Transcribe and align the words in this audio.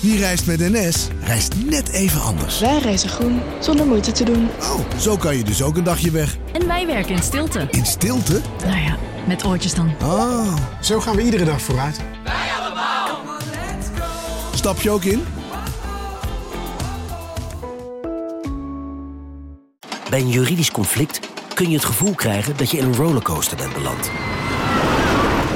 Wie 0.00 0.18
reist 0.18 0.46
met 0.46 0.58
NS, 0.58 1.08
reist 1.22 1.54
net 1.64 1.88
even 1.88 2.20
anders. 2.20 2.60
Wij 2.60 2.78
reizen 2.78 3.08
groen, 3.08 3.40
zonder 3.60 3.86
moeite 3.86 4.12
te 4.12 4.24
doen. 4.24 4.48
Oh, 4.60 4.80
zo 5.00 5.16
kan 5.16 5.36
je 5.36 5.44
dus 5.44 5.62
ook 5.62 5.76
een 5.76 5.84
dagje 5.84 6.10
weg. 6.10 6.36
En 6.52 6.66
wij 6.66 6.86
werken 6.86 7.14
in 7.14 7.22
stilte. 7.22 7.66
In 7.70 7.86
stilte? 7.86 8.40
Nou 8.66 8.80
ja, 8.80 8.96
met 9.26 9.44
oortjes 9.44 9.74
dan. 9.74 9.92
Ah, 10.02 10.54
Zo 10.80 11.00
gaan 11.00 11.16
we 11.16 11.22
iedere 11.22 11.44
dag 11.44 11.60
vooruit. 11.62 12.00
stap 14.54 14.80
je 14.80 14.90
ook 14.90 15.04
in? 15.04 15.24
Bij 20.10 20.20
een 20.20 20.28
juridisch 20.28 20.70
conflict 20.70 21.20
kun 21.54 21.68
je 21.68 21.74
het 21.76 21.84
gevoel 21.84 22.14
krijgen 22.14 22.56
dat 22.56 22.70
je 22.70 22.78
in 22.78 22.84
een 22.84 22.96
rollercoaster 22.96 23.56
bent 23.56 23.72
beland. 23.74 24.10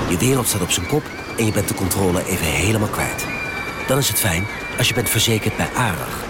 Je 0.09 0.17
wereld 0.19 0.49
staat 0.49 0.61
op 0.63 0.71
zijn 0.71 0.87
kop 0.87 1.03
en 1.39 1.47
je 1.47 1.53
bent 1.53 1.69
de 1.69 1.75
controle 1.75 2.27
even 2.27 2.47
helemaal 2.47 2.89
kwijt. 2.89 3.32
Dan 3.87 3.99
is 3.99 4.09
het 4.09 4.19
fijn 4.19 4.47
als 4.79 4.89
je 4.89 4.95
bent 4.95 5.09
verzekerd 5.09 5.57
bij 5.57 5.69
ARAG. 5.75 6.25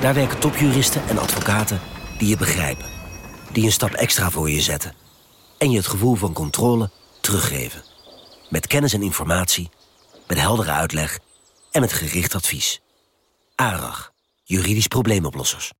Daar 0.00 0.14
werken 0.14 0.38
topjuristen 0.38 1.02
en 1.08 1.18
advocaten 1.18 1.80
die 2.18 2.28
je 2.28 2.36
begrijpen. 2.36 2.86
Die 3.52 3.64
een 3.64 3.72
stap 3.72 3.90
extra 3.90 4.30
voor 4.30 4.50
je 4.50 4.60
zetten. 4.60 4.94
En 5.58 5.70
je 5.70 5.76
het 5.76 5.86
gevoel 5.86 6.14
van 6.14 6.32
controle 6.32 6.90
teruggeven. 7.20 7.82
Met 8.48 8.66
kennis 8.66 8.92
en 8.92 9.02
informatie, 9.02 9.70
met 10.26 10.40
heldere 10.40 10.70
uitleg 10.70 11.18
en 11.70 11.80
met 11.80 11.92
gericht 11.92 12.34
advies. 12.34 12.80
ARAG, 13.54 14.12
juridisch 14.42 14.86
probleemoplossers. 14.86 15.72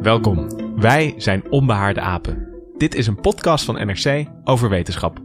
Welkom. 0.00 0.48
Wij 0.80 1.14
zijn 1.16 1.50
Onbehaarde 1.50 2.00
Apen. 2.00 2.53
Dit 2.76 2.94
is 2.94 3.06
een 3.06 3.20
podcast 3.20 3.64
van 3.64 3.74
NRC 3.74 4.26
over 4.44 4.68
wetenschap. 4.68 5.16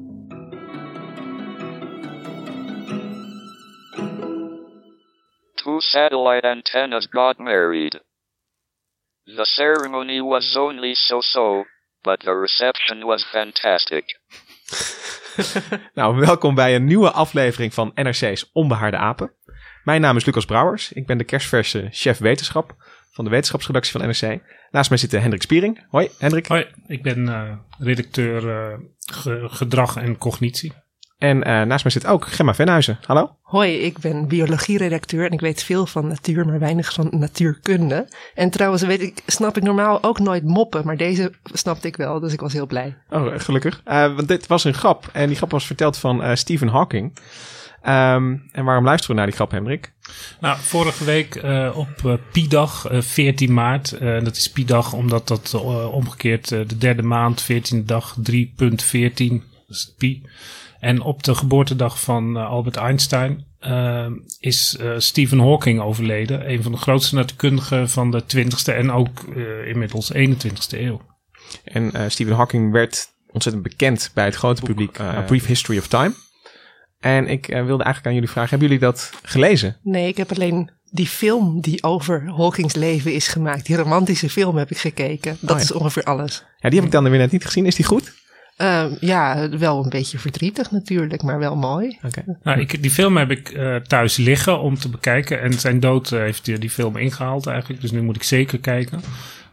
Two 5.54 5.80
satellite 5.80 6.48
antennas 6.48 7.08
got 7.10 7.38
married. 7.38 8.04
The 9.24 9.46
ceremony 9.46 10.22
was 10.22 10.56
only 10.56 10.94
so 10.94 11.20
so, 11.22 11.64
but 12.02 12.20
the 12.20 12.40
reception 12.40 13.06
was 13.06 13.26
fantastic. 13.26 14.04
Nou, 15.94 16.16
welkom 16.20 16.56
bij 16.56 16.76
een 16.76 16.86
nieuwe 16.86 17.12
aflevering 17.12 17.74
van 17.74 17.92
NRC's 17.96 18.50
Onbehaarde 18.54 18.98
Apen. 18.98 19.34
Mijn 19.84 20.02
naam 20.02 20.18
is 20.18 20.26
Lucas 20.26 20.46
Brouwers. 20.46 20.92
Ik 20.92 21.06
ben 21.06 21.18
de 21.18 21.24
kerstverse 21.24 21.88
chef 21.92 22.18
wetenschap 22.18 22.76
van 23.12 23.24
de 23.26 23.32
wetenschapsredactie 23.32 23.92
van 24.00 24.08
NRC. 24.08 24.42
Naast 24.72 24.90
mij 24.90 24.98
zit 25.00 25.12
Hendrik 25.12 25.42
Spiering. 25.42 25.86
Hoi, 25.90 26.10
Hendrik. 26.18 26.48
Hoi, 26.48 26.66
ik 26.88 27.04
ben 27.04 27.30
eh, 27.30 27.52
redacteur 27.78 28.50
eh, 28.50 28.78
ge- 29.00 29.48
gedrag 29.50 29.96
en 29.96 30.18
cognitie. 30.18 30.74
En 31.18 31.44
eh, 31.44 31.62
naast 31.62 31.84
mij 31.84 31.92
zit 31.94 32.06
ook 32.06 32.28
Gemma 32.28 32.54
Venhuizen. 32.54 33.00
Hallo. 33.06 33.36
Hoi, 33.42 33.72
ik 33.78 34.00
ben 34.00 34.28
biologieredacteur 34.28 35.26
en 35.26 35.32
ik 35.32 35.40
weet 35.40 35.64
veel 35.64 35.86
van 35.86 36.08
natuur, 36.08 36.46
maar 36.46 36.60
weinig 36.60 36.94
van 36.94 37.08
natuurkunde. 37.12 38.08
En 38.36 38.50
trouwens 38.50 38.82
weet 38.84 39.02
ik, 39.02 39.22
snap 39.26 39.58
ik 39.58 39.64
normaal 39.64 40.04
ook 40.04 40.20
nooit 40.20 40.44
moppen, 40.44 40.86
maar 40.86 40.98
deze 40.98 41.32
snapte 41.44 41.88
ik 41.88 41.96
wel, 41.96 42.20
dus 42.20 42.34
ik 42.34 42.40
was 42.40 42.54
heel 42.54 42.66
blij. 42.68 42.98
Oh, 43.10 43.34
gelukkig. 43.38 43.82
Eh, 43.86 44.16
want 44.16 44.28
dit 44.28 44.48
was 44.48 44.64
een 44.64 44.74
grap. 44.74 45.10
En 45.14 45.28
die 45.28 45.36
grap 45.38 45.52
was 45.52 45.66
verteld 45.66 45.98
van 45.98 46.24
eh, 46.24 46.36
Stephen 46.36 46.68
Hawking. 46.68 47.18
Ehm, 47.82 48.36
en 48.52 48.64
waarom 48.66 48.86
luisteren 48.86 49.12
we 49.16 49.22
naar 49.22 49.30
die 49.30 49.36
grap, 49.36 49.52
Hendrik? 49.52 49.94
Nou, 50.40 50.58
vorige 50.60 51.04
week 51.04 51.36
eh, 51.36 51.72
op 51.76 52.06
eh, 52.06 52.14
Pi-dag, 52.32 52.88
eh, 52.88 53.02
14 53.02 53.54
maart. 53.54 53.92
eh, 53.92 54.24
dat 54.24 54.36
is 54.36 54.52
Pi-dag 54.52 54.94
omdat 54.94 55.28
dat 55.28 55.54
omgekeerd 55.92 56.48
de 56.50 56.78
derde 56.78 57.02
maand, 57.02 57.44
14e 57.44 57.84
dag, 57.86 58.16
3.14, 58.22 59.44
dat 59.68 59.76
is 59.76 59.82
het 59.82 59.96
Pi. 59.98 60.24
En 60.80 61.02
op 61.02 61.24
de 61.24 61.36
geboortedag 61.36 62.00
van 62.02 62.36
Albert 62.38 62.76
Einstein 62.76 63.46
is 64.40 64.78
Stephen 64.98 65.40
Hawking 65.40 65.82
overleden. 65.82 66.50
Een 66.52 66.64
van 66.64 66.72
de 66.72 66.78
grootste 66.78 67.16
natuurkundigen 67.16 67.90
van 67.90 68.12
de 68.12 68.24
20e 68.24 68.74
en 68.74 68.92
ook 68.92 69.24
inmiddels 69.66 70.14
21e 70.14 70.80
eeuw. 70.80 71.02
En 71.64 72.12
Stephen 72.12 72.36
Hawking 72.36 72.72
werd 72.72 73.08
ontzettend 73.32 73.64
bekend 73.64 74.12
bij 74.14 74.26
het 74.26 74.36
grote 74.36 74.62
publiek. 74.62 75.00
A 75.00 75.22
Brief 75.22 75.46
History 75.46 75.78
of 75.78 75.88
Time. 75.88 76.14
En 77.00 77.28
ik 77.28 77.48
eh, 77.48 77.56
wilde 77.66 77.84
eigenlijk 77.84 78.06
aan 78.06 78.14
jullie 78.14 78.30
vragen, 78.30 78.50
hebben 78.50 78.68
jullie 78.68 78.84
dat 78.84 79.12
gelezen? 79.24 79.78
Nee, 79.84 80.08
ik 80.08 80.18
heb 80.18 80.32
alleen 80.32 80.70
die 80.92 81.08
film 81.08 81.62
die 81.62 81.84
over 81.84 82.24
Hawkings 82.36 82.76
leven 82.76 83.14
is 83.14 83.28
gemaakt. 83.28 83.66
Die 83.66 83.76
romantische 83.76 84.30
film 84.30 84.58
heb 84.58 84.72
ik 84.72 84.78
gekeken. 84.78 85.38
Dat 85.40 85.50
Oh 85.52 85.58
ja. 85.58 85.64
is 85.64 85.72
ongeveer 85.72 86.04
alles. 86.04 86.44
Ja, 86.58 86.70
die 86.70 86.78
heb 86.78 86.88
ik 86.88 86.94
dan 86.94 87.10
weer 87.10 87.20
net 87.20 87.32
niet 87.32 87.46
gezien. 87.46 87.66
Is 87.66 87.76
die 87.76 87.86
goed? 87.86 88.14
Ehm, 88.60 88.96
ja, 89.00 89.50
wel 89.50 89.84
een 89.84 89.90
beetje 89.90 90.20
verdrietig 90.20 90.72
natuurlijk, 90.72 91.24
maar 91.24 91.40
wel 91.40 91.56
mooi. 91.56 91.98
Oké. 92.06 92.24
Nou, 92.44 92.60
ik, 92.60 92.82
die 92.82 92.92
film 92.92 93.18
heb 93.18 93.32
ik 93.32 93.50
eh, 93.50 93.76
thuis 93.76 94.18
liggen 94.18 94.60
om 94.60 94.76
te 94.80 94.90
bekijken. 94.90 95.42
En 95.42 95.54
zijn 95.54 95.80
dood 95.80 96.12
eh, 96.12 96.20
heeft 96.20 96.46
die, 96.46 96.58
die 96.58 96.70
film 96.70 96.98
ingehaald 96.98 97.48
eigenlijk. 97.48 97.82
Dus 97.82 97.92
nu 97.92 98.02
moet 98.02 98.16
ik 98.16 98.24
zeker 98.24 98.60
kijken. 98.60 99.02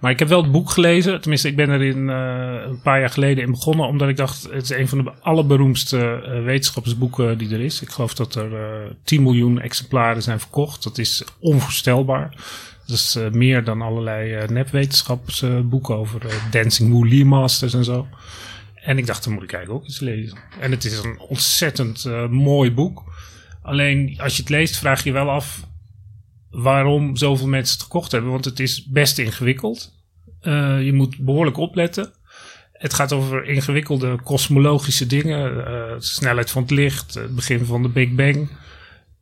Maar 0.00 0.10
ik 0.10 0.18
heb 0.18 0.28
wel 0.28 0.42
het 0.42 0.52
boek 0.52 0.70
gelezen. 0.70 1.20
Tenminste, 1.20 1.48
ik 1.48 1.56
ben 1.56 1.68
er 1.68 1.82
in, 1.82 2.10
eh, 2.10 2.66
een 2.66 2.80
paar 2.80 3.00
jaar 3.00 3.10
geleden 3.10 3.44
in 3.44 3.50
begonnen. 3.50 3.86
Omdat 3.86 4.08
ik 4.08 4.16
dacht, 4.16 4.42
het 4.42 4.62
is 4.62 4.70
een 4.70 4.88
van 4.88 5.04
de 5.04 5.12
allerberoemdste 5.20 6.22
eh, 6.22 6.44
wetenschapsboeken 6.44 7.38
die 7.38 7.54
er 7.54 7.60
is. 7.60 7.82
Ik 7.82 7.90
geloof 7.90 8.14
dat 8.14 8.34
er 8.34 8.54
eh 8.54 8.90
10 9.04 9.22
miljoen 9.22 9.60
exemplaren 9.60 10.22
zijn 10.22 10.40
verkocht. 10.40 10.82
Dat 10.82 10.98
is 10.98 11.24
onvoorstelbaar. 11.38 12.34
Dat 12.86 12.96
is 12.96 13.16
eh, 13.16 13.30
meer 13.30 13.64
dan 13.64 13.82
allerlei 13.82 14.32
eh, 14.32 14.48
nepwetenschapsboeken 14.48 15.96
over 15.96 16.26
eh, 16.26 16.34
Dancing 16.50 16.90
Moo 16.90 17.24
Masters 17.24 17.74
en 17.74 17.84
zo. 17.84 18.06
En 18.74 18.98
ik 18.98 19.06
dacht, 19.06 19.24
dan 19.24 19.32
moet 19.32 19.42
ik 19.42 19.52
eigenlijk 19.52 19.82
ook 19.82 19.88
eens 19.88 20.00
lezen. 20.00 20.38
En 20.60 20.70
het 20.70 20.84
is 20.84 20.98
een 20.98 21.18
ontzettend 21.18 22.04
eh, 22.04 22.28
mooi 22.28 22.72
boek. 22.72 23.04
Alleen 23.62 24.18
als 24.20 24.36
je 24.36 24.42
het 24.42 24.50
leest, 24.50 24.76
vraag 24.76 25.04
je 25.04 25.12
wel 25.12 25.30
af 25.30 25.66
waarom 26.62 27.16
zoveel 27.16 27.46
mensen 27.46 27.74
het 27.74 27.82
gekocht 27.82 28.12
hebben. 28.12 28.30
Want 28.30 28.44
het 28.44 28.60
is 28.60 28.84
best 28.84 29.18
ingewikkeld. 29.18 29.92
Eh, 30.40 30.82
je 30.84 30.92
moet 30.92 31.18
behoorlijk 31.18 31.56
opletten. 31.56 32.12
Het 32.72 32.94
gaat 32.94 33.12
over 33.12 33.44
ingewikkelde 33.44 34.16
kosmologische 34.22 35.06
dingen. 35.06 35.54
de 35.54 35.96
snelheid 35.98 36.50
van 36.50 36.62
het 36.62 36.70
licht, 36.70 37.14
het 37.14 37.34
begin 37.34 37.64
van 37.64 37.82
de 37.82 37.88
Big 37.88 38.10
Bang. 38.10 38.48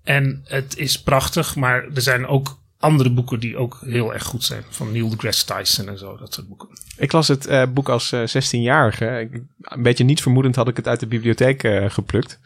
En 0.02 0.40
het 0.44 0.76
is 0.76 1.02
prachtig, 1.02 1.56
maar 1.56 1.84
er 1.94 2.02
zijn 2.02 2.26
ook 2.26 2.58
andere 2.78 3.10
boeken 3.10 3.40
die 3.40 3.56
ook 3.56 3.78
heel 3.84 4.12
erg 4.14 4.22
goed 4.24 4.44
zijn. 4.44 4.62
Van 4.70 4.92
Neil 4.92 5.08
deGrasse 5.08 5.44
Tyson 5.46 5.88
en 5.88 5.98
zo, 5.98 6.16
dat 6.16 6.34
soort 6.34 6.48
boeken. 6.48 6.68
Ik 6.96 7.12
las 7.12 7.28
het 7.28 7.46
eh, 7.46 7.62
boek 7.74 7.88
als 7.88 8.12
eh, 8.12 8.20
16-jarige. 8.26 9.20
Ik- 9.20 9.42
Een 9.62 9.82
beetje 9.82 10.04
niet 10.04 10.22
vermoedend 10.22 10.56
had 10.56 10.68
ik 10.68 10.76
het 10.76 10.88
uit 10.88 11.00
de 11.00 11.06
bibliotheek 11.06 11.60
geplukt. 11.88 12.38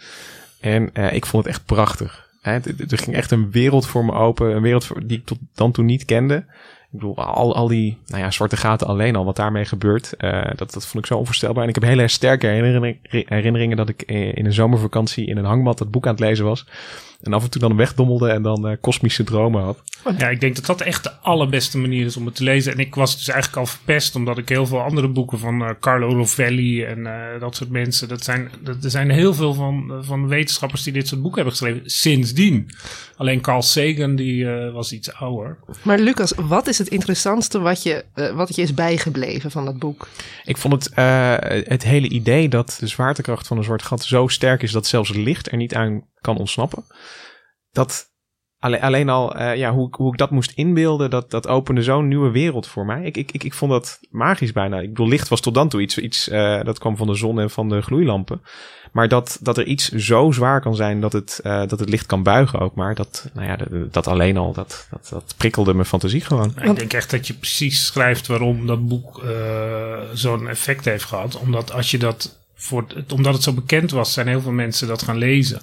En 0.60 0.92
ik 0.94 1.26
vond 1.26 1.44
het 1.44 1.54
echt 1.54 1.64
prachtig. 1.64 2.27
Er 2.42 2.98
ging 2.98 3.16
echt 3.16 3.30
een 3.30 3.50
wereld 3.50 3.86
voor 3.86 4.04
me 4.04 4.12
open. 4.12 4.56
Een 4.56 4.62
wereld 4.62 4.88
die 5.06 5.18
ik 5.18 5.26
tot 5.26 5.38
dan 5.54 5.72
toe 5.72 5.84
niet 5.84 6.04
kende. 6.04 6.44
Ik 6.90 6.98
bedoel, 6.98 7.16
al, 7.16 7.54
al 7.54 7.68
die 7.68 7.98
nou 8.06 8.22
ja, 8.22 8.30
zwarte 8.30 8.56
gaten 8.56 8.86
alleen 8.86 9.16
al, 9.16 9.24
wat 9.24 9.36
daarmee 9.36 9.64
gebeurt, 9.64 10.12
eh, 10.16 10.42
dat, 10.56 10.72
dat 10.72 10.86
vond 10.86 11.04
ik 11.04 11.06
zo 11.06 11.18
onvoorstelbaar. 11.18 11.62
En 11.62 11.68
ik 11.68 11.74
heb 11.74 11.84
hele 11.84 12.08
sterke 12.08 12.46
herinnering- 12.46 12.98
herinneringen 13.28 13.76
dat 13.76 13.88
ik 13.88 14.02
eh, 14.02 14.36
in 14.36 14.46
een 14.46 14.52
zomervakantie 14.52 15.26
in 15.26 15.36
een 15.36 15.44
hangmat 15.44 15.78
het 15.78 15.90
boek 15.90 16.06
aan 16.06 16.10
het 16.10 16.20
lezen 16.20 16.44
was. 16.44 16.66
En 17.22 17.32
af 17.32 17.42
en 17.42 17.50
toe 17.50 17.60
dan 17.60 17.76
wegdommelde 17.76 18.28
en 18.28 18.42
dan 18.42 18.68
eh, 18.68 18.76
kosmische 18.80 19.24
dromen 19.24 19.62
had. 19.62 19.82
Ja, 20.18 20.28
ik 20.28 20.40
denk 20.40 20.54
dat 20.54 20.66
dat 20.66 20.80
echt 20.80 21.02
de 21.02 21.12
allerbeste 21.12 21.78
manier 21.78 22.04
is 22.04 22.16
om 22.16 22.26
het 22.26 22.34
te 22.34 22.44
lezen. 22.44 22.72
En 22.72 22.78
ik 22.78 22.94
was 22.94 23.16
dus 23.16 23.28
eigenlijk 23.28 23.60
al 23.60 23.66
verpest, 23.66 24.14
omdat 24.16 24.38
ik 24.38 24.48
heel 24.48 24.66
veel 24.66 24.80
andere 24.80 25.08
boeken 25.08 25.38
van 25.38 25.64
eh, 25.64 25.70
Carlo 25.80 26.08
Rovelli 26.08 26.84
en 26.84 27.06
eh, 27.06 27.40
dat 27.40 27.56
soort 27.56 27.70
mensen. 27.70 28.08
Dat 28.08 28.24
zijn, 28.24 28.50
dat, 28.60 28.84
er 28.84 28.90
zijn 28.90 29.10
heel 29.10 29.34
veel 29.34 29.54
van, 29.54 29.92
eh, 29.92 29.96
van 30.00 30.28
wetenschappers 30.28 30.82
die 30.82 30.92
dit 30.92 31.08
soort 31.08 31.22
boeken 31.22 31.42
hebben 31.42 31.58
geschreven 31.58 31.90
sindsdien. 31.90 32.70
Alleen 33.18 33.40
Carl 33.40 33.62
Sagan, 33.62 34.16
die 34.16 34.50
eh, 34.50 34.72
was 34.72 34.92
iets 34.92 35.12
ouder. 35.12 35.58
Maar 35.82 35.98
Lucas, 35.98 36.32
wat 36.36 36.66
is 36.66 36.78
het 36.78 36.88
interessantste 36.88 37.58
wat 37.58 37.82
je, 37.82 38.04
eh, 38.14 38.30
wat 38.30 38.56
je 38.56 38.62
is 38.62 38.74
bijgebleven 38.74 39.50
van 39.50 39.64
dat 39.64 39.78
boek? 39.78 40.08
Ik 40.44 40.56
vond 40.56 40.72
het, 40.74 40.92
eh, 40.94 41.34
het 41.48 41.82
hele 41.82 42.08
idee 42.08 42.48
dat 42.48 42.76
de 42.80 42.86
zwaartekracht 42.86 43.46
van 43.46 43.56
een 43.56 43.64
zwart 43.64 43.82
gat 43.82 44.04
zo 44.04 44.26
sterk 44.26 44.62
is 44.62 44.72
dat 44.72 44.86
zelfs 44.86 45.12
licht 45.12 45.50
er 45.50 45.56
niet 45.56 45.74
aan 45.74 46.04
kan 46.28 46.38
ontsnappen. 46.38 46.84
Dat 47.70 48.06
alleen, 48.58 48.80
alleen 48.80 49.08
al 49.08 49.34
eh, 49.34 49.56
ja, 49.56 49.72
hoe, 49.72 49.88
hoe 49.90 50.12
ik 50.12 50.18
dat 50.18 50.30
moest 50.30 50.50
inbeelden, 50.50 51.10
dat, 51.10 51.30
dat 51.30 51.48
opende 51.48 51.82
zo'n 51.82 52.08
nieuwe 52.08 52.30
wereld 52.30 52.66
voor 52.66 52.86
mij. 52.86 53.04
Ik, 53.04 53.16
ik, 53.16 53.32
ik, 53.32 53.44
ik 53.44 53.54
vond 53.54 53.70
dat 53.70 53.98
magisch 54.10 54.52
bijna. 54.52 54.80
Ik 54.80 54.88
bedoel, 54.88 55.08
licht 55.08 55.28
was 55.28 55.40
tot 55.40 55.54
dan 55.54 55.68
toe 55.68 55.80
iets, 55.80 55.98
iets 55.98 56.28
eh, 56.28 56.64
dat 56.64 56.78
kwam 56.78 56.96
van 56.96 57.06
de 57.06 57.14
zon 57.14 57.40
en 57.40 57.50
van 57.50 57.68
de 57.68 57.80
gloeilampen. 57.80 58.42
Maar 58.92 59.08
dat, 59.08 59.38
dat 59.40 59.58
er 59.58 59.64
iets 59.64 59.88
zo 59.88 60.30
zwaar 60.30 60.60
kan 60.60 60.76
zijn 60.76 61.00
dat 61.00 61.12
het, 61.12 61.40
eh, 61.42 61.66
dat 61.66 61.80
het 61.80 61.88
licht 61.88 62.06
kan 62.06 62.22
buigen 62.22 62.60
ook 62.60 62.74
maar. 62.74 62.94
Dat, 62.94 63.30
nou 63.34 63.46
ja, 63.46 63.56
dat, 63.56 63.92
dat 63.92 64.06
alleen 64.06 64.36
al, 64.36 64.52
dat, 64.52 64.88
dat, 64.90 65.08
dat 65.10 65.34
prikkelde 65.36 65.74
mijn 65.74 65.86
fantasie 65.86 66.20
gewoon. 66.20 66.54
Ik 66.62 66.76
denk 66.76 66.92
echt 66.92 67.10
dat 67.10 67.26
je 67.26 67.34
precies 67.34 67.86
schrijft 67.86 68.26
waarom 68.26 68.66
dat 68.66 68.88
boek 68.88 69.22
zo'n 70.12 70.48
effect 70.48 70.84
heeft 70.84 71.04
gehad. 71.04 71.36
Omdat 71.36 71.72
als 71.72 71.90
je 71.90 71.98
dat 71.98 72.38
voor 72.54 72.86
omdat 73.08 73.34
het 73.34 73.42
zo 73.42 73.52
bekend 73.52 73.90
was, 73.90 74.12
zijn 74.12 74.28
heel 74.28 74.40
veel 74.40 74.52
mensen 74.52 74.88
dat 74.88 75.02
gaan 75.02 75.16
lezen. 75.16 75.62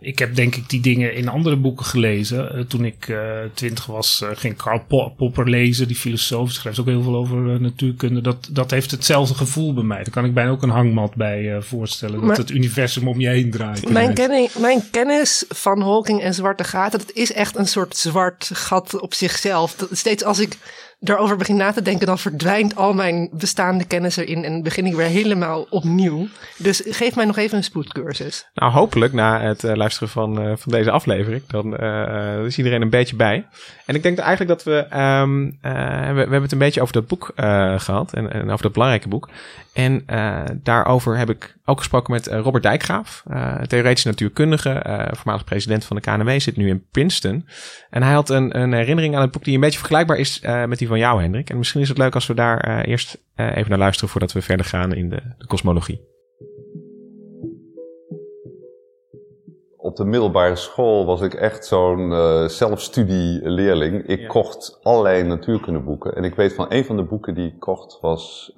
Ik 0.00 0.18
heb 0.18 0.34
denk 0.34 0.54
ik 0.56 0.68
die 0.68 0.80
dingen 0.80 1.14
in 1.14 1.28
andere 1.28 1.56
boeken 1.56 1.86
gelezen. 1.86 2.54
Eh, 2.54 2.60
toen 2.60 2.84
ik 2.84 3.08
eh, 3.08 3.18
twintig 3.54 3.86
was, 3.86 4.22
eh, 4.22 4.28
ging 4.34 4.56
Karl 4.56 4.80
Po- 4.88 5.08
Popper 5.16 5.48
lezen, 5.48 5.86
die 5.86 5.96
filosoof. 5.96 6.52
Schrijft 6.52 6.80
ook 6.80 6.86
heel 6.86 7.02
veel 7.02 7.16
over 7.16 7.60
natuurkunde. 7.60 8.20
Dat, 8.20 8.48
dat 8.50 8.70
heeft 8.70 8.90
hetzelfde 8.90 9.34
gevoel 9.34 9.74
bij 9.74 9.84
mij. 9.84 9.96
Daar 9.96 10.12
kan 10.12 10.24
ik 10.24 10.34
bijna 10.34 10.50
ook 10.50 10.62
een 10.62 10.68
hangmat 10.70 11.14
bij 11.14 11.62
voorstellen. 11.62 12.26
Dat 12.26 12.36
het 12.36 12.50
universum 12.50 13.08
om 13.08 13.20
je 13.20 13.28
heen 13.28 13.50
draait. 13.50 13.90
Mijn, 13.90 14.14
kenni- 14.14 14.48
mijn 14.58 14.90
kennis 14.90 15.44
van 15.48 15.80
Hawking 15.80 16.22
en 16.22 16.34
zwarte 16.34 16.64
gaten, 16.64 16.98
dat 16.98 17.12
is 17.12 17.32
echt 17.32 17.56
een 17.56 17.68
soort 17.68 17.96
zwart 17.96 18.50
gat 18.52 19.00
op 19.00 19.14
zichzelf. 19.14 19.74
Dat, 19.74 19.88
steeds 19.92 20.24
als 20.24 20.38
ik 20.38 20.56
daarover 21.00 21.36
begin 21.36 21.56
na 21.56 21.72
te 21.72 21.82
denken, 21.82 22.06
dan 22.06 22.18
verdwijnt 22.18 22.76
al 22.76 22.92
mijn 22.92 23.28
bestaande 23.32 23.84
kennis 23.84 24.16
erin 24.16 24.44
en 24.44 24.62
begin 24.62 24.86
ik 24.86 24.94
weer 24.94 25.06
helemaal 25.06 25.66
opnieuw. 25.70 26.26
Dus 26.58 26.82
geef 26.84 27.16
mij 27.16 27.24
nog 27.24 27.36
even 27.36 27.56
een 27.56 27.64
spoedcursus. 27.64 28.48
Nou, 28.54 28.72
hopelijk 28.72 29.12
na 29.12 29.40
het 29.40 29.64
eh, 29.64 29.74
luisteren 29.74 30.08
van, 30.08 30.40
eh, 30.40 30.52
van 30.56 30.72
deze 30.72 30.90
aflevering. 30.90 31.42
Dan 31.46 31.76
eh, 31.76 32.44
is 32.44 32.58
iedereen 32.58 32.82
een 32.82 32.90
beetje 32.90 33.16
bij. 33.16 33.46
En 33.86 33.94
ik 33.94 34.02
denk 34.02 34.18
eigenlijk 34.18 34.50
dat 34.50 34.62
we, 34.62 34.86
ehm, 34.90 35.50
eh, 35.60 36.06
we... 36.06 36.20
We 36.20 36.36
hebben 36.36 36.42
het 36.42 36.52
een 36.52 36.58
beetje 36.58 36.80
over 36.80 36.94
dat 36.94 37.06
boek 37.06 37.32
eh, 37.34 37.80
gehad. 37.80 38.12
En, 38.12 38.32
en 38.32 38.50
over 38.50 38.62
dat 38.62 38.72
belangrijke 38.72 39.08
boek. 39.08 39.28
En 39.72 40.04
daarover 40.62 41.16
heb 41.16 41.30
ik 41.30 41.56
ook 41.64 41.78
gesproken 41.78 42.12
met 42.12 42.26
Robert 42.26 42.62
Dijkgraaf. 42.62 43.22
theoretische 43.66 44.08
natuurkundige. 44.08 44.82
voormalig 45.12 45.44
president 45.44 45.84
van 45.84 45.96
de 45.96 46.02
KNW. 46.02 46.40
Zit 46.40 46.56
nu 46.56 46.68
in 46.68 46.84
Princeton. 46.90 47.46
En 47.90 48.02
hij 48.02 48.12
had 48.12 48.30
een, 48.30 48.60
een 48.60 48.72
herinnering 48.72 49.14
aan 49.14 49.20
het 49.20 49.30
boek 49.30 49.44
die 49.44 49.54
een 49.54 49.60
beetje 49.60 49.78
vergelijkbaar 49.78 50.16
is 50.16 50.40
met 50.66 50.78
die 50.78 50.88
van 50.90 50.98
jou, 50.98 51.20
Hendrik. 51.20 51.50
En 51.50 51.58
misschien 51.58 51.80
is 51.80 51.88
het 51.88 51.98
leuk 51.98 52.14
als 52.14 52.26
we 52.26 52.34
daar 52.34 52.60
eh, 52.60 52.90
eerst 52.90 53.24
eh, 53.34 53.56
even 53.56 53.70
naar 53.70 53.78
luisteren 53.78 54.08
voordat 54.10 54.32
we 54.32 54.42
verder 54.42 54.66
gaan 54.66 54.94
in 54.94 55.08
de, 55.08 55.22
de 55.38 55.46
kosmologie. 55.46 56.08
Op 59.76 59.96
de 59.96 60.04
middelbare 60.04 60.56
school 60.56 61.06
was 61.06 61.20
ik 61.20 61.34
echt 61.34 61.66
zo'n 61.66 62.12
eh 62.12 62.44
zelfstudieleerling. 62.44 64.06
Ik 64.06 64.28
kocht 64.28 64.78
allerlei 64.82 65.22
natuurkundeboeken. 65.22 66.16
En 66.16 66.24
ik 66.24 66.34
weet 66.34 66.54
van 66.54 66.66
een 66.68 66.84
van 66.84 66.96
de 66.96 67.04
boeken 67.04 67.34
die 67.34 67.46
ik 67.46 67.60
kocht 67.60 67.98
was 68.00 68.52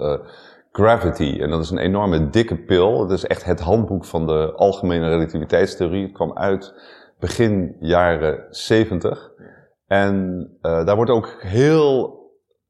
Gravity. 0.72 1.38
En 1.40 1.50
dat 1.50 1.62
is 1.62 1.70
een 1.70 1.78
enorme 1.78 2.30
dikke 2.30 2.56
pil. 2.56 3.00
Het 3.00 3.10
is 3.10 3.24
echt 3.24 3.44
het 3.44 3.60
handboek 3.60 4.04
van 4.04 4.26
de 4.26 4.52
algemene 4.52 5.08
relativiteitstheorie. 5.08 6.02
Het 6.02 6.12
kwam 6.12 6.36
uit 6.36 6.74
begin 7.18 7.76
jaren 7.80 8.46
70. 8.50 9.32
En 9.86 10.48
daar 10.60 10.96
wordt 10.96 11.10
ook 11.10 11.36
heel 11.38 12.21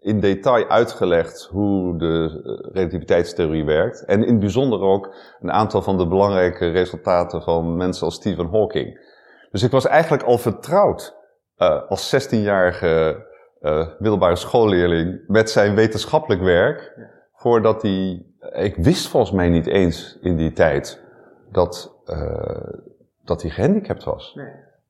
in 0.03 0.21
detail 0.21 0.69
uitgelegd 0.69 1.49
hoe 1.51 1.99
de 1.99 2.43
eh, 2.45 2.73
relativiteitstheorie 2.75 3.65
werkt. 3.65 4.05
En 4.05 4.23
in 4.23 4.31
het 4.31 4.39
bijzonder 4.39 4.81
ook 4.81 5.15
een 5.41 5.53
aantal 5.53 5.83
van 5.83 5.99
de 5.99 6.09
belangrijke 6.09 6.71
resultaten 6.71 7.43
van 7.43 7.77
mensen 7.77 8.05
als 8.05 8.15
Stephen 8.15 8.49
Hawking. 8.51 9.11
Dus 9.51 9.63
ik 9.63 9.71
was 9.71 9.87
eigenlijk 9.87 10.23
al 10.23 10.39
vertrouwd 10.39 11.17
eh, 11.57 11.89
als 11.89 12.15
16-jarige 12.15 13.27
eh, 13.61 13.89
middelbare 13.99 14.37
schoolleerling 14.37 15.25
met 15.27 15.51
zijn 15.51 15.75
wetenschappelijk 15.75 16.43
werk. 16.43 16.99
Voordat 17.35 17.83
hij. 17.83 18.27
Ik 18.53 18.77
wist 18.77 19.09
volgens 19.09 19.33
mij 19.33 19.49
niet 19.49 19.67
eens 19.67 20.19
in 20.21 20.37
die 20.37 20.53
tijd 20.53 21.03
dat, 21.51 21.95
dat 23.25 23.43
hij 23.43 23.51
gehandicapt 23.51 24.05
was. 24.05 24.35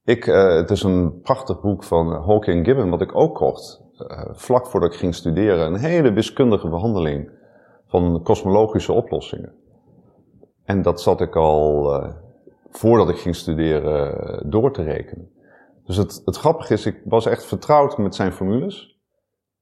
Ik, 0.04 0.26
eh, 0.26 0.54
het 0.54 0.70
is 0.70 0.82
een 0.82 1.20
prachtig 1.20 1.60
boek 1.60 1.84
van 1.84 2.12
Hawking 2.12 2.66
Gibbon, 2.66 2.90
wat 2.90 3.00
ik 3.00 3.16
ook 3.16 3.34
kocht. 3.34 3.81
Eh, 4.06 4.28
vlak 4.32 4.66
voordat 4.66 4.92
ik 4.92 4.98
ging 4.98 5.14
studeren. 5.14 5.66
Een 5.66 5.80
hele 5.80 6.12
wiskundige 6.12 6.68
behandeling 6.68 7.30
van 7.86 8.22
kosmologische 8.22 8.92
oplossingen. 8.92 9.54
En 10.64 10.82
dat 10.82 11.00
zat 11.00 11.20
ik 11.20 11.36
al 11.36 11.94
eh, 11.94 12.14
voordat 12.70 13.08
ik 13.08 13.16
ging 13.16 13.36
studeren 13.36 14.50
door 14.50 14.72
te 14.72 14.82
rekenen. 14.82 15.30
Dus 15.84 15.96
het, 15.96 16.22
het 16.24 16.36
grappige 16.36 16.72
is, 16.72 16.86
ik 16.86 17.00
was 17.04 17.26
echt 17.26 17.44
vertrouwd 17.44 17.98
met 17.98 18.14
zijn 18.14 18.32
formules. 18.32 18.92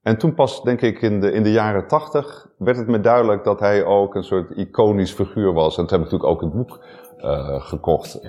En 0.01 0.17
toen 0.17 0.33
pas, 0.33 0.63
denk 0.63 0.81
ik, 0.81 1.01
in 1.01 1.19
de, 1.19 1.31
in 1.31 1.43
de 1.43 1.51
jaren 1.51 1.87
tachtig 1.87 2.47
werd 2.57 2.77
het 2.77 2.87
me 2.87 2.99
duidelijk 2.99 3.43
dat 3.43 3.59
hij 3.59 3.85
ook 3.85 4.15
een 4.15 4.23
soort 4.23 4.57
iconisch 4.57 5.13
figuur 5.13 5.53
was. 5.53 5.77
En 5.77 5.87
toen 5.87 5.99
heb 5.99 6.07
ik 6.07 6.11
natuurlijk 6.11 6.29
ook 6.29 6.41
het 6.41 6.53
boek 6.53 6.83
eh, 7.17 7.61
gekocht. 7.61 8.21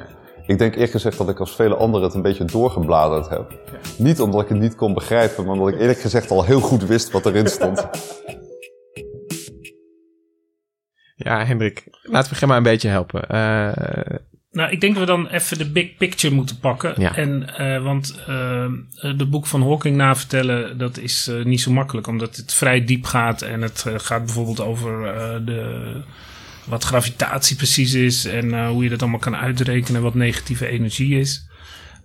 Ik 0.52 0.58
denk 0.58 0.72
eerlijk 0.72 0.92
gezegd 0.92 1.18
dat 1.18 1.28
ik 1.28 1.40
als 1.40 1.54
vele 1.54 1.74
anderen 1.74 2.06
het 2.06 2.16
een 2.16 2.22
beetje 2.22 2.44
doorgebladerd 2.44 3.28
heb. 3.28 3.58
Niet 3.98 4.20
omdat 4.20 4.42
ik 4.42 4.48
het 4.48 4.58
niet 4.58 4.74
kon 4.74 4.94
begrijpen, 4.94 5.44
maar 5.44 5.54
omdat 5.54 5.74
ik 5.74 5.80
eerlijk 5.80 6.00
gezegd 6.00 6.30
al 6.30 6.44
heel 6.44 6.60
goed 6.60 6.84
wist 6.84 7.10
wat 7.10 7.26
erin 7.26 7.46
stond. 7.46 7.88
Ja, 11.16 11.44
Hendrik, 11.44 11.84
laten 12.02 12.30
we 12.30 12.36
Gemma 12.36 12.56
een 12.56 12.62
beetje 12.62 12.88
helpen. 12.88 13.28
Eh, 13.28 14.16
Nou, 14.50 14.70
ik 14.70 14.80
denk 14.80 14.94
dat 14.94 15.02
we 15.02 15.10
dan 15.10 15.26
even 15.26 15.58
de 15.58 15.70
big 15.70 15.96
picture 15.96 16.34
moeten 16.34 16.58
pakken. 16.58 16.94
Ja. 16.96 17.16
En, 17.16 17.56
eh, 17.56 17.82
want 17.82 18.18
eh 18.26 18.66
de 19.16 19.26
boek 19.26 19.46
van 19.46 19.62
Hawking 19.62 19.96
navertellen, 19.96 20.78
dat 20.78 20.98
is 20.98 21.30
niet 21.44 21.60
zo 21.60 21.70
makkelijk. 21.72 22.06
Omdat 22.06 22.36
het 22.36 22.54
vrij 22.54 22.84
diep 22.84 23.04
gaat. 23.04 23.42
En 23.42 23.62
het 23.62 23.84
gaat 23.96 24.24
bijvoorbeeld 24.24 24.60
over 24.60 25.06
eh, 25.06 25.46
de, 25.46 25.92
wat 26.64 26.84
gravitatie 26.84 27.56
precies 27.56 27.94
is. 27.94 28.24
En 28.24 28.54
eh, 28.54 28.68
hoe 28.68 28.82
je 28.82 28.90
dat 28.90 29.00
allemaal 29.00 29.18
kan 29.18 29.36
uitrekenen. 29.36 30.02
Wat 30.02 30.14
negatieve 30.14 30.66
energie 30.66 31.18
is. 31.18 31.50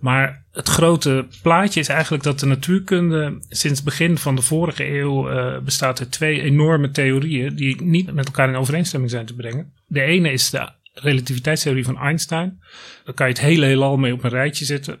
Maar 0.00 0.46
het 0.52 0.68
grote 0.68 1.26
plaatje 1.42 1.80
is 1.80 1.88
eigenlijk 1.88 2.22
dat 2.22 2.40
de 2.40 2.46
natuurkunde 2.46 3.38
sinds 3.48 3.82
begin 3.82 4.18
van 4.18 4.36
de 4.36 4.42
vorige 4.42 4.88
eeuw 4.88 5.28
eh, 5.28 5.58
bestaat 5.58 6.00
uit 6.00 6.10
twee 6.10 6.42
enorme 6.42 6.90
theorieën 6.90 7.54
die 7.54 7.82
niet 7.82 8.12
met 8.12 8.26
elkaar 8.26 8.48
in 8.48 8.56
overeenstemming 8.56 9.10
zijn 9.10 9.26
te 9.26 9.34
brengen. 9.34 9.72
De 9.86 10.02
ene 10.02 10.32
is 10.32 10.50
de 10.50 10.72
relativiteitstheorie 10.92 11.84
van 11.84 11.98
Einstein. 11.98 12.58
Daar 13.04 13.14
kan 13.14 13.26
je 13.26 13.32
het 13.32 13.42
hele 13.42 13.66
heelal 13.66 13.96
mee 13.96 14.12
op 14.12 14.24
een 14.24 14.30
rijtje 14.30 14.64
zetten. 14.64 15.00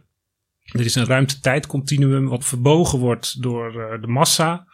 Er 0.64 0.84
is 0.84 0.94
een 0.94 1.06
ruimte-tijdcontinuum 1.06 2.28
wat 2.28 2.44
verbogen 2.44 2.98
wordt 2.98 3.42
door 3.42 3.80
eh, 3.80 4.00
de 4.00 4.06
massa, 4.06 4.66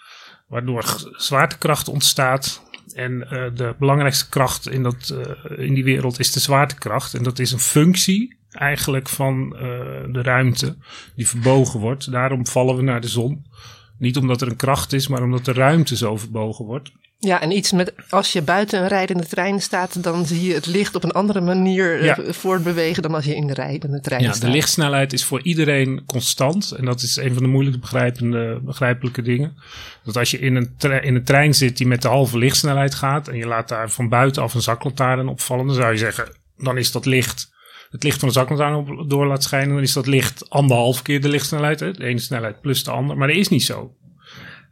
waardoor 0.47 0.85
zwaartekracht 1.17 1.89
ontstaat. 1.89 2.63
En 2.93 3.31
eh, 3.31 3.45
de 3.55 3.75
belangrijkste 3.79 4.29
kracht 4.29 4.69
in, 4.69 4.83
dat, 4.83 5.09
eh, 5.09 5.67
in 5.67 5.75
die 5.75 5.85
wereld 5.85 6.19
is 6.19 6.33
de 6.33 6.41
zwaartekracht. 6.41 7.15
En 7.15 7.23
dat 7.23 7.39
is 7.39 7.53
een 7.53 7.59
functie 7.59 8.37
eigenlijk 8.51 9.09
van 9.09 9.57
eh, 9.57 9.61
de 10.09 10.23
ruimte 10.23 10.77
die 11.15 11.29
verbogen 11.29 11.81
wordt. 11.81 12.11
Daarom 12.11 12.47
vallen 12.47 12.77
we 12.77 12.83
naar 12.83 13.01
de 13.01 13.09
zon. 13.09 13.47
Niet 13.99 14.17
omdat 14.17 14.41
er 14.41 14.49
een 14.49 14.57
kracht 14.57 14.93
is, 14.93 15.09
maar 15.09 15.23
omdat 15.23 15.45
de 15.45 15.53
ruimte 15.53 15.97
zo 15.97 16.17
verbogen 16.17 16.65
wordt. 16.65 16.91
Ja, 17.19 17.41
en 17.41 17.51
iets 17.51 17.73
met 17.73 17.93
als 18.09 18.33
je 18.33 18.43
buiten 18.43 18.81
een 18.83 18.89
rijdende 18.89 19.27
trein 19.27 19.61
staat, 19.61 20.03
dan 20.03 20.27
zie 20.27 20.47
je 20.47 20.55
het 20.55 20.67
licht 20.67 20.95
op 20.95 21.05
een 21.05 21.11
andere 21.13 21.41
manier 21.41 21.99
eh, 22.01 22.05
Ja. 22.05 22.19
voortbewegen 22.33 23.03
dan 23.03 23.15
als 23.15 23.25
je 23.25 23.35
in 23.37 23.47
de 23.47 23.55
rijdende 23.55 24.01
trein 24.01 24.23
Ja, 24.23 24.33
staat. 24.33 24.41
de 24.43 24.49
lichtsnelheid 24.57 25.13
is 25.13 25.25
voor 25.25 25.43
iedereen 25.43 26.03
constant. 26.07 26.71
En 26.71 26.85
dat 26.85 27.03
is 27.03 27.17
een 27.17 27.35
van 27.35 27.43
de 27.43 27.49
moeilijk 27.49 27.81
begrijpende, 27.81 28.61
begrijpelijke 28.63 29.23
dingen. 29.23 29.57
Dat 30.05 30.17
als 30.17 30.31
je 30.31 30.39
in 30.39 30.55
een, 30.57 31.03
in 31.03 31.15
een 31.15 31.25
trein 31.25 31.55
zit 31.55 31.77
die 31.77 31.87
met 31.87 32.03
de 32.03 32.09
halve 32.09 32.39
lichtsnelheid 32.39 32.95
gaat. 32.95 33.29
en 33.29 33.37
je 33.37 33.47
laat 33.47 33.69
daar 33.69 33.91
van 33.91 34.09
buitenaf 34.09 34.55
een 34.55 34.63
zaklantaarn 34.63 35.29
opvallen. 35.29 35.67
dan 35.67 35.75
zou 35.75 35.93
je 35.93 35.99
zeggen: 35.99 36.29
dan 36.59 36.79
is 36.79 36.93
dat 36.93 37.07
licht. 37.07 37.53
Het 37.95 38.03
licht 38.03 38.19
van 38.19 38.29
de 38.29 38.35
zaklantaarn 38.35 38.75
op, 38.75 39.11
door 39.11 39.27
laat 39.27 39.43
schijnen. 39.43 39.75
dan 39.75 39.83
is 39.83 39.93
dat 39.93 40.07
licht 40.07 40.51
anderhalf 40.51 41.03
keer 41.03 41.21
de 41.21 41.29
lichtsnelheid. 41.29 41.81
Hè? 41.81 41.91
De 41.93 42.05
ene 42.05 42.19
snelheid 42.19 42.61
plus 42.61 42.85
de 42.85 42.91
andere. 42.91 43.19
Maar 43.19 43.29
dat 43.29 43.37
is 43.37 43.49
niet 43.49 43.63
zo. 43.63 43.95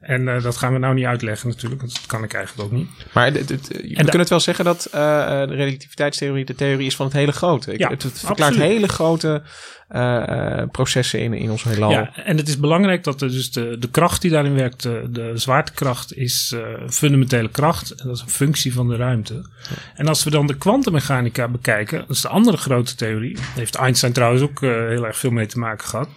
En 0.01 0.29
eh, 0.29 0.43
dat 0.43 0.57
gaan 0.57 0.73
we 0.73 0.79
nou 0.79 0.95
niet 0.95 1.05
uitleggen 1.05 1.49
natuurlijk. 1.49 1.81
want 1.81 1.95
Dat 1.95 2.07
kan 2.07 2.25
ik 2.25 2.33
eigenlijk 2.35 2.69
ook 2.69 2.77
niet. 2.79 2.89
Maar 3.13 3.33
we 3.33 3.95
kunnen 3.95 4.19
het 4.19 4.29
wel 4.29 4.41
zeggen 4.41 4.65
dat 4.65 4.85
eh, 4.85 5.01
de 5.47 5.55
relativiteitstheorie 5.55 6.45
de 6.45 6.55
theorie 6.55 6.87
is 6.87 6.97
van 6.97 7.07
het 7.07 7.15
hele 7.15 7.33
grote. 7.33 7.73
Ik- 7.73 7.79
Ja, 7.79 7.89
het, 7.89 8.03
het 8.03 8.19
verklaart 8.19 8.41
absoluut. 8.53 8.69
hele 8.73 8.89
grote 8.89 9.43
eh, 9.93 10.63
processen 10.71 11.21
in, 11.21 11.33
in 11.33 11.51
ons 11.51 11.63
heelal. 11.63 11.91
Ja, 11.91 12.17
en 12.17 12.37
het 12.37 12.49
is 12.49 12.59
belangrijk 12.59 13.05
dat 13.05 13.21
er 13.21 13.29
dus 13.29 13.51
de, 13.51 13.77
de 13.79 13.89
kracht 13.91 14.23
die 14.23 14.31
daarin 14.31 14.55
werkt, 14.55 14.83
de, 14.83 15.09
de 15.11 15.33
zwaartekracht, 15.35 16.17
is 16.17 16.53
eh, 16.55 16.61
een 16.81 16.93
fundamentele 16.93 17.49
kracht. 17.49 17.91
En 17.91 18.07
dat 18.07 18.17
is 18.17 18.23
een 18.23 18.29
functie 18.29 18.73
van 18.73 18.89
de 18.89 18.97
ruimte. 18.97 19.45
En 19.95 20.09
als 20.09 20.25
we 20.25 20.31
dan 20.31 20.47
de 20.47 20.57
kwantummechanica 20.57 21.49
bekijken, 21.49 21.99
dat 21.99 22.11
is 22.11 22.21
de 22.21 22.29
andere 22.29 22.57
grote 22.57 22.95
theorie. 22.95 23.35
Daar 23.35 23.45
heeft 23.55 23.75
Einstein 23.75 24.13
trouwens 24.13 24.43
ook 24.43 24.63
eh, 24.63 24.71
heel 24.71 25.07
erg 25.07 25.17
veel 25.17 25.31
mee 25.31 25.47
te 25.47 25.59
maken 25.59 25.89
gehad. 25.89 26.09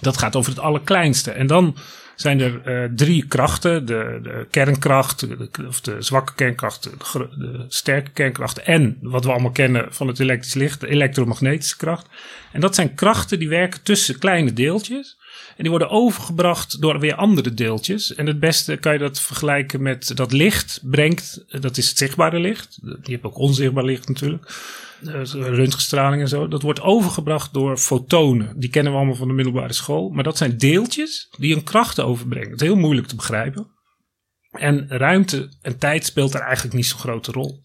Dat 0.00 0.18
gaat 0.18 0.36
over 0.36 0.50
het 0.50 0.60
allerkleinste. 0.60 1.30
En 1.30 1.46
dan 1.46 1.76
zijn 2.14 2.40
er 2.40 2.62
eh, 2.64 2.90
drie 2.94 3.26
krachten: 3.26 3.86
de, 3.86 4.20
de 4.22 4.46
kernkracht, 4.50 5.26
of 5.66 5.80
de 5.80 6.02
zwakke 6.02 6.34
kernkracht, 6.34 6.82
de, 6.82 7.28
de 7.38 7.64
sterke 7.68 8.10
kernkracht 8.10 8.58
en 8.58 8.98
wat 9.00 9.24
we 9.24 9.30
allemaal 9.30 9.50
kennen 9.50 9.86
van 9.90 10.06
het 10.06 10.20
elektrisch 10.20 10.54
licht, 10.54 10.80
de 10.80 10.88
elektromagnetische 10.88 11.76
kracht. 11.76 12.06
En 12.52 12.60
dat 12.60 12.74
zijn 12.74 12.94
krachten 12.94 13.38
die 13.38 13.48
werken 13.48 13.82
tussen 13.82 14.18
kleine 14.18 14.52
deeltjes. 14.52 15.16
En 15.56 15.62
die 15.62 15.70
worden 15.70 15.90
overgebracht 15.90 16.80
door 16.80 17.00
weer 17.00 17.14
andere 17.14 17.54
deeltjes. 17.54 18.14
En 18.14 18.26
het 18.26 18.40
beste 18.40 18.76
kan 18.76 18.92
je 18.92 18.98
dat 18.98 19.20
vergelijken 19.20 19.82
met 19.82 20.16
dat 20.16 20.32
licht 20.32 20.80
brengt, 20.82 21.44
dat 21.60 21.76
is 21.76 21.88
het 21.88 21.98
zichtbare 21.98 22.38
licht. 22.38 22.78
Je 23.02 23.12
hebt 23.12 23.24
ook 23.24 23.38
onzichtbaar 23.38 23.84
licht 23.84 24.08
natuurlijk. 24.08 24.52
Eh, 25.06 25.22
Röntgenstraling 25.32 26.22
en 26.22 26.28
zo. 26.28 26.48
Dat 26.48 26.62
wordt 26.62 26.80
overgebracht 26.80 27.52
door 27.52 27.76
fotonen. 27.76 28.52
Die 28.56 28.70
kennen 28.70 28.92
we 28.92 28.98
allemaal 28.98 29.16
van 29.16 29.28
de 29.28 29.34
middelbare 29.34 29.72
school. 29.72 30.08
Maar 30.08 30.24
dat 30.24 30.36
zijn 30.36 30.58
deeltjes 30.58 31.28
die 31.38 31.54
een 31.54 31.64
kracht 31.64 32.00
overbrengen. 32.00 32.50
Het 32.50 32.60
is 32.60 32.66
heel 32.66 32.76
moeilijk 32.76 33.06
te 33.06 33.16
begrijpen. 33.16 33.72
En 34.50 34.88
ruimte 34.88 35.56
en 35.62 35.78
tijd 35.78 36.04
speelt 36.04 36.32
daar 36.32 36.42
eigenlijk 36.42 36.76
niet 36.76 36.86
zo'n 36.86 36.98
grote 36.98 37.32
rol. 37.32 37.62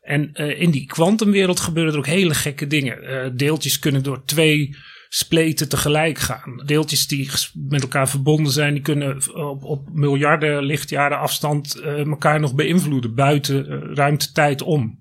En 0.00 0.32
eh, 0.32 0.60
in 0.60 0.70
die 0.70 0.86
kwantumwereld 0.86 1.60
gebeuren 1.60 1.92
er 1.92 1.98
ook 1.98 2.06
hele 2.06 2.34
gekke 2.34 2.66
dingen. 2.66 3.02
Eh, 3.02 3.30
deeltjes 3.34 3.78
kunnen 3.78 4.02
door 4.02 4.24
twee 4.24 4.76
spleten 5.12 5.68
tegelijk 5.68 6.18
gaan. 6.18 6.62
Deeltjes 6.66 7.06
die 7.06 7.30
met 7.54 7.82
elkaar 7.82 8.08
verbonden 8.08 8.52
zijn, 8.52 8.72
die 8.72 8.82
kunnen 8.82 9.34
op, 9.34 9.64
op 9.64 9.88
miljarden 9.92 10.62
lichtjaren 10.62 11.18
afstand 11.18 11.74
eh, 11.74 12.06
elkaar 12.06 12.40
nog 12.40 12.54
beïnvloeden 12.54 13.14
buiten 13.14 13.68
eh, 13.68 13.94
ruimte-tijd 13.94 14.62
om. 14.62 14.98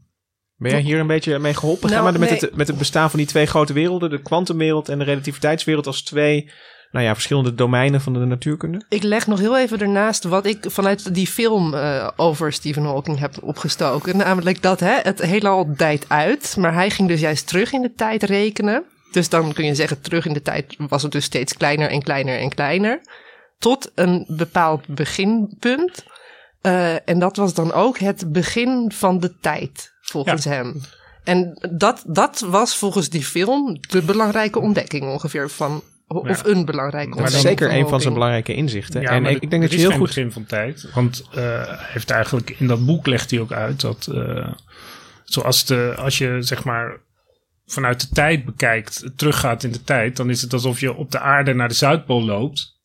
Ben 0.55 0.71
jij 0.71 0.81
hier 0.81 0.99
een 0.99 1.07
beetje 1.07 1.39
mee 1.39 1.53
geholpen? 1.53 1.89
Nou, 1.89 2.03
Gaan 2.03 2.13
we 2.13 2.19
met, 2.19 2.29
nee. 2.29 2.39
het, 2.39 2.55
met 2.55 2.67
het 2.67 2.77
bestaan 2.77 3.09
van 3.09 3.19
die 3.19 3.27
twee 3.27 3.45
grote 3.45 3.73
werelden, 3.73 4.09
de 4.09 4.21
kwantumwereld 4.21 4.89
en 4.89 4.99
de 4.99 5.03
relativiteitswereld, 5.03 5.87
als 5.87 6.03
twee 6.03 6.51
nou 6.91 7.05
ja, 7.05 7.13
verschillende 7.13 7.55
domeinen 7.55 8.01
van 8.01 8.13
de 8.13 8.19
natuurkunde? 8.19 8.85
Ik 8.89 9.03
leg 9.03 9.27
nog 9.27 9.39
heel 9.39 9.57
even 9.57 9.79
ernaast 9.79 10.23
wat 10.23 10.45
ik 10.45 10.65
vanuit 10.67 11.13
die 11.13 11.27
film 11.27 11.73
eh, 11.73 12.07
over 12.15 12.53
Stephen 12.53 12.83
Hawking 12.83 13.19
heb 13.19 13.43
opgestoken. 13.43 14.17
Namelijk 14.17 14.61
dat 14.61 14.79
hè, 14.79 14.99
het 15.01 15.21
heelal 15.21 15.75
dijt 15.75 16.05
uit, 16.07 16.55
maar 16.57 16.73
hij 16.73 16.89
ging 16.89 17.07
dus 17.07 17.19
juist 17.19 17.47
terug 17.47 17.71
in 17.71 17.81
de 17.81 17.93
tijd 17.93 18.23
rekenen. 18.23 18.83
Dus 19.11 19.29
dan 19.29 19.53
kun 19.53 19.65
je 19.65 19.75
zeggen, 19.75 20.01
terug 20.01 20.25
in 20.25 20.33
de 20.33 20.41
tijd 20.41 20.75
was 20.77 21.03
het 21.03 21.11
dus 21.11 21.25
steeds 21.25 21.53
kleiner 21.53 21.89
en 21.89 22.01
kleiner 22.01 22.39
en 22.39 22.49
kleiner. 22.49 23.01
Tot 23.57 23.91
een 23.95 24.25
bepaald 24.27 24.87
beginpunt. 24.87 26.05
Eh, 26.61 27.09
en 27.09 27.19
dat 27.19 27.35
was 27.35 27.53
dan 27.53 27.73
ook 27.73 27.97
het 27.97 28.31
begin 28.31 28.91
van 28.95 29.19
de 29.19 29.39
tijd, 29.39 29.93
volgens 30.01 30.45
hem. 30.45 30.81
En 31.23 31.69
dat, 31.71 32.03
dat 32.07 32.45
was 32.47 32.77
volgens 32.77 33.09
die 33.09 33.23
film 33.23 33.77
de 33.89 34.01
belangrijke 34.01 34.59
ontdekking 34.59 35.03
ongeveer 35.03 35.49
van... 35.49 35.83
Of 36.07 36.43
een 36.43 36.65
belangrijke 36.65 37.15
ontdekking 37.15 37.41
zeker 37.41 37.69
van 37.69 37.77
een 37.77 37.87
van 37.87 38.01
zijn 38.01 38.13
belangrijke 38.13 38.53
inzichten. 38.53 39.01
Ja, 39.01 39.09
en 39.09 39.21
maar 39.21 39.31
ik, 39.31 39.41
ik 39.41 39.49
denk 39.49 39.61
dat 39.61 39.71
je 39.71 39.77
is 39.77 39.83
heel 39.83 39.91
goed... 39.91 40.07
begin 40.07 40.31
van 40.31 40.45
tijd. 40.45 40.89
Want 40.93 41.23
eh, 41.31 41.37
hij 41.65 41.77
heeft 41.79 42.09
eigenlijk 42.09 42.55
in 42.57 42.67
dat 42.67 42.85
boek 42.85 43.07
legt 43.07 43.31
hij 43.31 43.39
ook 43.39 43.51
uit 43.51 43.81
dat 43.81 44.09
eh, 44.13 44.53
zoals 45.23 45.65
de, 45.65 45.93
als 45.97 46.17
je 46.17 46.37
zeg 46.39 46.63
maar 46.63 46.97
vanuit 47.71 47.99
de 47.99 48.09
tijd 48.09 48.45
bekijkt, 48.45 49.03
teruggaat 49.15 49.63
in 49.63 49.71
de 49.71 49.83
tijd, 49.83 50.15
dan 50.17 50.29
is 50.29 50.41
het 50.41 50.53
alsof 50.53 50.79
je 50.79 50.93
op 50.93 51.11
de 51.11 51.19
aarde 51.19 51.53
naar 51.53 51.67
de 51.67 51.73
Zuidpool 51.73 52.23
loopt. 52.23 52.77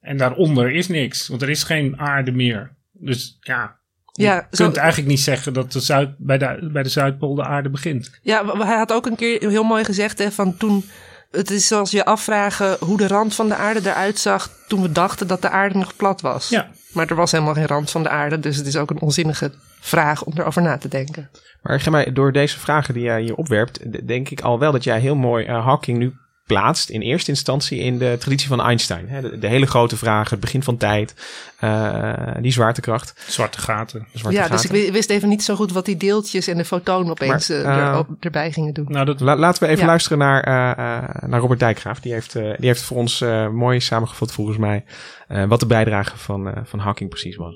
En 0.00 0.16
daaronder 0.16 0.70
is 0.74 0.88
niks, 0.88 1.28
want 1.28 1.42
er 1.42 1.48
is 1.50 1.62
geen 1.62 1.98
aarde 1.98 2.32
meer. 2.32 2.76
Dus 2.92 3.36
ja, 3.40 3.76
je 4.12 4.22
Ja, 4.22 4.46
zo- 4.50 4.64
kunt 4.64 4.76
eigenlijk 4.76 5.08
niet 5.08 5.20
zeggen 5.20 5.52
dat 5.52 5.72
de 5.72 5.80
Zuid, 5.80 6.10
bij, 6.18 6.38
de, 6.38 6.68
bij 6.72 6.82
de 6.82 6.88
Zuidpool 6.88 7.34
de 7.34 7.44
aarde 7.44 7.70
begint. 7.70 8.18
Ja, 8.22 8.56
hij 8.66 8.76
had 8.76 8.92
ook 8.92 9.06
een 9.06 9.16
keer 9.16 9.48
heel 9.48 9.64
mooi 9.64 9.84
gezegd 9.84 10.18
hè, 10.18 10.30
van 10.32 10.56
toen... 10.56 10.84
Het 11.30 11.50
is 11.50 11.66
zoals 11.66 11.90
je 11.90 12.04
afvragen 12.04 12.76
hoe 12.80 12.96
de 12.96 13.06
rand 13.06 13.34
van 13.34 13.48
de 13.48 13.54
aarde 13.54 13.80
eruit 13.90 14.18
zag 14.18 14.50
toen 14.68 14.82
we 14.82 14.92
dachten 14.92 15.26
dat 15.26 15.42
de 15.42 15.48
aarde 15.48 15.78
nog 15.78 15.96
plat 15.96 16.20
was. 16.20 16.48
Ja. 16.48 16.70
Maar 16.92 17.06
er 17.08 17.14
was 17.14 17.32
helemaal 17.32 17.54
geen 17.54 17.66
rand 17.66 17.90
van 17.90 18.02
de 18.02 18.08
aarde, 18.08 18.40
dus 18.40 18.56
het 18.56 18.66
is 18.66 18.76
ook 18.76 18.90
een 18.90 19.00
onzinnige 19.00 19.52
vraag 19.86 20.24
om 20.24 20.32
erover 20.36 20.62
na 20.62 20.76
te 20.78 20.88
denken. 20.88 21.30
Maar 21.62 21.80
Gemma, 21.80 22.04
door 22.04 22.32
deze 22.32 22.58
vragen 22.58 22.94
die 22.94 23.02
jij 23.02 23.22
hier 23.22 23.34
opwerpt, 23.34 24.06
denk 24.06 24.28
ik 24.28 24.40
al 24.40 24.58
wel 24.58 24.72
dat 24.72 24.84
jij 24.84 25.00
heel 25.00 25.14
mooi 25.16 25.44
eh, 25.44 25.64
Hawking 25.64 25.98
nu 25.98 26.14
plaatst 26.46 26.88
in 26.90 27.00
eerste 27.00 27.30
instantie 27.30 27.78
in 27.78 27.98
de 27.98 28.16
traditie 28.18 28.48
van 28.48 28.60
Einstein. 28.60 29.08
Hè? 29.08 29.20
De, 29.20 29.38
de 29.38 29.46
hele 29.46 29.66
grote 29.66 29.96
vragen, 29.96 30.30
het 30.30 30.40
begin 30.40 30.62
van 30.62 30.76
tijd, 30.76 31.14
eh, 31.58 32.12
die 32.40 32.52
zwaartekracht. 32.52 33.14
Zwarte 33.28 33.58
gaten. 33.58 34.06
Zwarte 34.14 34.36
ja, 34.38 34.42
gaten. 34.46 34.56
dus 34.56 34.64
ik 34.64 34.70
wi- 34.70 34.92
wist 34.92 35.10
even 35.10 35.28
niet 35.28 35.42
zo 35.42 35.54
goed 35.56 35.72
wat 35.72 35.84
die 35.84 35.96
deeltjes 35.96 36.46
en 36.46 36.56
de 36.56 36.64
fotonen 36.64 37.10
opeens 37.10 37.48
Maar, 37.48 37.58
eh, 37.58 37.76
er- 37.76 37.98
op- 37.98 38.08
erbij 38.20 38.52
gingen 38.52 38.74
doen. 38.74 38.86
Nou, 38.88 39.04
dat, 39.06 39.20
La- 39.20 39.36
laten 39.36 39.62
we 39.62 39.68
even 39.68 39.80
Ja. 39.80 39.86
luisteren 39.86 40.18
naar, 40.18 40.42
eh, 40.42 40.70
eh, 40.96 41.28
naar 41.28 41.40
Robert 41.40 41.60
Dijkgraaf. 41.60 42.00
Die 42.00 42.12
heeft, 42.12 42.34
eh, 42.34 42.42
die 42.42 42.66
heeft 42.66 42.82
voor 42.82 42.96
ons 42.96 43.20
eh, 43.20 43.48
mooi 43.48 43.80
samengevat 43.80 44.32
volgens 44.32 44.56
mij 44.58 44.84
eh, 45.28 45.44
wat 45.44 45.60
de 45.60 45.66
bijdrage 45.66 46.16
van, 46.18 46.48
eh, 46.48 46.62
van 46.64 46.78
Hawking 46.78 47.10
precies 47.10 47.36
was. 47.36 47.54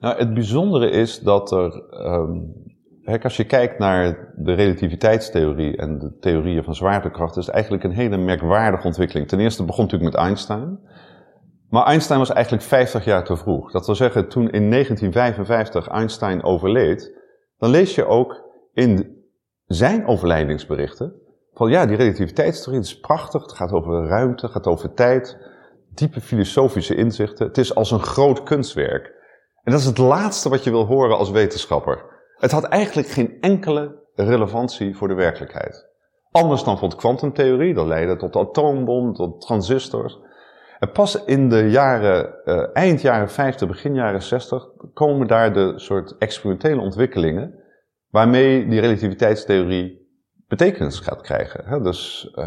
Nou, 0.00 0.18
het 0.18 0.34
bijzondere 0.34 0.90
is 0.90 1.20
dat 1.20 1.52
er, 1.52 1.88
ehm, 1.90 2.38
kijk, 3.04 3.24
als 3.24 3.36
je 3.36 3.44
kijkt 3.44 3.78
naar 3.78 4.32
de 4.36 4.52
relativiteitstheorie 4.52 5.76
en 5.76 5.98
de 5.98 6.16
theorieën 6.20 6.64
van 6.64 6.74
zwaartekracht, 6.74 7.36
is 7.36 7.46
het 7.46 7.54
eigenlijk 7.54 7.84
een 7.84 7.92
hele 7.92 8.16
merkwaardige 8.16 8.86
ontwikkeling. 8.86 9.28
Ten 9.28 9.40
eerste 9.40 9.64
begon 9.64 9.84
natuurlijk 9.84 10.12
met 10.12 10.22
Einstein. 10.22 10.78
Maar 11.68 11.84
Einstein 11.84 12.18
was 12.18 12.30
eigenlijk 12.32 12.64
50 12.64 13.04
jaar 13.04 13.24
te 13.24 13.36
vroeg. 13.36 13.72
Dat 13.72 13.86
wil 13.86 13.94
zeggen, 13.94 14.28
toen 14.28 14.50
in 14.50 14.70
1955 14.70 15.88
Einstein 15.88 16.44
overleed, 16.44 17.14
dan 17.58 17.70
lees 17.70 17.94
je 17.94 18.06
ook 18.06 18.44
in 18.72 19.16
zijn 19.66 20.06
overlijdingsberichten 20.06 21.12
van 21.56 21.70
ja, 21.70 21.86
die 21.86 21.96
relativiteitstheorie 21.96 22.80
is 22.80 23.00
prachtig. 23.00 23.42
Het 23.42 23.52
gaat 23.52 23.72
over 23.72 24.06
ruimte, 24.06 24.44
het 24.44 24.54
gaat 24.54 24.66
over 24.66 24.94
tijd, 24.94 25.38
diepe 25.94 26.20
filosofische 26.20 26.94
inzichten. 26.94 27.46
Het 27.46 27.58
is 27.58 27.74
als 27.74 27.90
een 27.90 28.02
groot 28.02 28.42
kunstwerk. 28.42 29.14
En 29.66 29.72
dat 29.72 29.80
is 29.80 29.86
het 29.86 29.98
laatste 29.98 30.48
wat 30.48 30.64
je 30.64 30.70
wil 30.70 30.84
horen 30.84 31.18
als 31.18 31.30
wetenschapper. 31.30 32.04
Het 32.36 32.50
had 32.50 32.64
eigenlijk 32.64 33.08
geen 33.08 33.36
enkele 33.40 34.02
relevantie 34.14 34.96
voor 34.96 35.08
de 35.08 35.14
werkelijkheid. 35.14 35.88
Anders 36.30 36.64
dan 36.64 36.78
voor 36.78 36.88
de 36.88 36.96
kwantumtheorie, 36.96 37.74
dat 37.74 37.86
leidde 37.86 38.16
tot 38.16 38.36
atoombom, 38.36 39.14
tot 39.14 39.40
transistors. 39.40 40.18
En 40.78 40.90
pas 40.90 41.24
in 41.24 41.48
de 41.48 41.70
jaren, 41.70 42.44
eh, 42.44 42.64
eind 42.72 43.00
jaren 43.00 43.30
50, 43.30 43.68
begin 43.68 43.94
jaren 43.94 44.22
60, 44.22 44.68
komen 44.94 45.26
daar 45.26 45.52
de 45.52 45.72
soort 45.76 46.16
experimentele 46.18 46.80
ontwikkelingen 46.80 47.54
waarmee 48.10 48.68
die 48.68 48.80
relativiteitstheorie 48.80 50.08
betekenis 50.48 51.00
gaat 51.00 51.20
krijgen. 51.20 51.82
Dus 51.82 52.30
eh, 52.34 52.46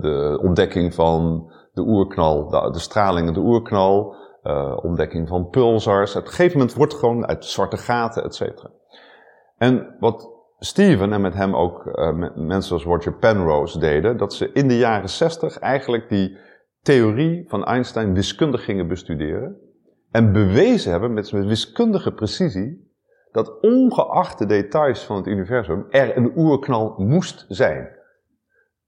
de 0.00 0.38
ontdekking 0.42 0.94
van 0.94 1.50
de 1.72 1.82
oerknal, 1.82 2.48
de, 2.48 2.70
de 2.72 2.78
stralingen, 2.78 3.34
de 3.34 3.40
oerknal, 3.40 4.24
eh, 4.46 4.76
ontdekking 4.82 5.28
van 5.28 5.48
pulsars. 5.48 6.16
Op 6.16 6.22
een 6.22 6.28
gegeven 6.28 6.58
moment 6.58 6.76
wordt 6.76 6.94
gewoon 6.94 7.26
uit 7.26 7.44
zwarte 7.44 7.76
gaten, 7.76 8.24
et 8.24 8.34
cetera. 8.34 8.70
En 9.56 9.96
wat 10.00 10.34
Steven 10.58 11.12
en 11.12 11.20
met 11.20 11.34
hem 11.34 11.56
ook 11.56 11.86
eh, 11.86 12.12
me- 12.12 12.32
mensen 12.36 12.72
als 12.74 12.84
Roger 12.84 13.14
Penrose 13.14 13.78
deden, 13.78 14.16
dat 14.16 14.34
ze 14.34 14.52
in 14.52 14.68
de 14.68 14.78
jaren 14.78 15.08
60 15.08 15.58
eigenlijk 15.58 16.08
die 16.08 16.38
theorie 16.82 17.48
van 17.48 17.64
Einstein 17.64 18.14
wiskundig 18.14 18.64
gingen 18.64 18.88
bestuderen. 18.88 19.56
En 20.10 20.32
bewezen 20.32 20.90
hebben 20.90 21.12
met 21.12 21.32
met 21.32 21.44
wiskundige 21.46 22.12
precisie 22.12 22.94
dat 23.32 23.60
ongeacht 23.60 24.38
de 24.38 24.46
details 24.46 25.04
van 25.04 25.16
het 25.16 25.26
universum 25.26 25.86
er 25.90 26.16
een 26.16 26.32
oerknal 26.36 26.94
moest 26.96 27.44
zijn. 27.48 27.88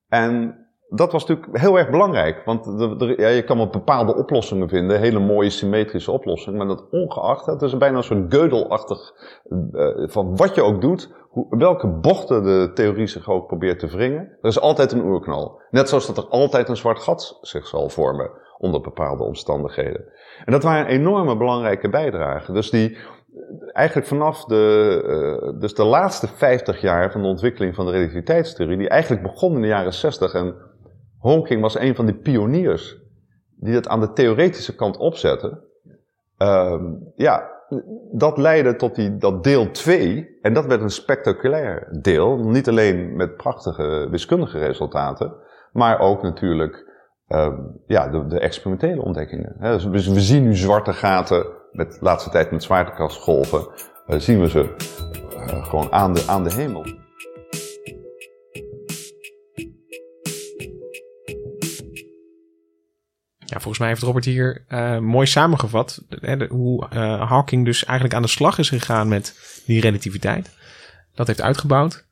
En 0.09 0.57
dat 0.88 1.12
was 1.12 1.26
natuurlijk 1.26 1.59
heel 1.59 1.78
erg 1.78 1.90
belangrijk, 1.90 2.42
want 2.45 2.64
ja, 3.16 3.28
je 3.28 3.45
kan 3.45 3.57
wel 3.57 3.68
bepaalde 3.68 4.16
oplossingen 4.16 4.68
vinden, 4.68 5.00
hele 5.00 5.18
mooie 5.18 5.50
symmetrische 5.50 6.11
oplossingen, 6.11 6.59
maar 6.59 6.76
dat 6.76 6.90
ongeacht, 6.90 7.47
het 7.47 7.62
is 7.62 7.76
bijna 7.76 7.97
een 7.97 8.02
soort 8.02 8.35
geudelachtig, 8.35 9.14
eh, 9.73 10.09
van 10.09 10.37
wat 10.37 10.54
je 10.54 10.62
ook 10.62 10.80
doet, 10.80 11.14
welke 11.50 11.88
bochten 11.88 12.42
de 12.42 12.71
theorie 12.75 13.07
zich 13.07 13.28
ook 13.28 13.47
probeert 13.47 13.78
te 13.78 13.87
wringen, 13.87 14.37
er 14.40 14.49
is 14.49 14.61
altijd 14.61 14.92
een 14.92 15.04
oerknal. 15.04 15.61
Net 15.71 15.88
zoals 15.88 16.07
dat 16.07 16.16
er 16.16 16.28
altijd 16.28 16.68
een 16.68 16.76
zwart 16.76 16.99
gat 16.99 17.38
zich 17.40 17.66
zal 17.66 17.88
vormen 17.88 18.30
onder 18.59 18.80
bepaalde 18.80 19.25
omstandigheden. 19.25 20.04
En 20.45 20.52
dat 20.52 20.62
waren 20.62 20.87
enorme 20.87 21.37
belangrijke 21.37 21.88
bijdragen. 21.88 22.54
Dus 22.54 22.71
die, 22.71 22.97
eigenlijk 23.73 24.07
vanaf 24.07 24.45
de, 24.45 25.02
eh, 25.52 25.61
dus 25.61 25.75
de 25.75 25.85
laatste 25.85 26.28
50 26.28 26.80
jaar 26.80 27.12
van 27.12 27.23
de 27.23 27.28
ontwikkeling 27.28 27.75
van 27.75 27.87
de 27.87 27.92
relativiteitstheorie, 27.92 28.78
die 28.78 28.88
eigenlijk 28.88 29.23
begon 29.23 29.54
in 29.54 29.61
de 29.61 29.66
jaren 29.66 29.92
60 29.92 30.33
en 30.33 30.54
Hawking 31.21 31.61
was 31.61 31.79
een 31.79 31.95
van 31.95 32.07
de 32.07 32.15
pioniers 32.15 32.97
die 33.57 33.75
dat 33.75 33.89
aan 33.89 34.01
de 34.01 34.13
theoretische 34.13 34.75
kant 34.75 34.97
opzetten. 34.97 35.63
Ehm, 36.37 36.85
ja, 37.17 37.51
dat 38.13 38.39
leidde 38.39 38.77
tot 38.77 38.95
die, 38.95 39.17
dat 39.17 39.45
deel 39.45 39.71
2. 39.71 40.39
En 40.43 40.53
dat 40.53 40.67
werd 40.67 40.81
een 40.81 40.91
spectaculair 40.91 41.99
deel. 42.03 42.39
Niet 42.39 42.69
alleen 42.69 43.17
met 43.17 43.37
prachtige 43.37 44.09
wiskundige 44.11 44.59
resultaten, 44.59 45.35
maar 45.73 46.01
ook 46.01 46.23
natuurlijk 46.23 46.87
ehm, 47.27 47.61
ja, 47.87 48.09
de, 48.09 48.41
experimentele 48.41 49.03
ontdekkingen. 49.03 49.57
Dus 49.61 49.85
we, 49.85 49.91
we 49.91 50.21
zien 50.21 50.43
nu 50.43 50.55
zwarte 50.55 50.93
gaten, 50.93 51.47
met 51.73 51.93
de 51.93 51.99
laatste 52.01 52.31
tijd 52.31 52.51
met 52.51 52.63
zwaartekrachtsgolven, 52.63 53.69
eh, 54.07 54.19
zien 54.19 54.41
we 54.41 54.49
ze 54.49 54.75
eh, 55.37 55.65
gewoon 55.67 55.93
aan 55.93 56.13
de, 56.13 56.25
aan 56.27 56.45
de 56.45 56.53
hemel. 56.55 56.85
Ja, 63.50 63.55
volgens 63.61 63.78
mij 63.78 63.88
heeft 63.88 64.02
Robert 64.02 64.25
hier 64.25 64.64
eh, 64.69 64.99
mooi 64.99 65.26
samengevat 65.26 66.02
hè, 66.09 66.37
de- 66.37 66.47
hoe 66.50 66.88
eh, 66.88 67.28
Hawking 67.28 67.64
dus 67.64 67.85
eigenlijk 67.85 68.17
aan 68.17 68.23
de 68.23 68.28
slag 68.28 68.59
is 68.59 68.69
gegaan 68.69 69.09
met 69.09 69.38
die 69.67 69.81
relativiteit. 69.81 70.50
Dat 71.14 71.26
heeft 71.26 71.40
uitgebouwd 71.43 72.05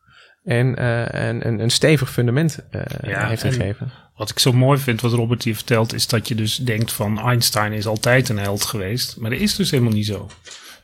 en 0.44 0.76
eh, 0.76 1.28
een, 1.28 1.46
een, 1.46 1.58
een 1.60 1.70
stevig 1.70 2.10
fundament 2.12 2.58
eh, 2.70 2.80
Ja, 3.10 3.26
heeft 3.28 3.42
en- 3.42 3.52
gegeven. 3.52 3.92
Wat 4.16 4.30
ik 4.30 4.38
zo 4.38 4.52
mooi 4.52 4.78
vind, 4.78 5.00
wat 5.00 5.12
Robert 5.12 5.42
hier 5.42 5.54
vertelt, 5.54 5.94
is 5.94 6.06
dat 6.06 6.28
je 6.28 6.34
dus 6.34 6.56
denkt 6.56 6.92
van 6.92 7.20
Einstein 7.20 7.72
is 7.72 7.86
altijd 7.86 8.28
een 8.28 8.38
held 8.38 8.64
geweest. 8.64 9.16
Maar 9.16 9.30
dat 9.30 9.38
is 9.38 9.56
dus 9.56 9.70
helemaal 9.70 9.92
niet 9.92 10.06
zo. 10.06 10.30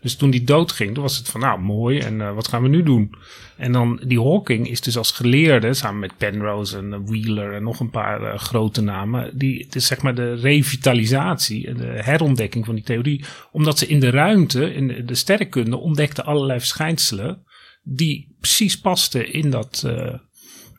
Dus 0.02 0.16
toen 0.16 0.30
die 0.30 0.44
doodging, 0.44 0.94
toen 0.94 1.02
was 1.02 1.16
het 1.16 1.28
van 1.28 1.40
nou 1.40 1.60
mooi 1.60 1.98
en 1.98 2.14
uh, 2.14 2.34
wat 2.34 2.48
gaan 2.48 2.62
we 2.62 2.68
nu 2.68 2.82
doen? 2.82 3.14
En 3.56 3.72
dan 3.72 4.00
die 4.06 4.20
Hawking 4.20 4.68
is 4.68 4.80
dus 4.80 4.96
als 4.96 5.10
geleerde, 5.10 5.74
samen 5.74 6.00
met 6.00 6.16
Penrose 6.16 6.76
en 6.76 6.92
uh, 6.92 6.98
Wheeler 7.04 7.54
en 7.54 7.62
nog 7.62 7.80
een 7.80 7.90
paar 7.90 8.22
uh, 8.22 8.38
grote 8.38 8.82
namen, 8.82 9.38
die, 9.38 9.64
het 9.64 9.74
is 9.74 9.86
zeg 9.86 10.02
maar 10.02 10.14
de 10.14 10.34
revitalisatie 10.34 11.74
de 11.74 12.00
herontdekking 12.02 12.64
van 12.64 12.74
die 12.74 12.84
theorie. 12.84 13.24
Omdat 13.52 13.78
ze 13.78 13.86
in 13.86 14.00
de 14.00 14.10
ruimte, 14.10 14.74
in 14.74 14.88
de, 14.88 15.04
de 15.04 15.14
sterrenkunde, 15.14 15.76
ontdekten 15.76 16.24
allerlei 16.24 16.58
verschijnselen 16.58 17.42
die 17.82 18.36
precies 18.40 18.80
pasten 18.80 19.32
in, 19.32 19.50
dat, 19.50 19.88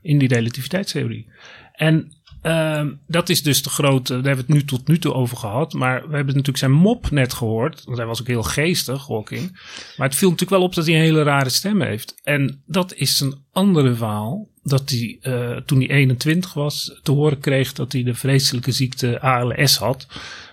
in 0.01 0.18
die 0.18 0.27
relativiteitstheorie. 0.27 1.32
En 1.74 2.23
Uh, 2.44 2.86
dat 3.08 3.30
is 3.30 3.44
dus 3.44 3.64
de 3.64 3.70
grote, 3.70 4.14
daar 4.14 4.24
hebben 4.24 4.46
we 4.46 4.54
het 4.54 4.62
nu 4.62 4.66
tot 4.66 4.88
nu 4.88 5.00
toe 5.00 5.14
over 5.14 5.38
gehad. 5.38 5.74
Maar 5.74 6.00
we 6.00 6.16
hebben 6.16 6.26
natuurlijk 6.26 6.58
zijn 6.58 6.72
mop 6.72 7.12
net 7.12 7.34
gehoord. 7.34 7.84
Want 7.86 7.98
hij 7.98 8.06
was 8.06 8.22
ook 8.22 8.28
heel 8.28 8.44
geestig, 8.44 9.08
Hawking. 9.08 9.52
Maar 9.98 10.08
het 10.08 10.18
viel 10.18 10.30
natuurlijk 10.30 10.60
wel 10.60 10.68
op 10.68 10.76
dat 10.76 10.86
hij 10.86 10.96
een 10.96 11.02
hele 11.02 11.24
rare 11.24 11.50
stem 11.50 11.82
heeft. 11.82 12.16
En 12.24 12.62
dat 12.66 12.94
is 12.94 13.20
een 13.20 13.36
andere 13.52 13.96
verhaal. 13.96 14.48
Dat 14.64 14.90
hij 14.90 15.20
uh, 15.22 15.58
toen 15.58 15.78
hij 15.78 15.90
21 15.90 16.54
was 16.54 17.00
te 17.04 17.12
horen 17.12 17.40
kreeg 17.40 17.74
dat 17.74 17.92
hij 17.92 18.04
de 18.04 18.14
vreselijke 18.14 18.72
ziekte 18.72 19.22
ALS 19.22 19.78
had. 19.78 20.08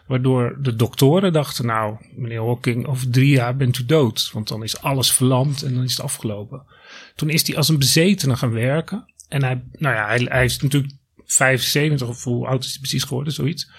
Waardoor 0.07 0.59
de 0.61 0.77
doktoren 0.77 1.33
dachten, 1.33 1.67
nou 1.67 1.97
meneer 2.15 2.45
Hawking, 2.45 2.87
over 2.87 3.11
drie 3.11 3.31
jaar 3.31 3.57
bent 3.57 3.79
u 3.79 3.85
dood. 3.85 4.31
Want 4.33 4.49
dan 4.49 4.63
is 4.63 4.81
alles 4.81 5.13
verlamd 5.13 5.63
en 5.63 5.75
dan 5.75 5.85
is 5.85 5.97
het 5.97 6.05
afgelopen. 6.05 6.63
Toen 7.15 7.31
is 7.31 7.47
hij 7.47 7.57
als 7.57 7.69
een 7.69 7.79
bezetene 7.79 8.37
gaan 8.37 8.53
werken. 8.53 9.05
En 9.29 9.43
hij, 9.43 9.63
nou 9.73 9.95
ja, 9.95 10.07
hij, 10.07 10.27
hij 10.29 10.45
is 10.45 10.61
natuurlijk 10.61 10.93
75 11.33 12.09
of 12.09 12.25
hoe 12.25 12.47
oud 12.47 12.65
is 12.65 12.71
hij 12.71 12.79
precies 12.79 13.05
geworden, 13.05 13.33
zoiets. 13.33 13.71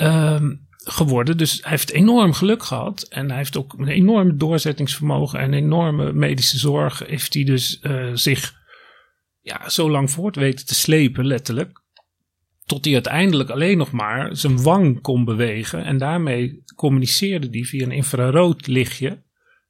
Um, 0.00 0.66
geworden. 0.84 1.36
Dus 1.36 1.58
hij 1.60 1.70
heeft 1.70 1.90
enorm 1.90 2.32
geluk 2.32 2.62
gehad. 2.62 3.02
En 3.02 3.28
hij 3.28 3.36
heeft 3.36 3.56
ook 3.56 3.72
een 3.78 3.88
enorm 3.88 4.38
doorzettingsvermogen 4.38 5.38
en 5.38 5.54
enorme 5.54 6.12
medische 6.12 6.58
zorg. 6.58 6.98
Heeft 7.06 7.34
hij 7.34 7.44
dus 7.44 7.78
uh, 7.82 8.10
zich 8.14 8.54
ja, 9.40 9.68
zo 9.68 9.90
lang 9.90 10.10
voort 10.10 10.36
weten 10.36 10.66
te 10.66 10.74
slepen, 10.74 11.26
letterlijk. 11.26 11.82
Tot 12.64 12.84
hij 12.84 12.94
uiteindelijk 12.94 13.50
alleen 13.50 13.78
nog 13.78 13.90
maar 13.90 14.36
zijn 14.36 14.62
wang 14.62 15.00
kon 15.00 15.24
bewegen. 15.24 15.84
En 15.84 15.98
daarmee 15.98 16.62
communiceerde 16.76 17.48
hij 17.50 17.62
via 17.62 17.84
een 17.84 17.92
infrarood 17.92 18.66
lichtje 18.66 19.22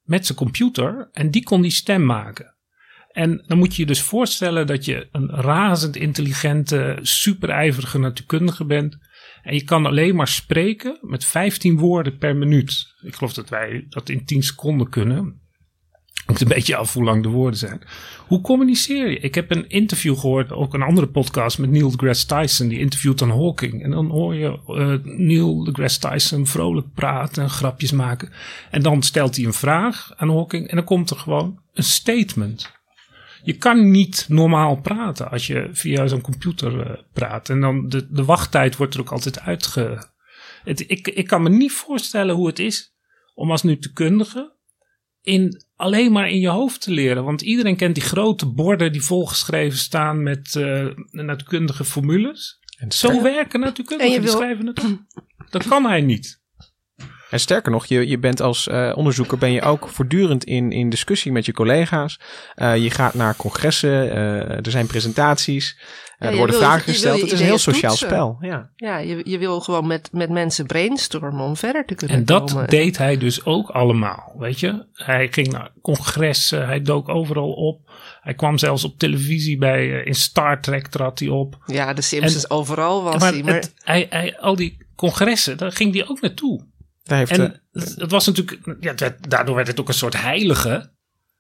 met 0.03 0.27
zijn 0.27 0.39
computer. 0.39 1.09
En 1.13 1.31
die 1.31 1.43
kon 1.43 1.63
die 1.63 1.71
stem 1.71 2.05
maken. 2.05 2.55
En 3.15 3.45
dan 3.47 3.59
moet 3.59 3.77
je 3.77 3.83
je 3.83 3.89
dus 3.89 4.03
voorstellen 4.03 4.67
dat 4.67 4.85
je 4.85 5.09
een 5.13 5.31
razend 5.31 5.97
intelligente, 5.97 6.99
superijverige 7.03 7.99
natuurkundige 7.99 8.65
bent. 8.65 8.99
En 9.43 9.55
je 9.55 9.65
kan 9.65 9.87
alleen 9.87 10.17
maar 10.17 10.29
spreken 10.29 10.99
met 11.01 11.25
15 11.25 11.79
woorden 11.79 12.19
per 12.19 12.37
minuut. 12.37 12.95
Ik 13.03 13.15
geloof 13.15 13.33
dat 13.33 13.49
wij 13.49 13.87
dat 13.89 14.09
in 14.09 14.25
10 14.25 14.43
seconden 14.43 14.89
kunnen. 14.89 15.41
Hangt 16.27 16.41
een 16.41 16.49
beetje 16.49 16.77
af 16.77 16.93
hoe 16.93 17.05
lang 17.05 17.23
de 17.23 17.29
woorden 17.29 17.59
zijn. 17.59 17.81
Hoe 18.27 18.41
communiceer 18.41 19.11
je? 19.11 19.19
Ik 19.19 19.35
heb 19.35 19.51
een 19.51 19.69
interview 19.69 20.19
gehoord, 20.19 20.53
ook 20.53 20.75
een 20.75 20.83
andere 20.83 21.09
podcast 21.09 21.59
met 21.59 21.71
Neil 21.71 21.91
deGrasse 21.91 22.27
Tyson. 22.27 22.69
Die 22.69 22.79
interviewt 22.79 23.19
dan 23.19 23.31
Hawking. 23.31 23.83
En 23.83 23.91
dan 23.91 24.11
hoor 24.11 24.35
je 24.35 24.59
uh, 24.69 25.17
Neil 25.19 25.65
deGrasse 25.65 26.01
Tyson 26.01 26.47
vrolijk 26.47 26.87
praten 26.95 27.43
en 27.43 27.51
grapjes 27.51 27.93
maken. 27.93 28.33
En 28.71 28.83
dan 28.83 29.03
stelt 29.03 29.37
hij 29.37 29.45
een 29.45 29.53
vraag 29.53 30.13
aan 30.17 30.31
Hawking. 30.31 30.69
En 30.69 30.77
dan 30.77 30.85
komt 30.85 31.11
er 31.11 31.17
gewoon 31.17 31.61
een 31.73 31.85
statement 31.85 32.73
je 33.45 33.57
kan 33.57 33.91
niet 33.91 34.27
normaal 34.29 34.81
praten 34.81 35.31
als 35.31 35.47
je 35.47 35.69
via 35.73 36.07
zo'n 36.07 36.21
computer 36.21 36.87
uh, 36.87 36.97
praat. 37.13 37.49
En 37.49 37.61
dan 37.61 37.89
de, 37.89 38.07
de 38.11 38.25
wachttijd 38.25 38.77
wordt 38.77 38.95
er 38.95 39.01
ook 39.01 39.13
altijd 39.13 39.41
uitge. 39.41 40.13
Het, 40.65 40.91
ik, 40.91 41.09
ik 41.09 41.27
kan 41.27 41.43
me 41.43 41.49
niet 41.49 41.73
voorstellen 41.73 42.35
hoe 42.35 42.47
het 42.47 42.59
is 42.59 42.95
om 43.35 43.51
als 43.51 43.63
nutekundige 43.63 44.53
in, 45.23 45.65
alleen 45.77 46.13
maar 46.13 46.31
in 46.31 46.41
je 46.41 46.49
hoofd 46.49 46.81
te 46.81 46.91
leren. 46.91 47.25
Want 47.25 47.43
iedereen 47.43 47.77
kent 47.77 47.95
die 47.95 48.05
grote 48.05 48.47
borden 48.47 48.93
die 48.93 49.03
volgeschreven 49.03 49.79
staan 49.79 50.23
met 50.23 50.55
uh, 50.55 50.89
natuurkundige 51.11 51.85
formules. 51.85 52.59
En 52.79 52.93
Zo 52.93 53.23
werken 53.23 53.61
natuurkundigen, 53.61 54.13
die 54.13 54.31
wil... 54.31 54.33
schrijven 54.39 54.67
het 54.67 54.85
op. 54.85 54.99
Dat 55.51 55.67
kan 55.67 55.85
hij 55.85 56.01
niet. 56.01 56.43
En 57.35 57.41
sterker 57.41 57.73
nog, 57.73 57.87
je, 57.87 58.09
je 58.09 58.19
bent 58.19 58.41
als 58.41 58.67
uh, 58.67 58.93
onderzoeker 58.97 59.39
ben 59.39 59.53
je 59.53 59.63
ook 59.63 59.89
voortdurend 59.89 60.45
in, 60.45 60.73
in 60.73 60.91
discussie 60.91 61.33
met 61.33 61.47
je 61.47 61.53
collega's. 61.53 62.21
Uh, 62.57 62.77
je 62.77 62.91
gaat 62.91 63.15
naar 63.15 63.37
congressen, 63.37 64.07
uh, 64.07 64.51
er 64.51 64.71
zijn 64.71 64.87
presentaties, 64.87 65.79
ja, 66.19 66.27
er 66.27 66.37
worden 66.37 66.57
wil, 66.57 66.65
vragen 66.65 66.83
gesteld. 66.93 67.21
Het 67.21 67.33
is 67.33 67.41
een 67.41 67.47
heel 67.47 67.59
sociaal 67.59 67.91
toetsen. 67.91 68.09
spel. 68.09 68.37
Ja, 68.41 68.71
ja 68.77 68.99
je, 68.99 69.21
je 69.25 69.39
wil 69.39 69.61
gewoon 69.61 69.87
met, 69.87 70.09
met 70.13 70.31
mensen 70.31 70.67
brainstormen 70.67 71.45
om 71.45 71.57
verder 71.57 71.85
te 71.85 71.95
kunnen 71.95 72.17
en 72.17 72.25
komen. 72.25 72.49
En 72.49 72.55
dat 72.55 72.71
deed 72.71 72.99
hij 72.99 73.19
dus 73.19 73.45
ook 73.45 73.71
allemaal, 73.71 74.35
weet 74.39 74.61
je. 74.61 74.87
Hij 74.93 75.29
ging 75.31 75.49
naar 75.53 75.71
congressen, 75.83 76.67
hij 76.67 76.83
dook 76.83 77.09
overal 77.09 77.53
op. 77.53 77.91
Hij 78.21 78.35
kwam 78.35 78.59
zelfs 78.59 78.85
op 78.85 78.99
televisie 78.99 79.59
bij, 79.59 80.03
in 80.05 80.15
Star 80.15 80.61
Trek 80.61 80.87
trad 80.87 81.19
hij 81.19 81.29
op. 81.29 81.57
Ja, 81.67 81.93
de 81.93 82.03
Simpsons 82.03 82.45
en, 82.47 82.51
overal 82.51 83.03
was 83.03 83.21
maar 83.21 83.33
hij. 83.33 83.43
Maar 83.43 83.55
het, 83.55 83.75
hij, 83.79 84.07
hij, 84.11 84.39
al 84.39 84.57
die 84.57 84.87
congressen, 84.97 85.57
daar 85.57 85.73
ging 85.73 85.95
hij 85.95 86.09
ook 86.09 86.21
naartoe. 86.21 86.73
Heeft, 87.05 87.31
en 87.31 87.63
het 87.73 88.11
was 88.11 88.27
natuurlijk, 88.27 88.77
ja, 88.81 88.95
werd, 88.95 89.31
daardoor 89.31 89.55
werd 89.55 89.67
het 89.67 89.81
ook 89.81 89.89
een 89.89 89.95
soort 89.95 90.21
heilige. 90.21 90.93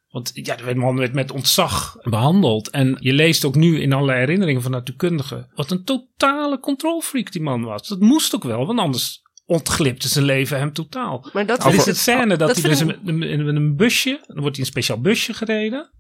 Want 0.09 0.31
ja, 0.35 0.57
de 0.57 0.75
man 0.75 0.97
werd 0.97 1.13
met 1.13 1.31
ontzag 1.31 1.97
behandeld. 2.03 2.71
En 2.71 2.97
je 3.01 3.13
leest 3.13 3.45
ook 3.45 3.55
nu 3.55 3.81
in 3.81 3.93
allerlei 3.93 4.19
herinneringen 4.19 4.63
van 4.63 4.71
natuurkundigen. 4.71 5.51
Wat 5.55 5.71
een 5.71 5.85
totale 5.85 6.59
controlfreak 6.59 7.33
die 7.33 7.43
man 7.43 7.63
was. 7.63 7.89
Dat 7.89 8.01
moest 8.01 8.35
ook 8.35 8.45
wel, 8.45 8.67
want 8.67 8.79
anders 8.79 9.23
ontglipte 9.47 10.09
zijn 10.09 10.25
leven 10.25 10.59
hem 10.59 10.73
totaal. 10.73 11.31
Maar 11.33 11.47
dat 11.47 11.67
is 11.67 11.85
het 11.85 11.97
scène 11.97 12.37
dat, 12.37 12.49
dat 12.49 12.57
hij 12.57 12.71
dus 12.71 12.81
in, 12.81 13.23
in, 13.23 13.47
een 13.47 13.77
busje, 13.77 14.21
dan 14.27 14.41
wordt 14.41 14.57
hij 14.57 14.65
een 14.65 14.71
speciaal 14.71 15.01
busje 15.01 15.35
gereden. 15.35 15.91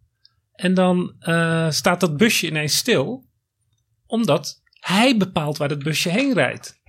En 0.52 0.74
dan 0.74 1.14
uh, 1.20 1.70
staat 1.70 2.00
dat 2.00 2.16
busje 2.16 2.46
ineens 2.46 2.76
stil. 2.76 3.26
Omdat 4.06 4.62
hij 4.80 5.16
bepaalt 5.16 5.56
waar 5.56 5.68
het 5.68 5.82
busje 5.82 6.08
heen 6.08 6.32
rijdt. 6.32 6.82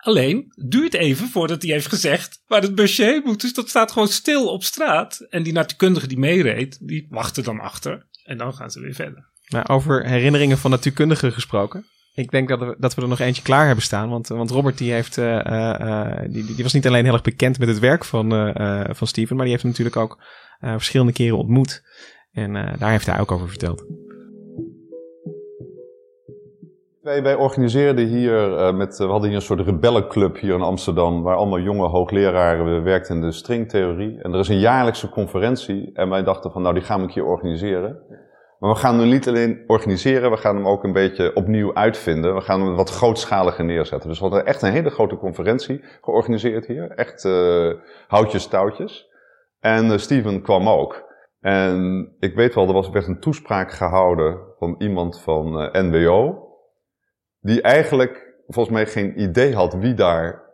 Alleen 0.00 0.52
duurt 0.68 0.94
even 0.94 1.28
voordat 1.28 1.62
hij 1.62 1.72
heeft 1.72 1.86
gezegd 1.86 2.42
waar 2.46 2.62
het 2.62 2.74
busje 2.74 3.04
heen 3.04 3.22
moet. 3.24 3.40
Dus 3.40 3.54
dat 3.54 3.68
staat 3.68 3.92
gewoon 3.92 4.08
stil 4.08 4.48
op 4.48 4.64
straat. 4.64 5.26
En 5.30 5.42
die 5.42 5.52
natuurkundige 5.52 6.06
die 6.06 6.18
meereed, 6.18 6.78
die 6.80 7.06
wachten 7.10 7.44
dan 7.44 7.60
achter. 7.60 8.06
En 8.24 8.38
dan 8.38 8.54
gaan 8.54 8.70
ze 8.70 8.80
weer 8.80 8.94
verder. 8.94 9.28
Nou, 9.48 9.66
over 9.66 10.06
herinneringen 10.06 10.58
van 10.58 10.70
natuurkundigen 10.70 11.32
gesproken. 11.32 11.86
Ik 12.14 12.30
denk 12.30 12.48
dat 12.48 12.58
we, 12.58 12.76
dat 12.78 12.94
we 12.94 13.02
er 13.02 13.08
nog 13.08 13.20
eentje 13.20 13.42
klaar 13.42 13.66
hebben 13.66 13.84
staan. 13.84 14.08
Want, 14.08 14.28
want 14.28 14.50
Robert 14.50 14.78
die 14.78 14.92
heeft, 14.92 15.16
uh, 15.16 15.40
uh, 15.46 16.18
die, 16.28 16.44
die 16.54 16.62
was 16.62 16.72
niet 16.72 16.86
alleen 16.86 17.04
heel 17.04 17.12
erg 17.12 17.22
bekend 17.22 17.58
met 17.58 17.68
het 17.68 17.78
werk 17.78 18.04
van, 18.04 18.54
van 18.90 19.06
Steven. 19.06 19.36
Maar 19.36 19.44
die 19.44 19.54
heeft 19.54 19.62
hem 19.62 19.70
natuurlijk 19.70 19.96
ook 19.96 20.22
verschillende 20.60 21.12
keren 21.12 21.38
ontmoet. 21.38 21.82
En 22.32 22.52
daar 22.78 22.90
heeft 22.90 23.06
hij 23.06 23.20
ook 23.20 23.32
over 23.32 23.48
verteld. 23.48 23.84
Wij, 27.00 27.22
wij 27.22 27.34
organiseerden 27.34 28.06
hier, 28.06 28.50
uh, 28.50 28.72
met, 28.72 28.98
we 28.98 29.04
hadden 29.04 29.28
hier 29.28 29.38
een 29.38 29.44
soort 29.44 29.60
rebellenclub 29.60 30.38
hier 30.38 30.54
in 30.54 30.62
Amsterdam, 30.62 31.22
waar 31.22 31.36
allemaal 31.36 31.60
jonge 31.60 31.86
hoogleraren 31.86 32.84
werkten 32.84 33.14
in 33.14 33.20
de 33.20 33.32
stringtheorie. 33.32 34.22
En 34.22 34.32
er 34.32 34.38
is 34.38 34.48
een 34.48 34.58
jaarlijkse 34.58 35.08
conferentie 35.08 35.90
en 35.94 36.08
wij 36.08 36.22
dachten 36.22 36.50
van 36.50 36.62
nou 36.62 36.74
die 36.74 36.82
gaan 36.82 36.96
we 37.00 37.06
een 37.06 37.12
keer 37.12 37.24
organiseren. 37.24 37.98
Maar 38.58 38.70
we 38.70 38.76
gaan 38.76 38.98
hem 38.98 39.08
niet 39.08 39.28
alleen 39.28 39.64
organiseren, 39.66 40.30
we 40.30 40.36
gaan 40.36 40.56
hem 40.56 40.68
ook 40.68 40.84
een 40.84 40.92
beetje 40.92 41.34
opnieuw 41.34 41.74
uitvinden. 41.74 42.34
We 42.34 42.40
gaan 42.40 42.60
hem 42.60 42.74
wat 42.74 42.90
grootschaliger 42.90 43.64
neerzetten. 43.64 44.08
Dus 44.08 44.18
we 44.18 44.24
hadden 44.24 44.46
echt 44.46 44.62
een 44.62 44.72
hele 44.72 44.90
grote 44.90 45.16
conferentie 45.16 45.84
georganiseerd 46.00 46.66
hier. 46.66 46.90
Echt 46.90 47.24
uh, 47.24 47.72
houtjes 48.08 48.46
touwtjes. 48.46 49.08
En 49.60 50.00
Steven 50.00 50.42
kwam 50.42 50.68
ook. 50.68 51.04
En 51.40 52.08
ik 52.18 52.34
weet 52.34 52.54
wel, 52.54 52.66
er 52.66 52.72
was, 52.72 52.90
werd 52.90 53.06
een 53.06 53.20
toespraak 53.20 53.72
gehouden 53.72 54.38
van 54.58 54.74
iemand 54.78 55.20
van 55.20 55.68
NWO 55.72 56.48
die 57.40 57.62
eigenlijk 57.62 58.34
volgens 58.46 58.74
mij 58.74 58.86
geen 58.86 59.20
idee 59.20 59.54
had 59.54 59.74
wie 59.74 59.94
daar 59.94 60.48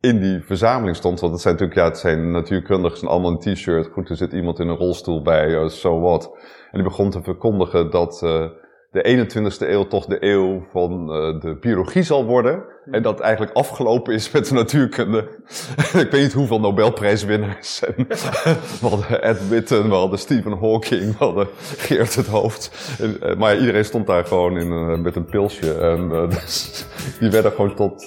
in 0.00 0.20
die 0.20 0.42
verzameling 0.42 0.96
stond. 0.96 1.20
Want 1.20 1.32
het 1.32 1.40
zijn 1.40 1.54
natuurlijk, 1.54 1.80
ja, 1.80 1.86
het 1.88 1.98
zijn 1.98 2.30
natuurkundigen, 2.30 3.08
allemaal 3.08 3.30
een 3.30 3.54
t-shirt. 3.54 3.86
Goed, 3.92 4.08
er 4.08 4.16
zit 4.16 4.32
iemand 4.32 4.58
in 4.58 4.68
een 4.68 4.76
rolstoel 4.76 5.22
bij, 5.22 5.50
zo 5.50 5.62
uh, 5.62 5.68
so 5.68 6.00
what. 6.00 6.24
En 6.70 6.78
die 6.78 6.82
begon 6.82 7.10
te 7.10 7.22
verkondigen 7.22 7.90
dat 7.90 8.20
uh, 8.24 8.50
de 8.92 9.26
21ste 9.28 9.68
eeuw 9.68 9.86
toch 9.86 10.06
de 10.06 10.16
eeuw 10.20 10.66
van 10.70 11.16
uh, 11.16 11.40
de 11.40 11.56
biologie 11.60 12.02
zal 12.02 12.24
worden. 12.24 12.64
En 12.90 13.02
dat 13.02 13.20
eigenlijk 13.20 13.52
afgelopen 13.52 14.14
is 14.14 14.30
met 14.30 14.48
de 14.48 14.54
natuurkunde. 14.54 15.18
ik 16.04 16.10
weet 16.10 16.22
niet 16.22 16.32
hoeveel 16.32 16.60
Nobelprijswinnaars 16.60 17.80
we 18.80 18.88
hadden 18.88 19.22
Ed 19.22 19.48
Witten, 19.48 19.88
we 19.88 19.94
hadden 19.94 20.18
Stephen 20.18 20.52
Hawking, 20.52 21.18
we 21.18 21.24
hadden 21.24 21.46
Geert 21.76 22.14
het 22.14 22.26
Hoofd. 22.26 22.96
En, 23.00 23.16
uh, 23.22 23.36
maar 23.36 23.58
iedereen 23.58 23.84
stond 23.84 24.06
daar 24.06 24.24
gewoon 24.24 24.58
in, 24.58 24.68
uh, 24.68 24.98
met 24.98 25.16
een 25.16 25.24
pilsje. 25.24 25.74
En 25.74 26.08
dus, 26.30 26.86
die 27.20 27.30
werden 27.30 27.52
gewoon 27.52 27.74
tot, 27.74 28.06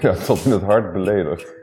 ja, 0.00 0.14
tot 0.24 0.44
in 0.44 0.50
het 0.50 0.62
hart 0.62 0.92
beledigd. 0.92 1.54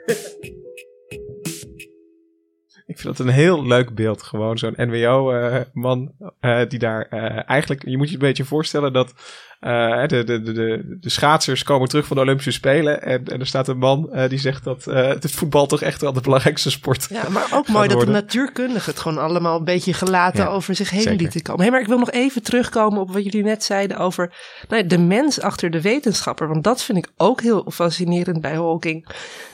Ik 2.94 3.00
vind 3.00 3.18
dat 3.18 3.28
een 3.28 3.34
heel 3.34 3.66
leuk 3.66 3.96
beeld. 3.96 4.24
Gewoon 4.24 4.58
zo'n 4.58 4.74
NWO-man 4.78 6.12
eh, 6.40 6.62
die 6.68 6.80
daar 6.80 7.08
eh, 7.10 7.50
eigenlijk... 7.50 7.84
Je 7.88 7.98
moet 7.98 8.08
je 8.08 8.14
een 8.14 8.20
beetje 8.20 8.46
voorstellen 8.46 8.94
dat 8.94 9.14
eh, 9.64 10.08
de, 10.08 10.24
de, 10.24 10.42
de, 10.42 10.52
de, 10.52 10.98
de 11.00 11.10
schaatsers 11.10 11.64
komen 11.64 11.88
terug 11.88 12.06
van 12.06 12.16
de 12.16 12.22
Olympische 12.22 12.52
Spelen. 12.52 13.02
En, 13.02 13.26
en 13.26 13.40
er 13.40 13.48
staat 13.48 13.68
een 13.68 13.78
man 13.78 14.14
eh, 14.14 14.30
die 14.30 14.40
zegt 14.40 14.64
dat 14.64 14.88
eh, 14.88 15.08
het 15.08 15.32
voetbal 15.32 15.66
toch 15.66 15.82
echt 15.82 16.02
wel 16.02 16.14
de 16.14 16.22
belangrijkste 16.22 16.72
sport 16.72 17.08
Ja, 17.10 17.30
maar 17.30 17.48
ook 17.54 17.68
mooi 17.68 17.88
dat 17.88 18.00
de 18.00 18.06
natuurkundigen 18.06 18.92
het 18.92 19.02
gewoon 19.02 19.18
allemaal 19.18 19.58
een 19.58 19.64
beetje 19.64 19.94
gelaten 19.94 20.44
Ja, 20.44 20.50
over 20.50 20.76
zich 20.76 20.90
heen 20.90 21.02
zeker. 21.02 21.20
lieten 21.22 21.42
komen. 21.42 21.62
Hey, 21.62 21.72
maar 21.72 21.82
ik 21.82 21.88
wil 21.88 21.98
nog 22.00 22.12
even 22.12 22.44
terugkomen 22.44 23.02
op 23.02 23.14
wat 23.14 23.24
jullie 23.24 23.44
net 23.44 23.64
zeiden 23.64 23.98
over 23.98 24.34
nou, 24.68 24.82
ja, 24.82 24.88
de 24.88 24.98
mens 24.98 25.42
achter 25.42 25.70
de 25.70 25.82
wetenschapper. 25.82 26.48
Want 26.48 26.64
dat 26.64 26.84
vind 26.84 26.98
ik 26.98 27.12
ook 27.18 27.42
heel 27.42 27.66
fascinerend 27.72 28.42
bij 28.42 28.56
Hawking. 28.56 29.08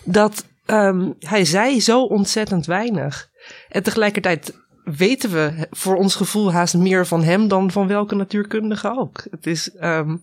Dat 0.04 0.46
ehm, 0.70 1.12
hij 1.20 1.46
zei 1.46 1.82
zo 1.82 2.04
ontzettend 2.04 2.66
weinig. 2.66 3.30
En 3.70 3.84
tegelijkertijd 3.84 4.58
weten 4.84 5.32
we 5.32 5.68
voor 5.72 5.96
ons 5.96 6.16
gevoel 6.16 6.52
haast 6.52 6.74
meer 6.74 7.08
van 7.08 7.24
hem 7.24 7.48
dan 7.48 7.72
van 7.72 7.88
welke 7.88 8.16
natuurkundige 8.16 8.98
ook. 8.98 9.24
Het 9.32 9.48
is, 9.48 9.76
ehm, 9.76 10.16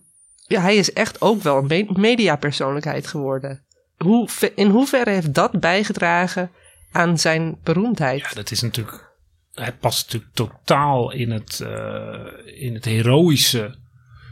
ja, 0.47 0.61
hij 0.61 0.75
is 0.75 0.93
echt 0.93 1.21
ook 1.21 1.41
wel 1.41 1.57
een 1.57 1.67
me- 1.67 1.99
mediapersoonlijkheid 1.99 3.07
geworden. 3.07 3.65
In 4.55 4.69
hoeverre 4.69 5.09
heeft 5.09 5.33
dat 5.33 5.59
bijgedragen 5.59 6.51
aan 6.91 7.17
zijn 7.17 7.57
beroemdheid? 7.63 8.19
Ja, 8.19 8.29
dat 8.33 8.51
is 8.51 8.61
natuurlijk. 8.61 9.15
Hij 9.53 9.73
past 9.73 10.05
natuurlijk 10.05 10.33
totaal 10.33 11.11
in 11.11 11.31
het, 11.31 11.59
eh, 11.59 12.61
in 12.61 12.73
het 12.73 12.85
heroïsche 12.85 13.75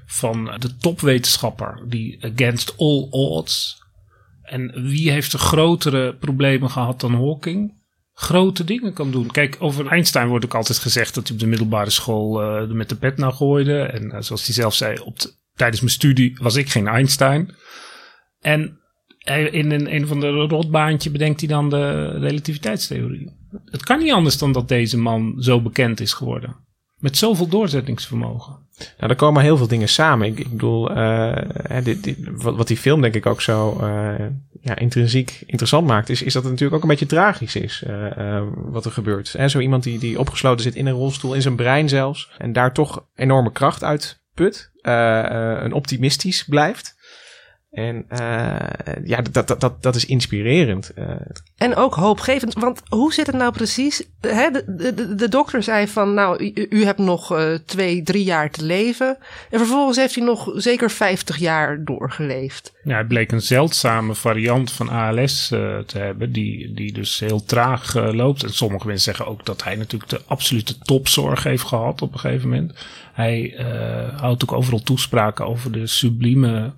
van 0.06 0.56
de 0.58 0.78
topwetenschapper. 0.78 1.84
Die 1.88 2.17
against 2.25 2.73
all 2.78 3.08
odds. 3.10 3.84
En 4.46 4.84
wie 4.88 5.12
heeft 5.12 5.34
er 5.34 5.40
grotere 5.40 6.16
problemen 6.16 6.70
gehad 6.70 7.00
dan 7.00 7.14
Hawking? 7.14 7.84
Grote 8.14 8.64
dingen 8.64 8.94
kan 8.94 9.12
doen. 9.12 9.32
Kijk, 9.32 9.56
over 9.60 9.88
Einstein 9.88 10.28
wordt 10.28 10.46
ook 10.46 10.54
altijd 10.56 10.78
gezegd 10.78 11.16
dat 11.16 11.24
hij 11.28 11.34
op 11.36 11.42
de 11.42 11.48
middelbare 11.48 11.90
school 11.90 12.42
eh, 12.42 12.68
met 12.70 12.90
de 12.90 12.96
pet 12.96 13.18
naar 13.18 13.32
gooide. 13.34 13.80
En 13.82 14.12
eh, 14.12 14.22
zoals 14.22 14.46
hij 14.46 14.54
zelf 14.56 14.74
zei, 14.74 15.00
op 15.00 15.20
de- 15.20 15.34
tijdens 15.54 15.82
mijn 15.82 15.94
studie 15.94 16.38
was 16.42 16.56
ik 16.56 16.70
geen 16.70 16.88
Einstein. 16.88 17.56
En 18.40 18.80
hij- 19.18 19.50
in 19.50 19.72
een, 19.72 19.94
een 19.96 20.08
van 20.08 20.20
de 20.20 20.30
rotbaantje 20.30 21.10
bedenkt 21.12 21.40
hij 21.40 21.50
dan 21.50 21.70
de 21.70 22.06
relativiteitstheorie. 22.20 23.32
Het 23.66 23.84
kan 23.84 24.00
niet 24.00 24.12
anders 24.12 24.38
dan 24.38 24.52
dat 24.52 24.68
deze 24.68 24.98
man 24.98 25.36
zo 25.40 25.62
bekend 25.62 26.00
is 26.00 26.14
geworden. 26.14 26.56
Met 27.06 27.18
zoveel 27.18 27.48
doorzettingsvermogen. 27.48 28.56
Nou, 28.98 29.12
er 29.12 29.15
komen 29.15 29.41
heel 29.41 29.58
veel 29.58 29.68
dingen 29.68 29.89
samen. 29.89 30.28
Ik, 30.28 30.39
ik 30.39 30.50
bedoel, 30.50 30.91
eh, 30.91 31.84
dit, 31.84 32.04
dit- 32.04 32.18
wat, 32.34 32.68
die 32.68 32.78
film 32.78 33.02
denk 33.02 33.13
ik 33.15 33.26
ook 33.26 33.41
zo 33.41 33.80
eh, 33.80 34.26
ja, 34.62 34.76
intrinsiek 34.78 35.44
interessant 35.46 35.88
maakt, 35.88 36.10
is, 36.10 36.22
is 36.22 36.34
dat 36.34 36.41
het 36.44 36.52
natuurlijk 36.52 36.76
ook 36.78 36.84
een 36.84 36.96
beetje 36.98 37.15
tragisch 37.15 37.56
is 37.56 37.84
eh, 37.84 38.44
wat 38.56 38.86
er 38.86 38.91
gebeurt. 38.91 39.36
En 39.36 39.50
zo 39.50 39.60
iemand 39.60 39.84
die, 39.84 40.00
die 40.00 40.20
opgesloten 40.20 40.63
zit 40.63 40.76
in 40.76 40.86
een 40.86 40.94
rolstoel, 40.94 41.34
in 41.34 41.41
zijn 41.41 41.56
brein 41.56 41.89
zelfs, 41.89 42.32
en 42.38 42.54
daar 42.54 42.74
toch 42.74 43.06
enorme 43.15 43.52
kracht 43.52 43.84
uit 43.84 44.20
put, 44.34 44.72
een 44.82 45.74
optimistisch 45.74 46.44
blijft. 46.44 46.95
En 47.76 48.06
eh, 48.08 49.06
ja, 49.06 49.22
dat, 49.32 49.48
dat, 49.48 49.60
dat, 49.62 49.84
dat 49.84 49.96
is 49.96 50.06
inspirerend. 50.06 50.94
Eh, 50.94 51.16
En 51.58 51.76
ook 51.76 51.96
hoopgevend, 51.96 52.54
want 52.54 52.82
hoe 52.90 53.14
zit 53.14 53.28
het 53.28 53.36
nou 53.36 53.52
precies? 53.52 54.04
Hè, 54.22 54.50
de, 54.52 54.94
de, 54.94 55.16
de 55.16 55.30
dokter 55.30 55.64
zei 55.64 55.88
van, 55.88 56.14
nou, 56.14 56.44
u, 56.44 56.68
u 56.70 56.86
hebt 56.86 57.00
nog 57.00 57.36
eh, 57.38 57.54
twee, 57.66 58.04
drie 58.04 58.24
jaar 58.24 58.52
te 58.52 58.64
leven. 58.66 59.18
En 59.50 59.60
vervolgens 59.60 59.98
heeft 59.98 60.16
hij 60.16 60.24
nog 60.24 60.52
zeker 60.56 60.92
50 60.92 61.38
jaar 61.38 61.84
doorgeleefd. 61.84 62.74
Ja, 62.84 62.98
het 62.98 63.08
bleek 63.08 63.32
een 63.32 63.42
zeldzame 63.42 64.16
variant 64.16 64.72
van 64.72 64.90
ALS 64.90 65.52
eh, 65.52 65.78
te 65.78 65.98
hebben, 65.98 66.32
die, 66.32 66.74
die 66.74 66.94
dus 66.94 67.20
heel 67.20 67.44
traag 67.44 67.96
eh, 67.96 68.14
loopt. 68.14 68.44
En 68.44 68.54
sommige 68.54 68.88
mensen 68.88 69.14
zeggen 69.14 69.32
ook 69.32 69.46
dat 69.46 69.64
hij 69.64 69.76
natuurlijk 69.76 70.12
de 70.12 70.22
absolute 70.28 70.78
topzorg 70.78 71.44
heeft 71.44 71.64
gehad 71.64 72.02
op 72.02 72.14
een 72.14 72.20
gegeven 72.20 72.50
moment. 72.50 72.74
Hij 73.14 73.56
eh, 73.56 74.20
houdt 74.20 74.44
ook 74.44 74.52
overal 74.52 74.82
toespraken 74.82 75.46
over 75.46 75.72
de 75.72 75.88
sublieme 75.88 76.74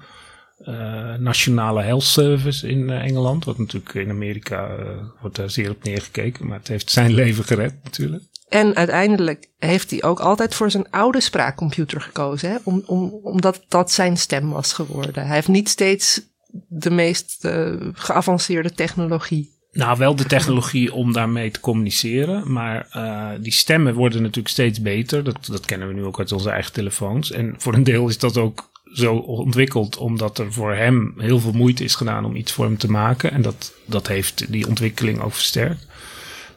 nationale 1.20 1.82
health 1.82 2.04
service 2.04 2.68
in 2.68 2.90
eh, 2.90 3.04
Engeland. 3.04 3.46
Wat 3.46 3.58
natuurlijk 3.58 3.94
in 3.94 4.10
Amerika 4.10 4.68
eh, 4.68 4.86
wordt 5.22 5.36
daar 5.36 5.50
zeer 5.50 5.70
op 5.70 5.84
neergekeken, 5.84 6.48
maar 6.48 6.58
het 6.58 6.68
heeft 6.68 6.92
zijn 6.92 7.14
leven 7.22 7.44
gered 7.44 7.74
natuurlijk. 7.84 8.24
En 8.50 8.76
uiteindelijk 8.76 9.50
heeft 9.58 9.90
hij 9.90 10.04
ook 10.04 10.20
altijd 10.20 10.56
voor 10.56 10.72
zijn 10.72 10.90
oude 10.90 11.22
spraakcomputer 11.22 12.02
gekozen, 12.02 12.50
hè? 12.50 12.58
Om, 12.64 12.84
om, 12.86 13.20
omdat 13.24 13.66
dat 13.68 13.92
zijn 13.92 14.18
stem 14.18 14.50
was 14.50 14.74
geworden. 14.74 15.26
Hij 15.26 15.36
heeft 15.36 15.48
niet 15.48 15.70
steeds 15.70 16.22
de 16.68 16.90
meest 16.90 17.46
eh, 17.46 17.74
geavanceerde 17.94 18.72
technologie. 18.72 19.56
Nou, 19.72 19.98
wel 19.98 20.16
de 20.16 20.26
technologie 20.26 20.94
om 20.94 21.14
daarmee 21.14 21.52
te 21.52 21.60
communiceren. 21.60 22.52
Maar 22.52 22.88
eh, 22.92 23.30
die 23.42 23.52
stemmen 23.52 23.94
worden 23.94 24.22
natuurlijk 24.22 24.48
steeds 24.48 24.82
beter. 24.82 25.24
Dat, 25.24 25.46
dat 25.46 25.66
kennen 25.66 25.88
we 25.88 25.94
nu 25.94 26.04
ook 26.04 26.20
uit 26.20 26.32
onze 26.32 26.50
eigen 26.50 26.74
telefoons. 26.74 27.32
En 27.32 27.56
voor 27.58 27.74
een 27.74 27.84
deel 27.84 28.08
is 28.08 28.18
dat 28.18 28.38
ook 28.38 28.70
zo 28.94 29.16
ontwikkeld 29.16 29.98
omdat 29.98 30.38
er 30.38 30.54
voor 30.54 30.74
hem 30.74 31.14
heel 31.18 31.40
veel 31.40 31.52
moeite 31.52 31.84
is 31.84 31.96
gedaan 31.96 32.26
om 32.26 32.36
iets 32.36 32.52
voor 32.52 32.66
hem 32.66 32.78
te 32.78 32.92
maken. 32.92 33.32
En 33.32 33.42
dat, 33.42 33.74
dat 33.86 34.08
heeft 34.08 34.52
die 34.52 34.68
ontwikkeling 34.68 35.22
ook 35.22 35.34
versterkt. 35.34 35.88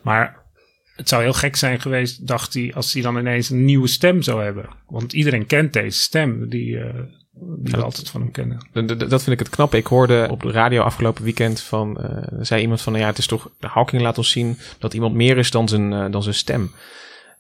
Maar 0.02 0.40
het 0.96 1.08
zou 1.08 1.22
heel 1.22 1.32
gek 1.32 1.56
zijn 1.56 1.80
geweest, 1.80 2.26
dacht 2.26 2.54
hij, 2.54 2.72
als 2.74 2.92
hij 2.92 3.02
dan 3.02 3.18
ineens 3.18 3.50
een 3.50 3.64
nieuwe 3.64 3.86
stem 3.86 4.22
zou 4.22 4.42
hebben. 4.42 4.68
Want 4.86 5.12
iedereen 5.12 5.46
kent 5.46 5.72
deze 5.72 6.00
stem, 6.00 6.48
die, 6.48 6.78
eh, 6.78 7.00
die 7.58 7.74
we 7.74 7.82
altijd 7.82 8.10
van 8.10 8.20
hem 8.20 8.30
kennen. 8.30 8.58
Dat 9.08 9.22
vind 9.22 9.26
ik 9.26 9.38
het 9.38 9.48
knap. 9.48 9.74
Ik 9.74 9.86
hoorde 9.86 10.28
op 10.30 10.42
de 10.42 10.50
radio 10.50 10.82
afgelopen 10.82 11.24
weekend 11.24 11.60
van, 11.60 12.00
eh, 12.00 12.38
zei 12.40 12.62
iemand 12.62 12.80
van, 12.80 12.92
nou 12.92 13.04
ja, 13.04 13.10
het 13.10 13.18
is 13.18 13.26
toch, 13.26 13.50
Hawking 13.58 14.02
laat 14.02 14.18
ons 14.18 14.30
zien 14.30 14.58
dat 14.78 14.94
iemand 14.94 15.14
meer 15.14 15.38
is 15.38 15.50
dan 15.50 15.68
zijn, 15.68 15.92
eh, 15.92 16.10
dan 16.10 16.22
zijn 16.22 16.34
stem. 16.34 16.70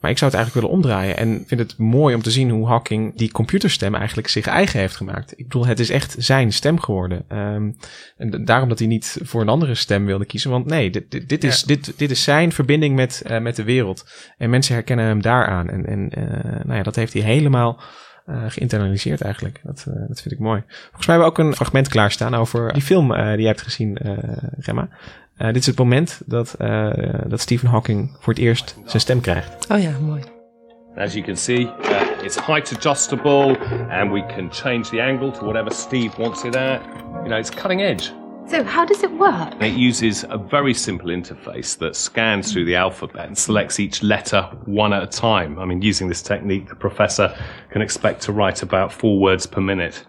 Maar 0.00 0.10
ik 0.10 0.18
zou 0.18 0.30
het 0.30 0.40
eigenlijk 0.40 0.54
willen 0.54 0.70
omdraaien 0.70 1.16
en 1.16 1.44
vind 1.46 1.60
het 1.60 1.78
mooi 1.78 2.14
om 2.14 2.22
te 2.22 2.30
zien 2.30 2.50
hoe 2.50 2.66
Hawking 2.66 3.16
die 3.16 3.32
computerstem 3.32 3.94
eigenlijk 3.94 4.28
zich 4.28 4.46
eigen 4.46 4.80
heeft 4.80 4.96
gemaakt. 4.96 5.32
Ik 5.36 5.44
bedoel, 5.44 5.66
het 5.66 5.80
is 5.80 5.90
echt 5.90 6.14
zijn 6.18 6.52
stem 6.52 6.80
geworden. 6.80 7.24
Ehm, 7.28 7.70
en 8.16 8.44
daarom 8.44 8.68
dat 8.68 8.78
hij 8.78 8.88
niet 8.88 9.18
voor 9.22 9.40
een 9.40 9.48
andere 9.48 9.74
stem 9.74 10.06
wilde 10.06 10.24
kiezen. 10.24 10.50
Want 10.50 10.66
nee, 10.66 10.90
dit, 10.90 11.10
dit, 11.10 11.28
dit 11.28 11.44
is, 11.44 11.62
dit, 11.62 11.92
dit 11.96 12.10
is 12.10 12.22
zijn 12.22 12.52
verbinding 12.52 12.94
met, 12.96 13.22
eh, 13.26 13.40
met 13.40 13.56
de 13.56 13.64
wereld. 13.64 14.10
En 14.38 14.50
mensen 14.50 14.74
herkennen 14.74 15.04
hem 15.04 15.22
daaraan. 15.22 15.68
En, 15.68 15.86
en 15.86 16.10
eh, 16.10 16.64
nou 16.64 16.74
ja, 16.74 16.82
dat 16.82 16.96
heeft 16.96 17.12
hij 17.12 17.22
helemaal 17.22 17.80
eh, 18.26 18.44
geïnternaliseerd 18.48 19.20
eigenlijk. 19.20 19.60
Dat, 19.62 19.84
dat 20.08 20.20
vind 20.20 20.34
ik 20.34 20.38
mooi. 20.38 20.62
Volgens 20.66 21.06
mij 21.06 21.16
hebben 21.16 21.34
we 21.34 21.40
ook 21.40 21.46
een 21.46 21.54
fragment 21.54 21.88
klaarstaan 21.88 22.34
over 22.34 22.72
die 22.72 22.82
film 22.82 23.08
die 23.08 23.18
jij 23.18 23.46
hebt 23.46 23.62
gezien, 23.62 23.98
Gemma. 24.58 24.88
Eh, 25.40 25.46
dit 25.46 25.56
is 25.56 25.66
het 25.66 25.78
moment 25.78 26.22
dat, 26.26 26.54
eh, 26.58 26.90
dat 27.26 27.40
Stephen 27.40 27.68
Hawking 27.68 28.16
voor 28.18 28.32
het 28.32 28.42
eerst 28.42 28.76
zijn 28.84 29.00
stem 29.00 29.20
krijgt. 29.20 29.70
Oh 29.70 29.82
ja, 29.82 29.90
mooi. 30.00 30.22
As 30.96 31.12
you 31.12 31.24
can 31.24 31.36
see, 31.36 31.60
uh, 31.60 32.24
it's 32.24 32.46
height 32.46 32.72
adjustable 32.76 33.58
and 33.90 34.12
we 34.12 34.26
can 34.26 34.52
change 34.52 34.82
the 34.82 35.02
angle 35.02 35.30
to 35.30 35.44
whatever 35.44 35.72
Steve 35.72 36.10
wants 36.18 36.44
it 36.44 36.56
at. 36.56 36.80
You 37.12 37.28
know, 37.28 37.38
it's 37.38 37.50
cutting 37.50 37.80
edge. 37.80 38.12
So, 38.46 38.64
how 38.64 38.86
does 38.86 39.02
it 39.02 39.10
work? 39.18 39.62
It 39.62 39.76
uses 39.90 40.24
a 40.24 40.38
very 40.50 40.74
simple 40.74 41.10
interface 41.10 41.78
that 41.78 41.96
scans 41.96 42.52
through 42.52 42.66
the 42.66 42.76
alphabet 42.76 43.26
and 43.26 43.38
selects 43.38 43.78
each 43.78 44.02
letter 44.02 44.48
one 44.66 44.96
at 44.96 45.02
a 45.02 45.20
time. 45.20 45.58
I 45.58 45.64
mean, 45.64 45.88
using 45.88 46.08
this 46.08 46.22
technique, 46.22 46.68
the 46.68 46.74
professor 46.74 47.32
can 47.70 47.82
expect 47.82 48.22
to 48.22 48.32
write 48.32 48.62
about 48.62 48.92
four 48.92 49.18
words 49.18 49.46
per 49.46 49.60
minute. 49.60 50.06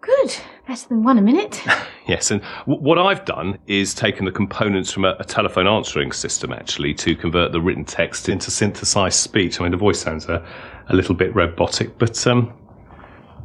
Good. 0.00 0.34
Better 0.66 0.88
than 0.88 1.04
one 1.04 1.18
a 1.18 1.22
minute. 1.22 1.62
Yes, 2.06 2.30
and 2.30 2.42
w- 2.66 2.80
what 2.80 2.98
I've 2.98 3.24
done 3.24 3.58
is 3.66 3.94
taken 3.94 4.24
the 4.24 4.32
components 4.32 4.90
from 4.90 5.04
a, 5.04 5.14
a 5.20 5.24
telephone 5.24 5.66
answering 5.66 6.12
system 6.12 6.52
actually 6.52 6.94
to 6.94 7.14
convert 7.14 7.52
the 7.52 7.60
written 7.60 7.84
text 7.84 8.28
into 8.28 8.50
synthesized 8.50 9.18
speech. 9.18 9.60
I 9.60 9.64
mean, 9.64 9.70
the 9.70 9.76
voice 9.76 10.00
sounds 10.00 10.26
a, 10.26 10.44
a 10.88 10.94
little 10.94 11.14
bit 11.14 11.34
robotic, 11.34 11.98
but 11.98 12.26
um, 12.26 12.52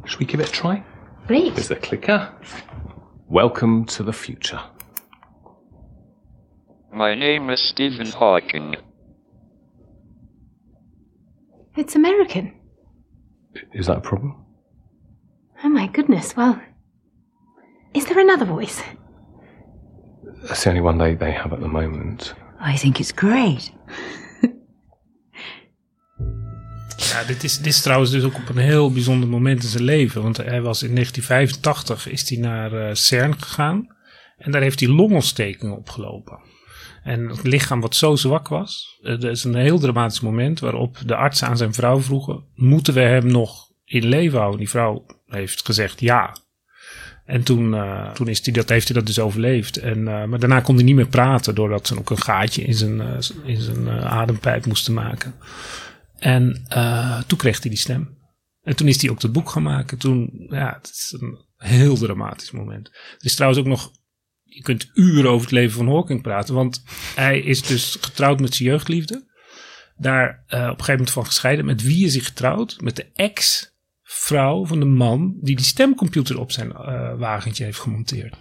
should 0.04 0.18
we 0.18 0.26
give 0.26 0.40
it 0.40 0.48
a 0.48 0.52
try? 0.52 0.82
Great. 1.26 1.54
There's 1.54 1.68
the 1.68 1.76
clicker. 1.76 2.34
Welcome 3.28 3.84
to 3.86 4.02
the 4.02 4.12
future. 4.12 4.60
My 6.92 7.14
name 7.14 7.50
is 7.50 7.60
Stephen 7.60 8.06
Hawking. 8.08 8.76
It's 11.76 11.94
American. 11.94 12.54
Is 13.72 13.86
that 13.86 13.98
a 13.98 14.00
problem? 14.00 14.44
Oh 15.62 15.68
my 15.68 15.86
goodness. 15.86 16.36
Well, 16.36 16.54
is 16.54 16.62
there 18.18 18.34
another 18.34 18.46
voice? 18.46 18.82
That's 20.46 20.62
the 20.62 20.68
only 20.68 20.80
one 20.80 20.98
they, 20.98 21.16
they 21.16 21.32
have 21.32 21.52
at 21.52 21.60
the 21.60 21.68
moment. 21.68 22.34
I 22.60 22.76
think 22.76 22.98
it's 22.98 23.12
great. 23.14 23.72
Ja, 27.12 27.24
dit 27.24 27.44
is, 27.44 27.56
dit 27.56 27.66
is 27.66 27.80
trouwens 27.80 28.10
dus 28.10 28.24
ook 28.24 28.36
op 28.36 28.48
een 28.48 28.56
heel 28.56 28.92
bijzonder 28.92 29.28
moment 29.28 29.62
in 29.62 29.68
zijn 29.68 29.82
leven. 29.82 30.22
Want 30.22 30.36
hij 30.36 30.62
was 30.62 30.82
in 30.82 30.94
1985 30.94 32.08
is 32.08 32.28
hij 32.28 32.38
naar 32.38 32.72
eh, 32.72 32.94
CERN 32.94 33.42
gegaan. 33.42 33.96
En 34.36 34.50
daar 34.50 34.62
heeft 34.62 34.80
hij 34.80 34.88
longontstekingen 34.88 35.76
opgelopen. 35.76 36.40
En 37.02 37.28
het 37.28 37.42
lichaam 37.42 37.80
wat 37.80 37.94
zo 37.94 38.16
zwak 38.16 38.48
was. 38.48 38.98
Dat 39.00 39.24
is 39.24 39.44
een 39.44 39.54
heel 39.54 39.78
dramatisch 39.78 40.20
moment 40.20 40.60
waarop 40.60 40.98
de 41.06 41.14
artsen 41.14 41.48
aan 41.48 41.56
zijn 41.56 41.74
vrouw 41.74 42.00
vroegen: 42.00 42.44
Moeten 42.54 42.94
we 42.94 43.00
hem 43.00 43.26
nog 43.26 43.70
in 43.84 44.06
leven 44.06 44.38
houden? 44.38 44.58
Die 44.58 44.68
vrouw 44.68 45.06
heeft 45.26 45.66
gezegd 45.66 46.00
ja. 46.00 46.36
En 47.28 47.42
toen, 47.42 47.74
uh, 47.74 48.10
toen 48.10 48.28
is 48.28 48.44
hij 48.44 48.52
dat, 48.52 48.68
heeft 48.68 48.88
hij 48.88 48.96
dat 48.96 49.06
dus 49.06 49.18
overleefd. 49.18 49.76
En, 49.76 49.98
uh, 49.98 50.24
maar 50.24 50.38
daarna 50.38 50.60
kon 50.60 50.74
hij 50.74 50.84
niet 50.84 50.94
meer 50.94 51.08
praten, 51.08 51.54
doordat 51.54 51.86
ze 51.86 51.98
ook 51.98 52.10
een 52.10 52.22
gaatje 52.22 52.62
in 52.62 52.74
zijn, 52.74 53.00
uh, 53.00 53.18
in 53.44 53.60
zijn 53.60 53.88
adempijp 53.90 54.66
moesten 54.66 54.94
maken. 54.94 55.34
En 56.18 56.66
toen 57.26 57.38
kreeg 57.38 57.62
hij 57.62 57.70
die 57.70 57.78
stem. 57.78 58.18
En 58.62 58.76
toen 58.76 58.88
is 58.88 59.02
hij 59.02 59.10
ook 59.10 59.20
dat 59.20 59.32
boek 59.32 59.50
gaan 59.50 59.62
maken. 59.62 59.98
Toen, 59.98 60.46
ja, 60.50 60.78
het 60.80 60.88
is 60.88 61.16
een 61.18 61.38
heel 61.56 61.96
dramatisch 61.96 62.50
moment. 62.50 62.88
Er 62.88 63.24
is 63.26 63.34
trouwens 63.34 63.60
ook 63.62 63.68
nog, 63.68 63.90
je 64.42 64.62
kunt 64.62 64.90
uren 64.94 65.30
over 65.30 65.46
het 65.46 65.54
leven 65.54 65.76
van 65.76 65.88
Hawking 65.88 66.22
praten, 66.22 66.54
want 66.54 66.82
hij 67.14 67.40
is 67.40 67.62
dus 67.62 67.96
getrouwd 68.00 68.40
met 68.40 68.54
zijn 68.54 68.68
jeugdliefde. 68.68 69.26
Daar 69.96 70.44
op 70.46 70.52
een 70.52 70.58
gegeven 70.60 70.92
moment 70.92 71.10
van 71.10 71.26
gescheiden. 71.26 71.64
Met 71.64 71.82
wie 71.82 72.04
is 72.04 72.14
hij 72.14 72.24
getrouwd? 72.24 72.76
Met 72.80 72.96
de 72.96 73.06
ex 73.14 73.70
vrouw 74.10 74.66
van 74.66 74.78
de 74.78 74.86
man 74.86 75.36
die 75.40 75.56
die 75.56 75.64
stemcomputer 75.64 76.40
op 76.40 76.52
zijn 76.52 76.68
uh, 76.68 77.10
wagentje 77.18 77.64
heeft 77.64 77.78
gemonteerd. 77.78 78.34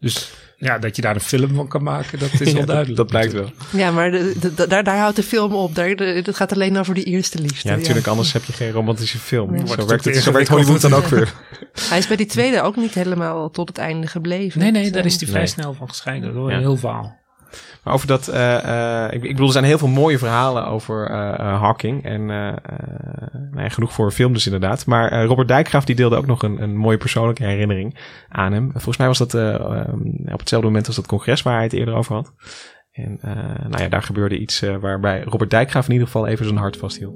Dus 0.00 0.32
ja, 0.56 0.78
dat 0.78 0.96
je 0.96 1.02
daar 1.02 1.14
een 1.14 1.20
film 1.20 1.54
van 1.54 1.68
kan 1.68 1.82
maken, 1.82 2.18
dat 2.18 2.32
is 2.32 2.52
wel 2.52 2.60
ja, 2.60 2.66
duidelijk. 2.66 2.96
Dat 2.96 3.06
blijkt 3.06 3.32
wel. 3.32 3.50
Ja, 3.72 3.90
maar 3.90 4.10
de, 4.10 4.34
de, 4.54 4.66
daar, 4.66 4.84
daar 4.84 4.98
houdt 4.98 5.16
de 5.16 5.22
film 5.22 5.52
op. 5.52 5.74
Daar, 5.74 5.96
dat 6.22 6.36
gaat 6.36 6.52
alleen 6.52 6.76
over 6.76 6.94
die 6.94 7.04
eerste 7.04 7.40
liefde. 7.40 7.68
Ja, 7.68 7.76
natuurlijk, 7.76 8.06
anders 8.06 8.32
heb 8.32 8.44
je 8.44 8.52
geen 8.52 8.70
romantische 8.70 9.18
film. 9.18 9.66
Zo, 9.66 9.86
werkt 9.86 10.04
het, 10.04 10.16
zo 10.16 10.32
werkt 10.32 10.48
Hollywood 10.48 10.80
dan 10.80 10.94
ook 10.94 11.06
weer. 11.06 11.32
Hij 11.90 11.98
is 11.98 12.06
bij 12.06 12.16
die 12.16 12.26
tweede 12.26 12.62
ook 12.62 12.76
niet 12.76 12.94
helemaal 12.94 13.50
tot 13.50 13.68
het 13.68 13.78
einde 13.78 14.06
gebleven. 14.06 14.60
Nee, 14.60 14.70
nee, 14.70 14.90
daar 14.90 15.04
is 15.04 15.16
hij 15.20 15.28
vrij 15.28 15.40
nee. 15.40 15.50
snel 15.50 15.74
van 15.74 15.88
gescheiden. 15.88 16.32
Door 16.32 16.52
een 16.52 16.58
heel 16.58 16.76
verhaal. 16.76 17.24
Maar 17.82 17.94
over 17.94 18.06
dat, 18.06 18.28
uh, 18.28 18.34
uh, 18.64 19.06
ik, 19.10 19.22
ik, 19.22 19.30
bedoel, 19.30 19.46
er 19.46 19.52
zijn 19.52 19.64
heel 19.64 19.78
veel 19.78 19.88
mooie 19.88 20.18
verhalen 20.18 20.66
over 20.66 21.10
uh, 21.10 21.60
Hawking. 21.60 22.04
En 22.04 22.26
nou 22.26 23.70
genoeg 23.70 23.92
voor 23.92 24.04
een 24.04 24.12
film 24.12 24.32
dus 24.32 24.44
inderdaad. 24.44 24.86
Maar 24.86 25.24
Robert 25.24 25.48
Dijkgraaf 25.48 25.84
die 25.84 25.96
deelde 25.96 26.16
ook 26.16 26.26
nog 26.26 26.42
een, 26.42 26.62
een 26.62 26.76
mooie 26.76 26.96
persoonlijke 26.96 27.44
herinnering 27.44 27.98
aan 28.28 28.52
hem. 28.52 28.70
Volgens 28.72 28.96
mij 28.96 29.06
was 29.06 29.18
dat 29.18 29.34
op 30.32 30.38
hetzelfde 30.38 30.68
moment 30.68 30.86
als 30.86 30.96
dat 30.96 31.06
congres 31.06 31.42
waar 31.42 31.54
hij 31.54 31.62
het 31.62 31.72
eerder 31.72 31.94
over 31.94 32.14
had. 32.14 32.32
En 32.92 33.18
nou 33.68 33.82
ja, 33.82 33.88
daar 33.88 34.02
gebeurde 34.02 34.38
iets 34.38 34.60
waarbij 34.80 35.22
Robert 35.22 35.50
Dijkgraaf 35.50 35.86
in 35.86 35.92
ieder 35.92 36.06
geval 36.06 36.26
even 36.26 36.44
zijn 36.44 36.58
hart 36.58 36.76
vasthield. 36.76 37.14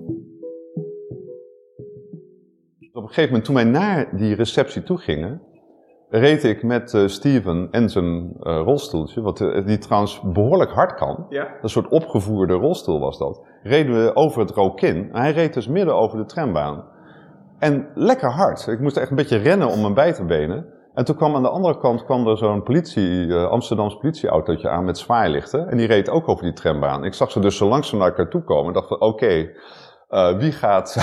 Op 2.93 3.03
een 3.03 3.09
gegeven 3.09 3.29
moment 3.29 3.45
toen 3.45 3.55
wij 3.55 3.65
naar 3.65 4.17
die 4.17 4.35
receptie 4.35 4.83
toe 4.83 4.99
gingen, 4.99 5.43
reed 6.11 6.45
ik 6.45 6.63
met 6.63 6.93
uh, 6.93 7.07
Steven 7.07 7.69
en 7.71 7.89
zijn 7.89 8.37
uh, 8.41 8.61
rolstoeltje, 8.65 9.21
wat 9.21 9.41
uh, 9.41 9.67
die 9.67 9.79
trouwens 9.79 10.21
behoorlijk 10.21 10.71
hard 10.71 10.95
kan. 10.95 11.27
Ja. 11.29 11.49
Een 11.63 11.69
soort 11.69 11.89
opgevoerde 11.89 12.55
rolstoel 12.55 13.01
was 13.01 13.19
dat. 13.19 13.43
Reden 13.63 14.05
we 14.05 14.17
over 14.17 14.41
het 14.41 14.51
Rokin. 14.51 15.09
Hij 15.13 15.33
reed 15.33 15.55
dus 15.55 15.69
midden 15.69 15.95
over 15.95 16.19
de 16.19 16.25
trambaan. 16.25 16.85
En 17.59 17.89
lekker 17.95 18.31
hard. 18.31 18.67
Ik 18.67 18.81
moest 18.81 18.97
echt 18.97 19.11
een 19.11 19.17
beetje 19.17 19.37
rennen 19.37 19.69
om 19.69 19.81
mijn 19.81 19.95
bij 19.95 20.13
te 20.13 20.25
benen. 20.25 20.67
En 20.95 21.05
toen 21.05 21.17
kwam 21.17 21.35
aan 21.35 21.43
de 21.43 21.49
andere 21.49 21.79
kant 21.79 22.05
kwam 22.05 22.27
er 22.27 22.39
zo'n 22.39 22.63
politie, 22.63 23.35
Amsterdams 23.35 23.97
politieautootje 23.97 24.69
aan 24.69 24.85
met 24.85 24.99
zwaailichten. 24.99 25.69
En 25.69 25.77
die 25.77 25.87
reed 25.87 26.11
ook 26.11 26.29
over 26.29 26.45
die 26.45 26.53
trambaan. 26.53 27.05
Ik 27.05 27.15
zag 27.15 27.31
ze 27.31 27.41
dus 27.41 27.57
zo 27.57 27.69
langzaam 27.69 27.99
naar 27.99 28.09
elkaar 28.09 28.29
toe 28.29 28.43
komen. 28.43 28.67
En 28.67 28.73
dacht 28.73 28.89
van, 28.89 29.01
oké, 29.01 29.25
okay, 29.25 29.51
uh, 30.11 30.39
wie, 30.39 30.53
gaat, 30.53 30.95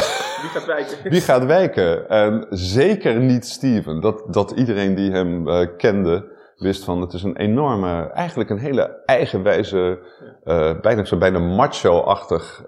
wie 0.42 0.50
gaat 0.50 0.66
wijken? 0.66 0.98
wie 1.12 1.22
gaat 1.22 1.46
wijken? 1.46 2.10
En 2.10 2.46
zeker 2.50 3.20
niet 3.20 3.46
Steven. 3.46 4.02
Dat, 4.02 4.24
dat 4.34 4.52
iedereen 4.52 4.96
die 4.96 5.12
hem 5.12 5.48
uh, 5.48 5.68
kende 5.78 6.36
wist 6.56 6.84
van 6.84 7.02
het 7.02 7.14
is 7.14 7.24
een 7.24 7.38
enorme, 7.38 8.12
eigenlijk 8.12 8.50
een 8.50 8.60
hele 8.60 9.02
eigenwijze, 9.06 10.00
uh, 10.44 10.80
bijna 10.80 11.04
zo 11.04 11.18
bijna 11.18 11.40
macho-achtig 11.40 12.66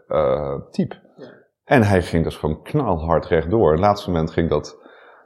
type. 0.72 0.96
Ja. 1.16 1.26
En 1.66 1.84
hij 1.84 2.02
ging 2.02 2.24
dus 2.24 2.36
gewoon 2.36 2.62
knalhard 2.64 3.26
rechtdoor. 3.26 3.66
Op 3.66 3.72
het 3.72 3.80
laatste 3.80 4.10
moment 4.10 4.32
ging 4.32 4.50
dat, 4.50 4.78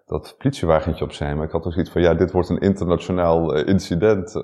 dat 0.05 0.35
politiewagentje 0.37 1.03
opzij. 1.03 1.35
Maar 1.35 1.45
ik 1.45 1.51
had 1.51 1.63
dus 1.63 1.75
iets 1.75 1.89
van, 1.89 2.01
ja, 2.01 2.13
dit 2.13 2.31
wordt 2.31 2.49
een 2.49 2.59
internationaal 2.59 3.55
incident. 3.55 4.35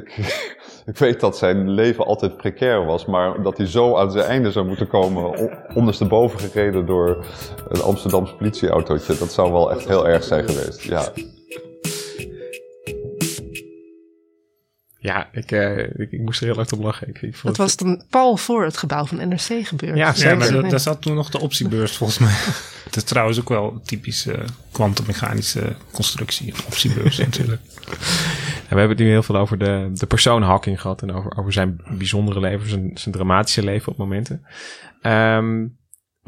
ik, 0.00 0.56
ik 0.88 0.98
weet 0.98 1.20
dat 1.20 1.38
zijn 1.38 1.70
leven 1.70 2.06
altijd 2.06 2.36
precair 2.36 2.84
was, 2.84 3.06
maar 3.06 3.42
dat 3.42 3.56
hij 3.56 3.66
zo 3.66 3.96
aan 3.96 4.10
zijn 4.10 4.24
einde 4.24 4.52
zou 4.52 4.66
moeten 4.66 4.88
komen, 4.88 5.50
ondersteboven 5.74 6.38
gereden 6.38 6.86
door 6.86 7.26
een 7.68 7.82
Amsterdamse 7.82 8.34
politieautootje, 8.34 9.18
dat 9.18 9.32
zou 9.32 9.52
wel 9.52 9.70
echt 9.70 9.88
heel 9.88 10.08
erg 10.08 10.24
zijn 10.24 10.48
geweest. 10.48 10.82
Ja. 10.82 11.12
Ja, 15.00 15.28
ik, 15.32 15.52
uh, 15.52 15.78
ik, 15.78 16.12
ik, 16.12 16.20
moest 16.20 16.40
er 16.40 16.46
heel 16.46 16.54
hard 16.54 16.72
om 16.72 16.82
lachen. 16.82 17.08
Ik, 17.08 17.22
ik 17.22 17.36
vond 17.36 17.56
dat 17.56 17.56
het... 17.56 17.56
was 17.56 17.76
dan 17.76 18.02
pal 18.10 18.36
voor 18.36 18.64
het 18.64 18.76
gebouw 18.76 19.04
van 19.04 19.28
NRC 19.28 19.66
gebeurd. 19.66 19.96
Ja, 19.96 20.34
maar 20.34 20.68
daar 20.68 20.80
zat 20.80 21.02
toen 21.02 21.14
nog 21.14 21.30
de 21.30 21.40
optiebeurs 21.40 21.96
volgens 21.96 22.18
mij. 22.18 22.34
Het 22.84 22.96
is 22.96 23.02
trouwens 23.02 23.40
ook 23.40 23.48
wel 23.48 23.72
een 23.72 23.82
typische 23.82 24.44
kwantummechanische 24.72 25.76
constructie, 25.92 26.52
een 26.52 26.64
optiebeurs 26.66 27.18
natuurlijk. 27.28 27.60
We 28.68 28.78
hebben 28.78 28.96
het 28.96 29.06
nu 29.06 29.10
heel 29.12 29.22
veel 29.22 29.36
over 29.36 29.58
de, 29.58 29.90
de 29.92 30.06
persoon 30.06 30.42
Hawking 30.42 30.80
gehad 30.80 31.02
en 31.02 31.12
over, 31.12 31.36
over 31.36 31.52
zijn 31.52 31.80
bijzondere 31.96 32.40
leven, 32.40 32.68
zijn, 32.68 32.90
zijn 32.94 33.14
dramatische 33.14 33.64
leven 33.64 33.92
op 33.92 33.98
momenten. 33.98 34.46
Um, 35.02 35.78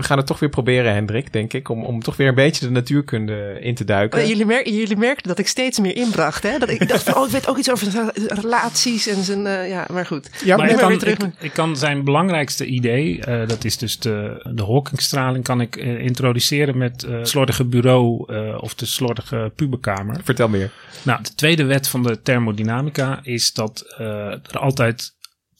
we 0.00 0.06
gaan 0.06 0.16
het 0.16 0.26
toch 0.26 0.38
weer 0.38 0.48
proberen, 0.48 0.92
Hendrik, 0.92 1.32
denk 1.32 1.52
ik, 1.52 1.68
om, 1.68 1.84
om 1.84 2.02
toch 2.02 2.16
weer 2.16 2.28
een 2.28 2.34
beetje 2.34 2.66
de 2.66 2.72
natuurkunde 2.72 3.58
in 3.60 3.74
te 3.74 3.84
duiken. 3.84 4.20
Oh, 4.20 4.26
jullie, 4.26 4.46
mer 4.46 4.68
jullie 4.68 4.96
merkten 4.96 5.28
dat 5.28 5.38
ik 5.38 5.48
steeds 5.48 5.78
meer 5.78 5.96
inbracht, 5.96 6.42
hè? 6.42 6.58
Dat 6.58 6.68
ik 6.68 6.88
dacht 6.88 7.02
van, 7.02 7.14
oh, 7.14 7.26
ik 7.26 7.32
weet 7.32 7.48
ook 7.48 7.56
iets 7.56 7.70
over 7.70 8.12
relaties 8.28 9.06
en 9.06 9.22
zijn, 9.22 9.46
uh, 9.46 9.68
ja, 9.68 9.86
maar 9.92 10.06
goed. 10.06 10.30
Ja, 10.44 10.56
maar 10.56 10.70
ik, 10.70 10.76
kan, 10.76 10.98
terug. 10.98 11.18
Ik, 11.18 11.32
ik, 11.40 11.52
kan 11.52 11.76
zijn 11.76 12.04
belangrijkste 12.04 12.66
idee, 12.66 13.18
uh, 13.28 13.48
dat 13.48 13.64
is 13.64 13.78
dus 13.78 13.98
de, 13.98 14.50
de 14.54 14.64
Hawkingstraling, 14.64 15.44
kan 15.44 15.60
ik 15.60 15.76
uh, 15.76 16.00
introduceren 16.00 16.78
met 16.78 17.04
uh, 17.08 17.24
slordige 17.24 17.64
bureau 17.64 18.34
of 18.60 18.74
de 18.74 18.86
slordige 18.86 19.52
puberkamer. 19.56 20.20
Vertel 20.24 20.48
meer. 20.48 20.72
Nou, 21.02 21.22
de 21.22 21.34
tweede 21.34 21.64
wet 21.64 21.88
van 21.88 22.02
de 22.02 22.22
thermodynamica 22.22 23.20
is 23.22 23.52
dat 23.52 23.94
er 23.98 24.58
altijd, 24.58 25.14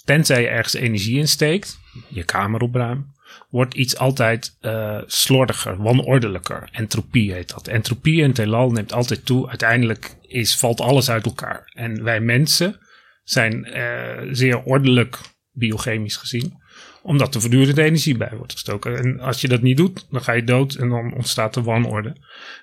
tenzij 0.04 0.40
je 0.40 0.48
ergens 0.48 0.74
energie 0.74 1.18
in 1.18 1.28
steekt, 1.28 1.78
je 2.08 2.24
kamer 2.24 2.60
opruimt, 2.60 3.04
wordt 3.50 3.74
iets 3.74 3.96
altijd 3.96 4.56
uh, 4.60 5.02
slordiger, 5.06 5.76
wanordelijker. 5.76 6.68
Entropie 6.72 7.32
heet 7.32 7.48
dat. 7.48 7.68
Entropie 7.68 8.22
in 8.22 8.28
het 8.28 8.36
heelal 8.36 8.70
neemt 8.70 8.92
altijd 8.92 9.26
toe. 9.26 9.48
Uiteindelijk 9.48 10.16
is, 10.22 10.56
valt 10.56 10.80
alles 10.80 11.10
uit 11.10 11.24
elkaar. 11.24 11.70
En 11.74 12.02
wij 12.02 12.20
mensen 12.20 12.78
zijn 13.22 13.66
uh, 13.76 14.28
zeer 14.30 14.62
ordelijk 14.62 15.18
biochemisch 15.52 16.16
gezien 16.16 16.58
omdat 17.02 17.34
er 17.34 17.40
voortdurend 17.40 17.78
energie 17.78 18.16
bij 18.16 18.36
wordt 18.36 18.52
gestoken. 18.52 18.98
En 18.98 19.20
als 19.20 19.40
je 19.40 19.48
dat 19.48 19.62
niet 19.62 19.76
doet, 19.76 20.06
dan 20.10 20.22
ga 20.22 20.32
je 20.32 20.44
dood 20.44 20.74
en 20.74 20.88
dan 20.88 21.14
ontstaat 21.14 21.56
er 21.56 21.62
wanorde. 21.62 22.16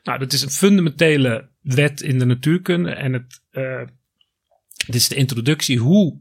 Nou, 0.03 0.19
dat 0.19 0.33
is 0.33 0.41
een 0.41 0.49
fundamentele 0.49 1.49
wet 1.61 2.01
in 2.01 2.19
de 2.19 2.25
natuurkunde. 2.25 2.91
En 2.91 3.13
het, 3.13 3.41
uh, 3.51 3.81
dit 4.85 4.95
is 4.95 5.07
de 5.07 5.15
introductie 5.15 5.77
hoe 5.77 6.19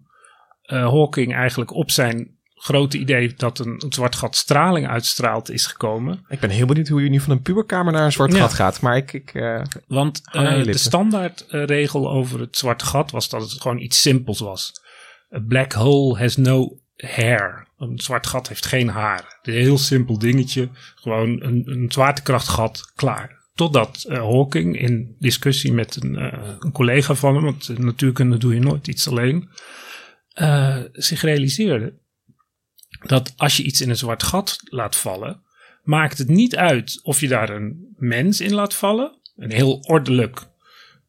uh, 0.67 0.79
Hawking 0.91 1.35
eigenlijk 1.35 1.71
op 1.71 1.91
zijn 1.91 2.36
grote 2.57 2.99
idee 2.99 3.35
dat 3.37 3.59
een, 3.59 3.83
een, 3.85 3.93
zwart 3.93 4.15
gat 4.15 4.37
straling 4.37 4.89
uitstraalt 4.89 5.51
is 5.51 5.67
gekomen. 5.67 6.25
Ik 6.29 6.41
ben 6.41 6.51
heel 6.51 6.67
benieuwd 6.67 6.89
hoe 6.89 7.03
je 7.03 7.09
nu 7.09 7.21
van 7.21 7.33
een 7.33 7.43
puberkamer 7.43 7.93
naar 7.93 8.05
een 8.05 8.13
zwart 8.13 8.33
ja. 8.33 8.39
gat 8.39 8.53
gaat. 8.53 8.81
Maar 8.81 8.97
ik. 8.97 9.13
ik 9.13 9.35
uh, 9.35 9.63
Want 9.87 10.23
uh, 10.33 10.65
de 10.65 10.79
standaardregel 10.79 12.11
over 12.11 12.41
het 12.41 12.57
zwarte 12.57 12.85
gat 12.85 13.11
was 13.11 13.29
dat 13.29 13.41
het 13.51 13.61
gewoon 13.61 13.79
iets 13.79 14.03
simpels 14.03 14.41
was. 14.41 14.73
A 15.35 15.41
black 15.49 15.73
hole 15.73 16.19
has 16.19 16.37
no 16.37 16.79
hair. 16.97 17.67
Een 17.79 17.99
zwart 17.99 18.27
gat 18.27 18.49
heeft 18.49 18.67
geen 18.67 18.89
haar. 18.89 19.41
Een 19.43 19.53
heel 19.53 19.79
simpel 19.79 20.19
dingetje. 20.19 20.69
Gewoon 20.95 21.43
een, 21.43 21.63
een 21.65 21.93
zwaartekrachtgat, 21.93 22.93
klaar. 22.95 23.45
Totdat 23.55 24.05
uh, 24.09 24.17
Hawking 24.17 24.81
in 24.81 25.17
discussie 25.19 25.73
met 25.73 26.03
een, 26.03 26.17
een 26.61 26.73
collega 26.73 27.15
van 27.15 27.35
hem, 27.35 27.45
want 27.45 27.79
natuurkunde 27.79 28.37
doe 28.37 28.55
je 28.55 28.61
nooit 28.61 28.89
iets 28.89 29.09
alleen, 29.09 29.49
zich 30.93 31.23
realiseerde 31.23 31.95
dat 33.07 33.33
als 33.37 33.57
je 33.57 33.63
iets 33.63 33.81
in 33.81 33.91
een 33.91 33.97
zwart 33.97 34.23
gat 34.23 34.59
laat 34.65 34.97
vallen, 34.97 35.43
maakt 35.83 36.19
het 36.19 36.29
niet 36.29 36.57
uit 36.57 37.01
of 37.03 37.21
je 37.21 37.29
daar 37.29 37.51
een 37.51 37.95
mens 37.97 38.41
in 38.41 38.55
laat 38.55 38.75
vallen, 38.75 39.21
een 39.37 39.51
heel 39.51 39.79
ordelijk 39.79 40.49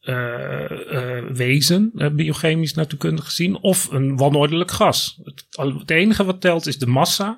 uh, 0.01 0.69
uh, 0.69 1.25
wezen, 1.29 1.91
uh, 1.95 2.10
biochemisch 2.10 2.73
natuurkundig 2.73 3.25
gezien, 3.25 3.57
of 3.62 3.91
een 3.91 4.17
wanordelijk 4.17 4.71
gas. 4.71 5.19
Het, 5.23 5.45
het, 5.49 5.91
enige 5.91 6.23
wat 6.23 6.41
telt 6.41 6.67
is 6.67 6.77
de 6.77 6.88
massa 6.88 7.38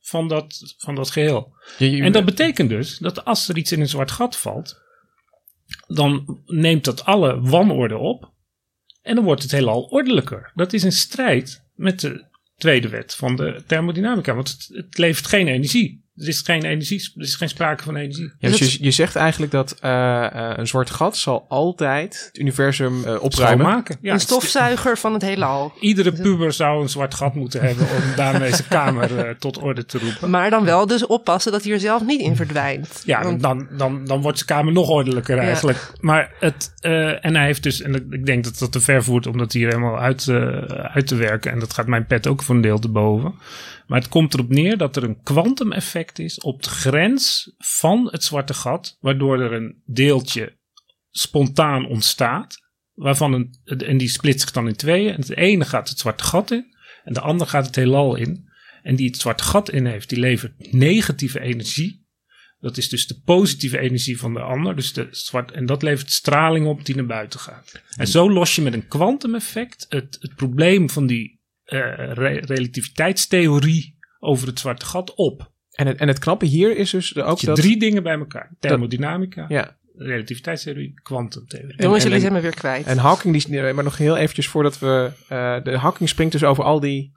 van 0.00 0.28
dat, 0.28 0.74
van 0.78 0.94
dat 0.94 1.10
geheel. 1.10 1.56
En 1.78 2.12
dat 2.12 2.24
betekent 2.24 2.68
dus 2.68 2.98
dat 2.98 3.24
als 3.24 3.48
er 3.48 3.56
iets 3.56 3.72
in 3.72 3.80
een 3.80 3.88
zwart 3.88 4.10
gat 4.10 4.36
valt, 4.36 4.82
dan 5.86 6.40
neemt 6.46 6.84
dat 6.84 7.04
alle 7.04 7.40
wanorde 7.40 7.96
op 7.96 8.32
en 9.02 9.14
dan 9.14 9.24
wordt 9.24 9.42
het 9.42 9.50
heelal 9.50 9.82
ordelijker. 9.82 10.52
Dat 10.54 10.72
is 10.72 10.82
een 10.82 10.92
strijd 10.92 11.64
met 11.74 12.00
de 12.00 12.24
tweede 12.56 12.88
wet 12.88 13.14
van 13.14 13.36
de 13.36 13.62
thermodynamica. 13.66 14.34
Want 14.34 14.68
het, 14.68 14.98
levert 14.98 15.26
geen 15.26 15.48
energie. 15.48 16.03
Er 16.16 16.28
is 16.28 16.40
geen 16.40 16.64
energie, 16.64 17.12
er 17.16 17.22
is 17.22 17.34
geen 17.34 17.48
sprake 17.48 17.82
van 17.82 17.96
energie. 17.96 18.32
Ja, 18.38 18.48
dus 18.48 18.58
je, 18.58 18.84
je 18.84 18.90
zegt 18.90 19.16
eigenlijk 19.16 19.52
dat 19.52 19.76
uh, 19.84 19.90
uh, 19.90 20.52
een 20.56 20.66
zwart 20.66 20.90
gat 20.90 21.16
zal 21.16 21.46
altijd 21.48 22.24
het 22.26 22.38
universum 22.38 23.02
uh, 23.06 23.22
opruimen. 23.22 23.66
Maken. 23.66 23.96
Ja, 24.00 24.12
een 24.12 24.20
stofzuiger 24.20 24.98
van 24.98 25.12
het 25.12 25.22
heelal. 25.22 25.72
Iedere 25.80 26.12
puber 26.12 26.52
zou 26.52 26.82
een 26.82 26.88
zwart 26.88 27.14
gat 27.14 27.34
moeten 27.34 27.60
hebben 27.60 27.86
om 27.86 28.16
daarmee 28.16 28.54
zijn 28.54 28.68
kamer 28.68 29.38
tot 29.38 29.58
orde 29.58 29.84
te 29.84 29.98
roepen. 29.98 30.30
Maar 30.30 30.50
dan 30.50 30.64
wel 30.64 30.86
dus 30.86 31.06
oppassen 31.06 31.52
dat 31.52 31.64
hij 31.64 31.72
er 31.72 31.80
zelf 31.80 32.04
niet 32.04 32.20
in 32.20 32.36
verdwijnt. 32.36 33.02
Ja, 33.06 33.22
Want... 33.22 33.42
dan, 33.42 33.68
dan, 33.76 34.04
dan 34.04 34.20
wordt 34.20 34.38
zijn 34.38 34.50
kamer 34.50 34.72
nog 34.72 34.88
ordelijker 34.88 35.38
eigenlijk. 35.38 35.78
Ja. 35.78 35.98
Maar 36.00 36.32
het, 36.40 36.72
en 37.20 37.34
hij 37.34 37.44
heeft 37.44 37.62
dus, 37.62 37.82
en 37.82 37.94
ik 38.10 38.26
denk 38.26 38.44
dat 38.44 38.58
dat 38.58 38.72
te 38.72 38.80
ver 38.80 39.04
voert 39.04 39.26
om 39.26 39.38
dat 39.38 39.52
hier 39.52 39.68
helemaal 39.68 39.98
uit, 39.98 40.28
uit 40.92 41.06
te 41.06 41.16
werken. 41.16 41.52
En 41.52 41.58
dat 41.58 41.72
gaat 41.74 41.86
mijn 41.86 42.06
pet 42.06 42.26
ook 42.26 42.42
voor 42.42 42.54
een 42.54 42.60
deel 42.60 42.78
te 42.78 42.88
boven. 42.88 43.34
Maar 43.86 44.00
het 44.00 44.08
komt 44.08 44.34
erop 44.34 44.48
neer 44.48 44.76
dat 44.76 44.96
er 44.96 45.04
een 45.04 45.22
kwantumeffect 45.22 46.18
is 46.18 46.40
op 46.40 46.62
de 46.62 46.70
grens 46.70 47.54
van 47.58 48.08
het 48.10 48.24
zwarte 48.24 48.54
gat, 48.54 48.96
waardoor 49.00 49.40
er 49.40 49.52
een 49.52 49.82
deeltje 49.86 50.58
spontaan 51.10 51.86
ontstaat, 51.86 52.62
waarvan 52.94 53.54
en 53.64 53.98
die 53.98 54.08
splitst 54.08 54.40
zich 54.40 54.50
dan 54.50 54.68
in 54.68 54.76
tweeën. 54.76 55.12
En 55.12 55.20
het 55.20 55.36
ene 55.36 55.64
gaat 55.64 55.88
het 55.88 55.98
zwarte 55.98 56.24
gat 56.24 56.50
in 56.50 56.74
en 57.04 57.12
de 57.12 57.20
andere 57.20 57.50
gaat 57.50 57.66
het 57.66 57.76
heelal 57.76 58.14
in. 58.14 58.52
En 58.82 58.96
die 58.96 59.06
het 59.06 59.20
zwarte 59.20 59.44
gat 59.44 59.70
in 59.70 59.86
heeft, 59.86 60.08
die 60.08 60.18
levert 60.18 60.72
negatieve 60.72 61.40
energie. 61.40 62.02
Dat 62.60 62.76
is 62.76 62.88
dus 62.88 63.06
de 63.06 63.20
positieve 63.24 63.78
energie 63.78 64.18
van 64.18 64.34
de 64.34 64.40
ander. 64.40 64.76
Dus 64.76 64.92
de 64.92 65.08
zwart, 65.10 65.50
en 65.50 65.66
dat 65.66 65.82
levert 65.82 66.12
straling 66.12 66.66
op 66.66 66.84
die 66.84 66.96
naar 66.96 67.06
buiten 67.06 67.40
gaat. 67.40 67.82
En 67.96 68.06
zo 68.06 68.30
los 68.30 68.54
je 68.54 68.62
met 68.62 68.74
een 68.74 68.88
kwantumeffect 68.88 69.86
het, 69.88 70.16
het 70.20 70.34
probleem 70.34 70.90
van 70.90 71.06
die 71.06 71.42
re 71.64 72.40
relativiteitstheorie 72.44 73.98
over 74.18 74.46
het 74.46 74.58
zwarte 74.58 74.86
gat 74.86 75.14
op. 75.14 75.52
En 75.70 75.86
het, 75.86 75.98
en 75.98 76.08
het 76.08 76.18
knappe 76.18 76.44
hier 76.44 76.76
is 76.76 76.90
dus 76.90 77.16
ook 77.16 77.38
je 77.38 77.46
dat... 77.46 77.56
drie 77.56 77.78
dingen 77.78 78.02
bij 78.02 78.18
elkaar. 78.18 78.54
Thermodynamica, 78.60 79.44
ja. 79.48 79.76
relativiteitstheorie, 79.96 81.00
kwantumtheorie. 81.02 81.82
Jongens, 81.82 82.02
jullie 82.02 82.20
zijn 82.20 82.32
me 82.32 82.40
weer 82.40 82.54
kwijt. 82.54 82.86
En 82.86 82.98
Hawking, 82.98 83.42
die, 83.42 83.72
maar 83.72 83.84
nog 83.84 83.98
heel 83.98 84.16
eventjes 84.16 84.48
voordat 84.48 84.78
we... 84.78 85.10
Uh, 85.32 85.56
de 85.62 85.78
Hawking 85.78 86.08
springt 86.08 86.32
dus 86.32 86.44
over 86.44 86.64
al 86.64 86.80
die 86.80 87.12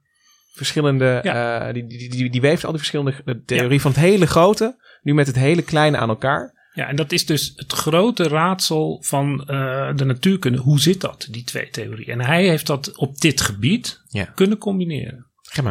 verschillende... 0.53 1.19
Ja. 1.23 1.67
Uh, 1.67 1.73
die, 1.73 1.87
die, 1.87 2.09
die, 2.09 2.29
die 2.29 2.41
weeft 2.41 2.63
al 2.63 2.69
die 2.69 2.79
verschillende 2.79 3.21
de 3.25 3.43
theorie 3.43 3.73
ja. 3.73 3.79
van 3.79 3.91
het 3.91 3.99
hele 3.99 4.27
grote... 4.27 4.75
nu 5.01 5.13
met 5.13 5.27
het 5.27 5.35
hele 5.35 5.61
kleine 5.61 5.97
aan 5.97 6.09
elkaar. 6.09 6.55
Ja, 6.77 6.87
en 6.87 6.95
dat 6.95 7.11
is 7.11 7.25
dus 7.25 7.53
het 7.55 7.73
grote 7.73 8.27
raadsel 8.27 8.97
van 9.01 9.47
uh, 9.49 9.95
de 9.95 10.05
natuurkunde. 10.05 10.57
Hoe 10.57 10.79
zit 10.79 11.01
dat, 11.01 11.27
die 11.31 11.43
twee 11.43 11.69
theorieën? 11.69 12.19
En 12.19 12.25
hij 12.25 12.47
heeft 12.47 12.67
dat 12.67 12.97
op 12.97 13.21
dit 13.21 13.41
gebied 13.41 14.01
ja. 14.09 14.23
kunnen 14.23 14.57
combineren. 14.57 15.25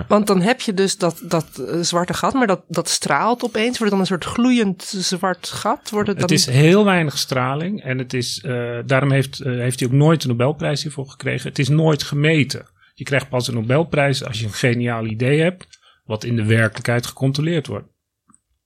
Want 0.09 0.27
dan 0.27 0.41
heb 0.41 0.61
je 0.61 0.75
dus 0.75 0.97
dat, 0.99 1.23
dat 1.23 1.47
uh, 1.61 1.81
zwarte 1.81 2.15
gat, 2.15 2.35
maar 2.35 2.47
dat, 2.47 2.65
dat 2.69 2.89
straalt 2.89 3.45
opeens. 3.45 3.79
Wordt 3.79 3.81
het 3.81 3.91
dan 3.91 4.01
een 4.01 4.07
soort 4.07 4.25
gloeiend 4.25 4.83
zwart 4.83 5.49
gat? 5.49 5.91
Wordt 5.91 6.09
het, 6.09 6.19
dan... 6.19 6.29
het 6.29 6.39
is 6.39 6.47
heel 6.47 6.85
weinig 6.85 7.19
straling 7.19 7.83
en 7.83 7.99
het 7.99 8.15
is, 8.15 8.43
uh, 8.47 8.79
daarom 8.87 9.11
heeft, 9.11 9.41
uh, 9.41 9.61
heeft 9.61 9.81
hij 9.81 9.89
ook 9.89 9.95
nooit 9.95 10.23
een 10.23 10.29
Nobelprijs 10.29 10.83
hiervoor 10.83 11.09
gekregen. 11.09 11.49
Het 11.49 11.59
is 11.59 11.69
nooit 11.69 12.03
gemeten. 12.03 12.67
Je 12.95 13.05
krijgt 13.05 13.29
pas 13.29 13.49
een 13.49 13.55
Nobelprijs 13.55 14.25
als 14.25 14.41
je 14.41 14.47
een 14.47 14.53
geniaal 14.53 15.05
idee 15.05 15.41
hebt, 15.41 15.67
wat 16.05 16.25
in 16.25 16.37
de 16.37 16.45
werkelijkheid 16.45 17.07
gecontroleerd 17.07 17.67
wordt. 17.67 17.89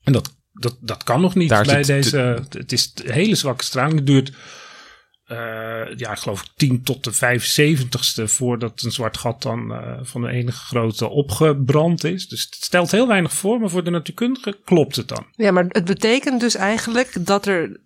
En 0.03 0.13
dat 0.13 0.39
dat, 0.53 0.77
dat 0.81 1.05
kan 1.05 1.21
nog 1.21 1.35
niet 1.35 1.49
Daar 1.49 1.65
bij 1.65 1.83
deze. 1.83 2.45
Het 2.49 2.73
is 2.73 2.93
hele 3.05 3.35
zwakke 3.35 3.65
straling. 3.65 3.97
Het 3.97 4.07
duurt, 4.07 4.33
uh, 5.27 5.37
ja, 5.97 6.11
ik 6.11 6.19
geloof 6.19 6.45
10 6.57 6.83
tot 6.83 7.05
de 7.05 7.13
75ste 7.13 8.25
voordat 8.25 8.83
een 8.83 8.93
zwart 8.93 9.17
gat 9.17 9.43
dan 9.43 9.73
uh, 9.73 9.99
van 10.03 10.21
de 10.21 10.29
enige 10.29 10.65
grootte 10.65 11.09
opgebrand 11.09 12.05
is. 12.05 12.29
Dus 12.29 12.43
het 12.43 12.55
stelt 12.55 12.91
heel 12.91 13.07
weinig 13.09 13.33
voor, 13.33 13.61
maar 13.61 13.71
voor 13.71 13.85
de 13.85 13.91
natuurkundige 13.91 14.59
klopt 14.65 14.97
het 14.97 15.09
dan. 15.09 15.27
Ja, 15.33 15.51
maar 15.51 15.65
het 15.69 15.85
betekent 15.85 16.41
dus 16.41 16.55
eigenlijk 16.55 17.27
dat 17.27 17.47
er 17.47 17.81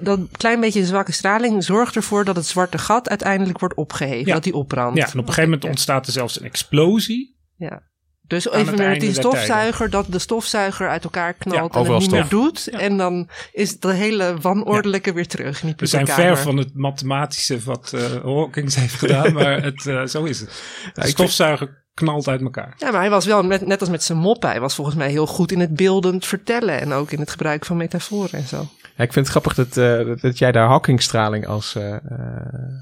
dat 0.00 0.20
klein 0.36 0.60
beetje 0.60 0.84
zwakke 0.84 1.12
straling 1.12 1.64
zorgt 1.64 1.96
ervoor 1.96 2.24
dat 2.24 2.36
het 2.36 2.46
zwarte 2.46 2.78
gat 2.78 3.08
uiteindelijk 3.08 3.58
wordt 3.58 3.74
opgeheven, 3.74 4.26
ja. 4.26 4.34
dat 4.34 4.44
die 4.44 4.54
opbrandt. 4.54 4.98
Ja, 4.98 5.04
en 5.04 5.10
op 5.10 5.18
een 5.18 5.24
gegeven 5.26 5.50
moment 5.50 5.64
ontstaat 5.64 6.06
er 6.06 6.12
zelfs 6.12 6.40
een 6.40 6.46
explosie. 6.46 7.38
Ja. 7.56 7.89
Dus 8.30 8.50
even 8.50 8.76
met 8.76 9.00
die 9.00 9.12
stofzuiger, 9.12 9.90
dat 9.90 10.06
de 10.08 10.18
stofzuiger 10.18 10.88
uit 10.88 11.04
elkaar 11.04 11.34
knalt 11.34 11.74
ja, 11.74 11.80
en 11.80 11.92
het 11.92 11.98
niet 11.98 12.10
meer 12.10 12.28
doet. 12.28 12.68
Ja. 12.70 12.78
En 12.78 12.96
dan 12.96 13.28
is 13.52 13.78
de 13.78 13.92
hele 13.92 14.36
wanordelijke 14.40 15.12
weer 15.12 15.26
terug. 15.26 15.62
In 15.62 15.74
We 15.76 15.86
zijn 15.86 16.06
ver 16.06 16.38
van 16.38 16.56
het 16.56 16.74
mathematische 16.74 17.58
wat 17.58 17.92
uh, 17.94 18.02
Hawkins 18.22 18.74
heeft 18.74 18.94
gedaan, 18.94 19.32
maar 19.32 19.62
het, 19.70 19.84
uh, 19.84 20.06
zo 20.06 20.24
is 20.24 20.40
het. 20.40 20.62
De 20.94 21.06
stofzuiger 21.06 21.84
knalt 21.94 22.28
uit 22.28 22.40
elkaar. 22.40 22.74
Ja, 22.78 22.90
maar 22.90 23.00
hij 23.00 23.10
was 23.10 23.26
wel, 23.26 23.42
met, 23.42 23.66
net 23.66 23.80
als 23.80 23.90
met 23.90 24.02
zijn 24.02 24.18
moppen, 24.18 24.50
hij 24.50 24.60
was 24.60 24.74
volgens 24.74 24.96
mij 24.96 25.10
heel 25.10 25.26
goed 25.26 25.52
in 25.52 25.60
het 25.60 25.74
beeldend 25.74 26.26
vertellen. 26.26 26.80
En 26.80 26.92
ook 26.92 27.10
in 27.10 27.20
het 27.20 27.30
gebruik 27.30 27.64
van 27.64 27.76
metaforen 27.76 28.38
en 28.38 28.46
zo. 28.46 28.68
Ik 29.00 29.12
vind 29.12 29.26
het 29.26 29.28
grappig 29.28 29.54
dat, 29.54 29.76
uh, 29.76 30.16
dat 30.20 30.38
jij 30.38 30.52
daar 30.52 30.68
Hawkingstraling 30.68 31.46
als 31.46 31.74
uh, 31.74 31.82
uh, 31.82 31.98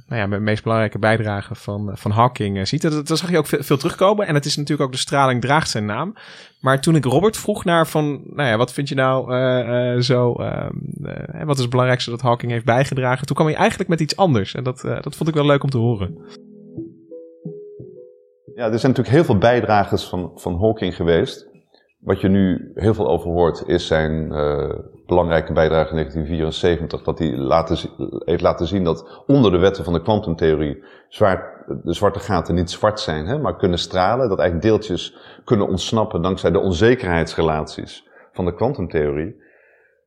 nou 0.07 0.21
ja, 0.21 0.27
mijn 0.27 0.43
meest 0.43 0.63
belangrijke 0.63 0.99
bijdrage 0.99 1.55
van, 1.55 1.91
van 1.93 2.11
Hawking 2.11 2.69
ziet. 2.69 2.83
Dat, 2.83 3.07
dat 3.07 3.19
zag 3.19 3.31
je 3.31 3.39
ook 3.39 3.47
veel, 3.47 3.63
veel, 3.63 3.77
terugkomen. 3.77 4.27
En 4.27 4.35
het 4.35 4.45
is 4.45 4.57
natuurlijk 4.57 4.89
ook 4.89 4.93
de 4.93 5.01
straling 5.01 5.41
draagt 5.41 5.71
zijn 5.71 5.85
naam. 5.85 6.15
Maar 6.61 6.81
toen 6.81 6.97
ik 6.97 7.05
Robert 7.05 7.37
vroeg 7.37 7.65
naar 7.65 7.87
van, 7.87 8.23
nou 8.25 8.49
ja, 8.49 8.57
wat 8.57 8.73
vind 8.73 8.89
je 8.89 8.95
nou 8.95 9.33
zo, 10.03 10.33
wat 11.45 11.57
is 11.57 11.61
het 11.61 11.71
belangrijkste 11.71 12.11
dat 12.11 12.21
Hawking 12.21 12.53
heeft 12.53 12.65
bijgedragen? 12.65 13.27
Toen 13.27 13.37
kwam 13.37 13.49
hij 13.49 13.57
eigenlijk 13.57 13.91
met 13.91 14.01
iets 14.01 14.17
anders. 14.17 14.55
En 14.55 14.65
dat, 14.65 14.81
dat 14.81 15.17
vond 15.17 15.29
ik 15.29 15.35
wel 15.35 15.47
leuk 15.47 15.63
om 15.63 15.71
te 15.71 15.79
horen. 15.79 16.19
Ja, 18.55 18.65
er 18.65 18.79
zijn 18.79 18.93
natuurlijk 18.93 19.17
heel 19.17 19.25
veel 19.25 19.39
bijdragers 19.39 20.05
van, 20.05 20.33
van 20.35 20.61
Hawking 20.61 20.97
geweest. 20.97 21.49
Wat 21.99 22.21
je 22.21 22.29
nu 22.29 22.71
heel 22.75 22.95
veel 22.95 23.09
over 23.09 23.31
hoort, 23.31 23.63
is 23.67 23.87
zijn 23.87 24.33
uh, 24.33 24.75
belangrijke 25.07 25.53
bijdrage 25.53 25.91
in 25.91 25.97
1974. 25.97 27.03
Dat 27.03 27.19
hij 27.19 27.37
laten, 27.37 27.91
heeft 28.25 28.43
laten 28.43 28.67
zien 28.67 28.85
dat 28.85 29.23
onder 29.27 29.51
de 29.51 29.59
wetten 29.59 29.85
van 29.85 29.93
de 29.93 30.03
kwantumtheorie 30.03 30.85
de 31.83 31.93
zwarte 31.93 32.19
gaten 32.19 32.55
niet 32.55 32.71
zwart 32.71 33.01
zijn, 33.01 33.27
hè, 33.27 33.39
maar 33.39 33.57
kunnen 33.57 33.79
stralen. 33.79 34.29
Dat 34.29 34.39
eigenlijk 34.39 34.69
deeltjes 34.69 35.17
kunnen 35.45 35.69
ontsnappen 35.69 36.23
dankzij 36.23 36.51
de 36.51 36.59
onzekerheidsrelaties 36.59 38.09
van 38.33 38.45
de 38.45 38.55
kwantumtheorie. 38.55 39.43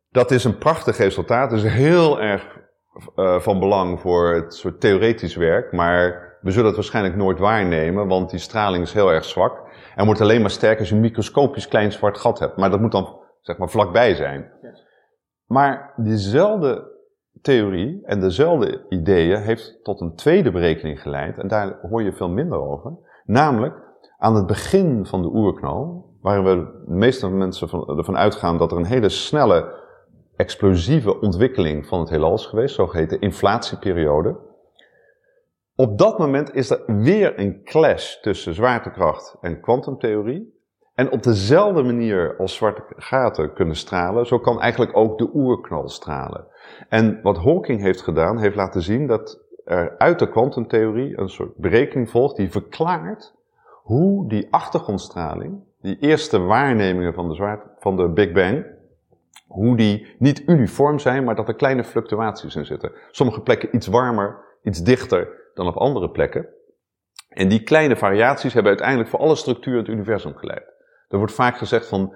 Dat 0.10 0.32
is 0.32 0.44
een 0.44 0.58
prachtig 0.58 0.98
resultaat. 0.98 1.50
Dat 1.50 1.60
is 1.60 1.72
heel 1.72 2.22
erg 2.22 2.48
uh, 3.16 3.40
van 3.40 3.60
belang 3.60 4.00
voor 4.00 4.34
het 4.34 4.54
soort 4.54 4.80
theoretisch 4.80 5.36
werk. 5.36 5.72
Maar 5.72 6.30
we 6.42 6.52
zullen 6.52 6.68
het 6.68 6.76
waarschijnlijk 6.76 7.16
nooit 7.16 7.40
waarnemen, 7.40 8.08
want 8.08 8.30
die 8.30 8.40
straling 8.40 8.84
is 8.84 8.94
heel 8.94 9.12
erg 9.12 9.26
zwak. 9.26 9.62
En 9.96 10.06
wordt 10.06 10.22
alleen 10.22 10.42
maar 10.42 10.50
sterk 10.50 10.80
als 10.80 10.90
je 10.90 10.96
een 10.96 11.02
microscopisch 11.02 11.68
klein 11.68 11.92
zwart 11.92 12.18
gat 12.18 12.40
hebt. 12.40 12.58
Maar 12.58 12.70
dat 12.70 12.80
moet 12.80 12.92
dan 12.92 13.20
zeg 13.42 13.58
maar 13.58 13.70
vlakbij 13.70 14.16
zijn. 14.16 14.52
Maar 15.46 15.94
diezelfde 15.96 16.90
theorie 17.42 18.02
en 18.06 18.20
dezelfde 18.20 18.86
ideeën 18.90 19.42
heeft 19.42 19.80
tot 19.84 20.02
een 20.02 20.16
tweede 20.16 20.52
berekening 20.52 21.02
geleid. 21.02 21.38
En 21.38 21.48
daar 21.48 21.80
hoor 21.82 22.04
je 22.04 22.14
veel 22.14 22.30
minder 22.30 22.62
over. 22.62 22.94
Namelijk 23.26 23.76
aan 24.18 24.36
het 24.36 24.46
begin 24.46 25.06
van 25.06 25.22
de 25.22 25.28
oerknal, 25.28 26.10
waar 26.22 26.44
we 26.44 26.56
de 26.86 26.92
meeste 26.92 27.30
mensen 27.30 27.70
van, 27.70 27.98
ervan 27.98 28.18
uitgaan 28.18 28.58
dat 28.58 28.72
er 28.72 28.78
een 28.78 28.86
hele 28.86 29.10
snelle, 29.10 29.80
explosieve 30.36 31.20
ontwikkeling 31.20 31.86
van 31.86 32.00
het 32.00 32.10
heelal 32.10 32.34
is 32.34 32.46
geweest, 32.46 32.76
zogeheten 32.76 33.22
inflatieperiode. 33.22 34.38
Op 35.82 35.98
dat 35.98 36.18
moment 36.18 36.54
is 36.54 36.70
er 36.70 36.82
weer 36.86 37.40
een 37.40 37.64
clash 37.64 38.16
tussen 38.16 38.54
zwaartekracht 38.54 39.38
en 39.42 39.62
kwantumtheorie. 39.62 40.60
En 40.96 41.12
op 41.12 41.24
dezelfde 41.24 41.84
manier 41.84 42.36
als 42.38 42.56
zwarte 42.56 42.84
gaten 42.96 43.54
kunnen 43.54 43.76
stralen, 43.76 44.26
zo 44.26 44.40
kan 44.40 44.62
eigenlijk 44.62 44.98
ook 44.98 45.18
de 45.18 45.30
oerknal 45.34 45.90
stralen. 45.90 46.46
En 46.90 47.20
wat 47.22 47.38
Hawking 47.38 47.82
heeft 47.82 48.02
gedaan, 48.02 48.40
heeft 48.40 48.56
laten 48.56 48.82
zien 48.82 49.08
dat 49.08 49.40
er 49.66 49.98
uit 49.98 50.20
de 50.20 50.30
kwantumtheorie 50.30 51.20
een 51.20 51.30
soort 51.30 51.56
berekening 51.56 52.10
volgt 52.10 52.36
die 52.36 52.52
verklaart 52.52 53.34
hoe 53.66 54.30
die 54.30 54.48
achtergrondstraling, 54.52 55.60
die 55.82 55.98
eerste 56.00 56.40
waarnemingen 56.40 57.14
van 57.14 57.30
de, 57.30 57.60
van 57.80 57.96
de 57.96 58.10
Big 58.10 58.32
Bang, 58.32 58.66
hoe 59.48 59.78
die 59.78 60.16
niet 60.20 60.44
uniform 60.48 61.00
zijn, 61.00 61.24
maar 61.24 61.36
dat 61.36 61.48
er 61.48 61.56
kleine 61.56 61.84
fluctuaties 61.84 62.56
in 62.56 62.66
zitten. 62.66 62.92
Sommige 63.12 63.42
plekken 63.42 63.76
iets 63.76 63.88
warmer, 63.88 64.38
iets 64.64 64.84
dichter, 64.84 65.40
dan 65.54 65.68
op 65.68 65.76
andere 65.76 66.10
plekken. 66.10 66.50
En 67.28 67.48
die 67.48 67.64
kleine 67.64 67.96
variaties 67.96 68.54
hebben 68.54 68.72
uiteindelijk 68.72 69.10
voor 69.10 69.20
alle 69.20 69.36
structuren 69.36 69.80
het 69.80 69.88
universum 69.88 70.36
geleid. 70.36 70.74
Er 71.08 71.18
wordt 71.18 71.34
vaak 71.34 71.58
gezegd 71.58 71.88
van, 71.88 72.16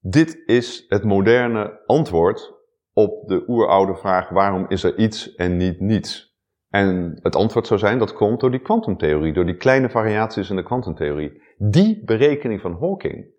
dit 0.00 0.42
is 0.46 0.84
het 0.88 1.04
moderne 1.04 1.82
antwoord 1.86 2.54
op 2.92 3.28
de 3.28 3.44
oeroude 3.48 3.96
vraag, 3.96 4.28
waarom 4.28 4.64
is 4.68 4.82
er 4.82 4.98
iets 4.98 5.34
en 5.34 5.56
niet 5.56 5.80
niets? 5.80 6.34
En 6.68 7.18
het 7.22 7.36
antwoord 7.36 7.66
zou 7.66 7.80
zijn, 7.80 7.98
dat 7.98 8.12
komt 8.12 8.40
door 8.40 8.50
die 8.50 8.60
kwantumtheorie, 8.60 9.32
door 9.32 9.46
die 9.46 9.56
kleine 9.56 9.90
variaties 9.90 10.50
in 10.50 10.56
de 10.56 10.62
kwantumtheorie. 10.62 11.42
Die 11.58 12.04
berekening 12.04 12.60
van 12.60 12.76
Hawking 12.80 13.34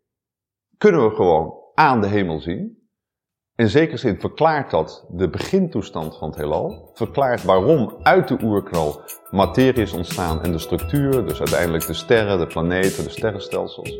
kunnen 0.77 1.09
we 1.09 1.15
gewoon 1.15 1.53
aan 1.73 2.01
de 2.01 2.07
hemel 2.07 2.39
zien. 2.39 2.76
In 3.57 3.69
zekere 3.69 3.97
zin 3.97 4.19
verklaart 4.19 4.71
dat 4.71 5.05
de 5.09 5.29
begintoestand 5.29 6.17
van 6.17 6.29
het 6.29 6.37
heelal. 6.37 6.91
Verklaart 6.93 7.43
waarom 7.43 7.97
uit 8.03 8.27
de 8.27 8.37
oerknal 8.43 9.01
materie 9.31 9.81
is 9.81 9.91
ontstaan 9.91 10.43
en 10.43 10.51
de 10.51 10.59
structuur, 10.59 11.25
dus 11.25 11.39
uiteindelijk 11.39 11.85
de 11.87 11.93
sterren, 11.93 12.39
de 12.39 12.47
planeten, 12.47 13.03
de 13.03 13.09
sterrenstelsels. 13.09 13.99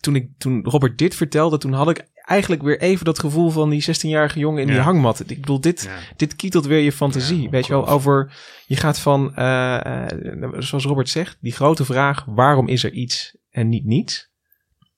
toen, 0.00 0.14
ik, 0.14 0.28
toen 0.38 0.64
Robert 0.64 0.98
dit 0.98 1.14
vertelde, 1.14 1.58
toen 1.58 1.72
had 1.72 1.90
ik 1.90 2.08
eigenlijk 2.14 2.62
weer 2.62 2.80
even 2.80 3.04
dat 3.04 3.18
gevoel 3.18 3.50
van 3.50 3.70
die 3.70 3.82
16-jarige 3.82 4.38
jongen 4.38 4.60
in 4.60 4.66
die 4.66 4.76
Ja. 4.76 4.82
hangmat. 4.82 5.20
Ik 5.26 5.40
bedoel, 5.40 5.60
dit, 5.60 5.82
Ja. 5.82 5.98
dit 6.16 6.36
kietelt 6.36 6.66
weer 6.66 6.78
je 6.78 6.92
fantasie. 6.92 7.50
Weet 7.50 7.66
je 7.66 7.72
wel, 7.72 7.88
over, 7.88 8.32
je 8.66 8.76
gaat 8.76 8.98
van, 8.98 9.34
eh, 9.34 10.04
eh, 10.04 10.52
zoals 10.58 10.84
Robert 10.84 11.08
zegt, 11.08 11.38
die 11.40 11.52
grote 11.52 11.84
vraag, 11.84 12.24
waarom 12.28 12.68
is 12.68 12.84
er 12.84 12.92
iets 12.92 13.36
en 13.50 13.68
niet 13.68 13.84
niets? 13.84 14.29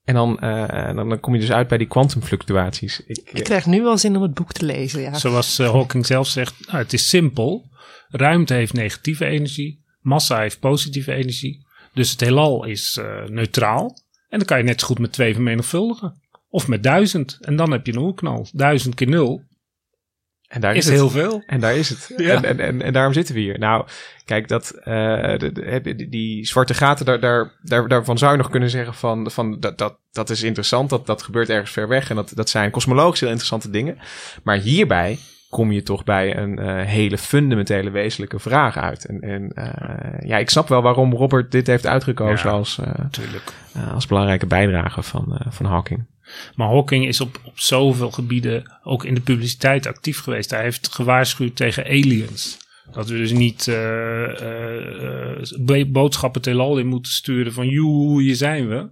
En 0.04 0.14
dan, 0.14 0.40
eh, 0.40 0.94
dan, 0.94 1.08
dan 1.08 1.20
kom 1.20 1.34
je 1.34 1.40
dus 1.40 1.52
uit 1.52 1.68
bij 1.68 1.78
die 1.78 1.86
kwantumfluctuaties. 1.86 3.00
Ik, 3.06 3.30
Ik 3.32 3.44
krijg 3.44 3.66
nu 3.66 3.82
wel 3.82 3.98
zin 3.98 4.16
om 4.16 4.22
het 4.22 4.34
boek 4.34 4.52
te 4.52 4.64
lezen, 4.64 5.00
ja. 5.00 5.14
Zoals 5.14 5.58
eh, 5.58 5.70
Hawking 5.70 6.06
zelf 6.06 6.26
zegt, 6.26 6.66
nou, 6.66 6.78
het 6.78 6.92
is 6.92 7.08
simpel. 7.08 7.70
Ruimte 8.08 8.54
heeft 8.54 8.72
negatieve 8.72 9.24
energie, 9.24 9.84
massa 10.00 10.40
heeft 10.40 10.60
positieve 10.60 11.12
energie. 11.12 11.66
Dus 11.92 12.10
het 12.10 12.20
heelal 12.20 12.64
is 12.64 12.96
eh, 12.96 13.24
neutraal. 13.26 14.00
En 14.28 14.38
dan 14.38 14.46
kan 14.46 14.58
je 14.58 14.64
net 14.64 14.80
zo 14.80 14.86
goed 14.86 14.98
met 14.98 15.12
twee 15.12 15.34
vermenigvuldigen. 15.34 16.20
Of 16.48 16.68
met 16.68 16.82
duizend. 16.82 17.38
En 17.40 17.56
dan 17.56 17.72
heb 17.72 17.86
je 17.86 17.92
een 17.92 17.98
oerknal. 17.98 18.46
Duizend 18.52 18.94
keer 18.94 19.08
nul. 19.08 19.42
En 20.52 20.60
daar 20.60 20.72
is 20.72 20.78
is, 20.78 20.84
het. 20.84 20.94
heel 20.94 21.10
veel. 21.10 21.42
En 21.46 21.60
daar 21.60 21.76
is 21.76 21.88
het. 21.88 22.12
Ja. 22.16 22.34
En, 22.34 22.44
en, 22.44 22.60
en, 22.60 22.82
en 22.82 22.92
daarom 22.92 23.12
zitten 23.12 23.34
we 23.34 23.40
hier. 23.40 23.58
Nou, 23.58 23.86
kijk, 24.24 24.48
dat, 24.48 24.70
eh, 24.70 24.84
de, 25.38 25.50
de- 25.52 25.94
die, 25.96 26.08
die 26.08 26.46
zwarte 26.46 26.74
gaten, 26.74 27.06
daar, 27.06 27.20
daar, 27.20 27.52
daar, 27.62 27.88
daarvan 27.88 28.18
zou 28.18 28.32
je 28.32 28.38
nog 28.38 28.50
kunnen 28.50 28.70
zeggen 28.70 28.94
van, 28.94 29.30
van 29.30 29.60
dat, 29.60 29.78
dat, 29.78 29.96
dat 30.12 30.30
is 30.30 30.42
interessant, 30.42 30.90
dat, 30.90 31.06
dat 31.06 31.22
gebeurt 31.22 31.48
ergens 31.48 31.70
ver 31.70 31.88
weg 31.88 32.10
en 32.10 32.16
dat, 32.16 32.32
dat 32.34 32.48
zijn 32.48 32.70
kosmologisch 32.70 33.20
heel 33.20 33.28
interessante 33.28 33.70
dingen. 33.70 33.98
Maar 34.42 34.56
hierbij 34.56 35.18
kom 35.50 35.72
je 35.72 35.82
toch 35.82 36.04
bij 36.04 36.36
een 36.36 36.58
eh, 36.58 36.86
hele 36.86 37.18
fundamentele 37.18 37.90
wezenlijke 37.90 38.38
vraag 38.38 38.76
uit. 38.76 39.04
En, 39.04 39.20
en 39.20 39.52
eh, 39.54 40.28
ja, 40.28 40.36
ik 40.38 40.50
snap 40.50 40.68
wel 40.68 40.82
waarom 40.82 41.12
Robert 41.12 41.50
dit 41.50 41.66
heeft 41.66 41.86
uitgekozen 41.86 42.50
Ja, 42.50 42.56
als, 42.56 42.80
als 43.94 44.06
belangrijke 44.06 44.46
bijdrage 44.46 45.02
van, 45.02 45.40
van 45.48 45.66
Hawking. 45.66 46.04
Maar 46.54 46.68
Hawking 46.68 47.06
is 47.06 47.20
op, 47.20 47.40
op 47.44 47.60
zoveel 47.60 48.10
gebieden 48.10 48.72
ook 48.82 49.04
in 49.04 49.14
de 49.14 49.20
publiciteit 49.20 49.86
actief 49.86 50.18
geweest. 50.20 50.50
Hij 50.50 50.62
heeft 50.62 50.94
gewaarschuwd 50.94 51.56
tegen 51.56 51.84
aliens. 51.84 52.58
Dat 52.92 53.08
we 53.08 53.16
dus 53.16 53.32
niet 53.32 53.68
eh, 53.68 53.74
bo- 55.60 55.86
boodschappen 55.86 56.40
het 56.40 56.50
heelal 56.50 56.78
in 56.78 56.86
moeten 56.86 57.12
sturen 57.12 57.52
van 57.52 57.68
joe, 57.68 58.22
hier 58.22 58.36
zijn 58.36 58.68
we. 58.68 58.88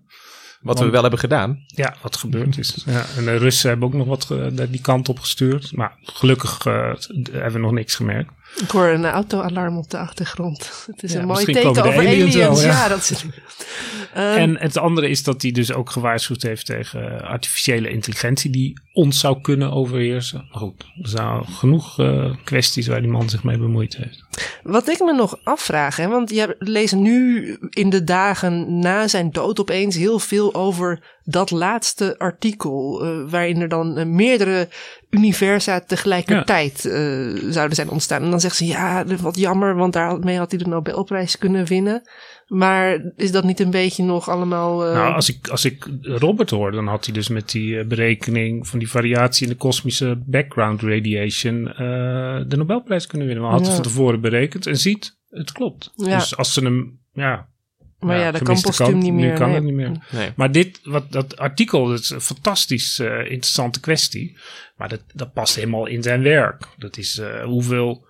Wat 0.60 0.78
we 0.78 0.90
wel 0.90 1.00
hebben 1.02 1.20
gedaan. 1.20 1.64
Ja, 1.66 1.94
wat 2.02 2.16
gebeurd 2.16 2.58
is. 2.58 2.82
Ja, 2.86 3.04
en 3.16 3.24
de 3.24 3.36
Russen 3.36 3.68
hebben 3.68 3.88
ook 3.88 3.94
nog 3.94 4.06
wat 4.06 4.34
die 4.70 4.80
kant 4.80 5.08
op 5.08 5.18
gestuurd. 5.18 5.72
Maar 5.72 5.96
gelukkig 6.02 6.64
hebben 6.64 7.52
we 7.52 7.58
nog 7.58 7.72
niks 7.72 7.94
gemerkt. 7.94 8.30
Ik 8.56 8.70
hoor 8.70 8.88
een 8.88 9.06
auto-alarm 9.06 9.76
op 9.78 9.90
de 9.90 9.98
achtergrond. 9.98 10.84
Het 10.86 11.02
is 11.02 11.12
Ja, 11.12 11.18
een 11.20 11.26
mooi 11.26 11.44
teken 11.44 11.68
over 11.68 11.82
aliens. 11.82 12.06
aliens 12.06 12.34
wel, 12.34 12.60
ja. 12.60 12.66
ja. 12.66 12.88
dat 12.88 13.10
is... 13.10 13.24
Ehm, 14.14 14.38
en 14.38 14.58
het 14.58 14.78
andere 14.78 15.08
is 15.08 15.22
dat 15.22 15.42
hij 15.42 15.50
dus 15.50 15.72
ook 15.72 15.90
gewaarschuwd 15.90 16.42
heeft 16.42 16.66
tegen 16.66 17.22
artificiële 17.22 17.90
intelligentie 17.90 18.50
die 18.50 18.80
ons 18.92 19.20
zou 19.20 19.40
kunnen 19.40 19.72
overheersen. 19.72 20.48
Maar 20.50 20.60
goed, 20.60 20.84
er 21.02 21.08
zijn 21.08 21.44
genoeg 21.44 21.98
eh, 21.98 22.34
kwesties 22.44 22.86
waar 22.86 23.00
die 23.00 23.10
man 23.10 23.28
zich 23.28 23.44
mee 23.44 23.58
bemoeid 23.58 23.96
heeft. 23.96 24.24
Wat 24.62 24.88
ik 24.88 24.98
me 24.98 25.12
nog 25.12 25.38
afvraag, 25.44 25.96
hè, 25.96 26.08
want 26.08 26.30
je 26.30 26.56
leest 26.58 26.94
nu 26.94 27.56
in 27.70 27.90
de 27.90 28.04
dagen 28.04 28.78
na 28.78 29.08
zijn 29.08 29.30
dood 29.30 29.60
opeens 29.60 29.96
heel 29.96 30.18
veel 30.18 30.54
over 30.54 31.18
dat 31.30 31.50
laatste 31.50 32.18
artikel, 32.18 33.04
eh, 33.04 33.30
waarin 33.30 33.60
er 33.60 33.68
dan 33.68 33.96
eh, 33.96 34.06
meerdere 34.06 34.68
universa 35.10 35.80
tegelijkertijd 35.80 36.84
eh, 36.84 36.92
zouden 37.50 37.76
zijn 37.76 37.90
ontstaan. 37.90 38.22
En 38.22 38.30
dan 38.30 38.40
zegt 38.40 38.56
ze, 38.56 38.66
ja, 38.66 39.04
wat 39.20 39.36
jammer, 39.36 39.74
want 39.74 39.92
daarmee 39.92 40.38
had 40.38 40.50
hij 40.50 40.58
de 40.58 40.68
Nobelprijs 40.68 41.38
kunnen 41.38 41.66
winnen. 41.66 42.02
Maar 42.46 43.12
is 43.16 43.32
dat 43.32 43.44
niet 43.44 43.60
een 43.60 43.70
beetje 43.70 44.02
nog 44.02 44.28
allemaal... 44.28 44.78
Nou, 44.78 45.14
als 45.14 45.28
ik, 45.28 45.48
als 45.48 45.64
ik 45.64 45.88
Robert 46.02 46.50
hoor, 46.50 46.72
dan 46.72 46.86
had 46.86 47.04
hij 47.04 47.14
dus 47.14 47.28
met 47.28 47.50
die 47.50 47.84
berekening 47.84 48.68
van 48.68 48.78
die 48.78 48.90
variatie 48.90 49.46
in 49.46 49.52
de 49.52 49.58
kosmische 49.58 50.22
background 50.26 50.82
radiation 50.82 51.64
de 52.48 52.56
Nobelprijs 52.56 53.06
kunnen 53.06 53.26
winnen. 53.26 53.44
Maar 53.44 53.52
had 53.54 53.60
hij 53.66 53.70
Ja. 53.70 53.76
van 53.76 53.84
tevoren 53.84 54.20
berekend 54.20 54.66
en 54.66 54.76
ziet, 54.76 55.18
het 55.28 55.52
klopt. 55.52 55.92
Ja. 55.94 56.18
Dus 56.18 56.36
als 56.36 56.52
ze 56.52 56.64
hem, 56.64 57.00
ja. 57.12 57.48
Maar 58.00 58.18
ja, 58.18 58.30
dat 58.30 58.42
kan 58.42 58.60
postuum 58.60 58.98
niet 58.98 59.12
nu 59.12 59.20
meer, 59.20 59.34
kan 59.34 59.46
nee. 59.46 59.54
het 59.54 59.64
niet 59.64 59.74
meer. 59.74 60.06
Nee. 60.10 60.30
Maar 60.36 60.52
dit, 60.52 60.80
wat, 60.84 61.12
dat 61.12 61.36
artikel, 61.36 61.86
dat 61.88 61.98
is 61.98 62.10
een 62.10 62.20
fantastisch 62.20 62.98
eh, 62.98 63.18
interessante 63.18 63.80
kwestie. 63.80 64.38
Maar 64.76 64.88
dat, 64.88 65.02
dat 65.14 65.32
past 65.32 65.54
helemaal 65.54 65.86
in 65.86 66.02
zijn 66.02 66.22
werk. 66.22 66.64
Dat 66.76 66.96
is 66.96 67.18
eh, 67.18 67.44
hoeveel 67.44 68.06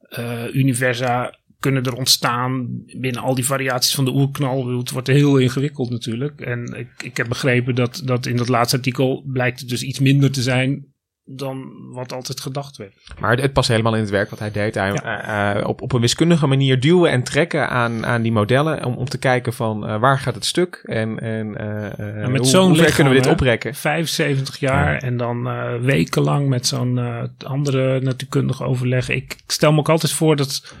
eh, 0.00 0.54
universa 0.54 1.38
kunnen 1.58 1.84
er 1.84 1.96
ontstaan 1.96 2.68
binnen 3.00 3.22
al 3.22 3.34
die 3.34 3.46
variaties 3.46 3.94
van 3.94 4.04
de 4.04 4.14
oerknal. 4.14 4.78
Het 4.78 4.90
wordt 4.90 5.06
heel 5.06 5.36
ingewikkeld 5.36 5.90
natuurlijk. 5.90 6.40
En 6.40 6.74
ik, 6.76 7.02
ik 7.02 7.16
heb 7.16 7.28
begrepen 7.28 7.74
dat, 7.74 8.02
dat 8.04 8.26
in 8.26 8.36
dat 8.36 8.48
laatste 8.48 8.76
artikel 8.76 9.24
blijkt 9.26 9.60
het 9.60 9.68
dus 9.68 9.82
iets 9.82 9.98
minder 9.98 10.32
te 10.32 10.42
zijn 10.42 10.91
dan 11.24 11.72
wat 11.92 12.12
altijd 12.12 12.40
gedacht 12.40 12.76
werd. 12.76 12.94
Maar 13.20 13.30
het, 13.30 13.40
het 13.40 13.52
past 13.52 13.68
helemaal 13.68 13.94
in 13.94 14.00
het 14.00 14.10
werk 14.10 14.30
wat 14.30 14.38
hij 14.38 14.50
deed. 14.50 14.74
Hij, 14.74 14.92
eh, 14.92 15.50
eh, 15.50 15.68
op, 15.68 15.82
op 15.82 15.92
een 15.92 16.00
wiskundige 16.00 16.46
manier 16.46 16.80
duwen 16.80 17.10
en 17.10 17.22
trekken 17.22 17.68
aan, 17.68 18.06
aan 18.06 18.22
die 18.22 18.32
modellen. 18.32 18.84
Om, 18.84 18.94
om 18.94 19.08
te 19.08 19.18
kijken 19.18 19.52
van 19.52 19.86
eh, 19.86 20.00
waar 20.00 20.18
gaat 20.18 20.34
het 20.34 20.44
stuk 20.44 20.82
en, 20.84 21.18
en 21.18 21.56
En 21.56 22.30
met 22.30 22.40
hoe, 22.40 22.50
zo'n 22.50 22.68
hoe 22.68 22.76
ver 22.76 22.94
kunnen 22.94 23.12
we 23.12 23.20
dit 23.20 23.30
oprekken. 23.30 23.74
75 23.74 24.58
jaar 24.58 24.92
Ja. 24.92 25.00
en 25.00 25.16
dan 25.16 25.42
wekenlang 25.82 26.48
met 26.48 26.66
zo'n 26.66 27.00
andere 27.44 28.00
natuurkundige 28.00 28.64
overleg. 28.64 29.08
Ik, 29.08 29.32
ik 29.32 29.50
stel 29.50 29.72
me 29.72 29.78
ook 29.78 29.88
altijd 29.88 30.12
voor 30.12 30.36
dat 30.36 30.74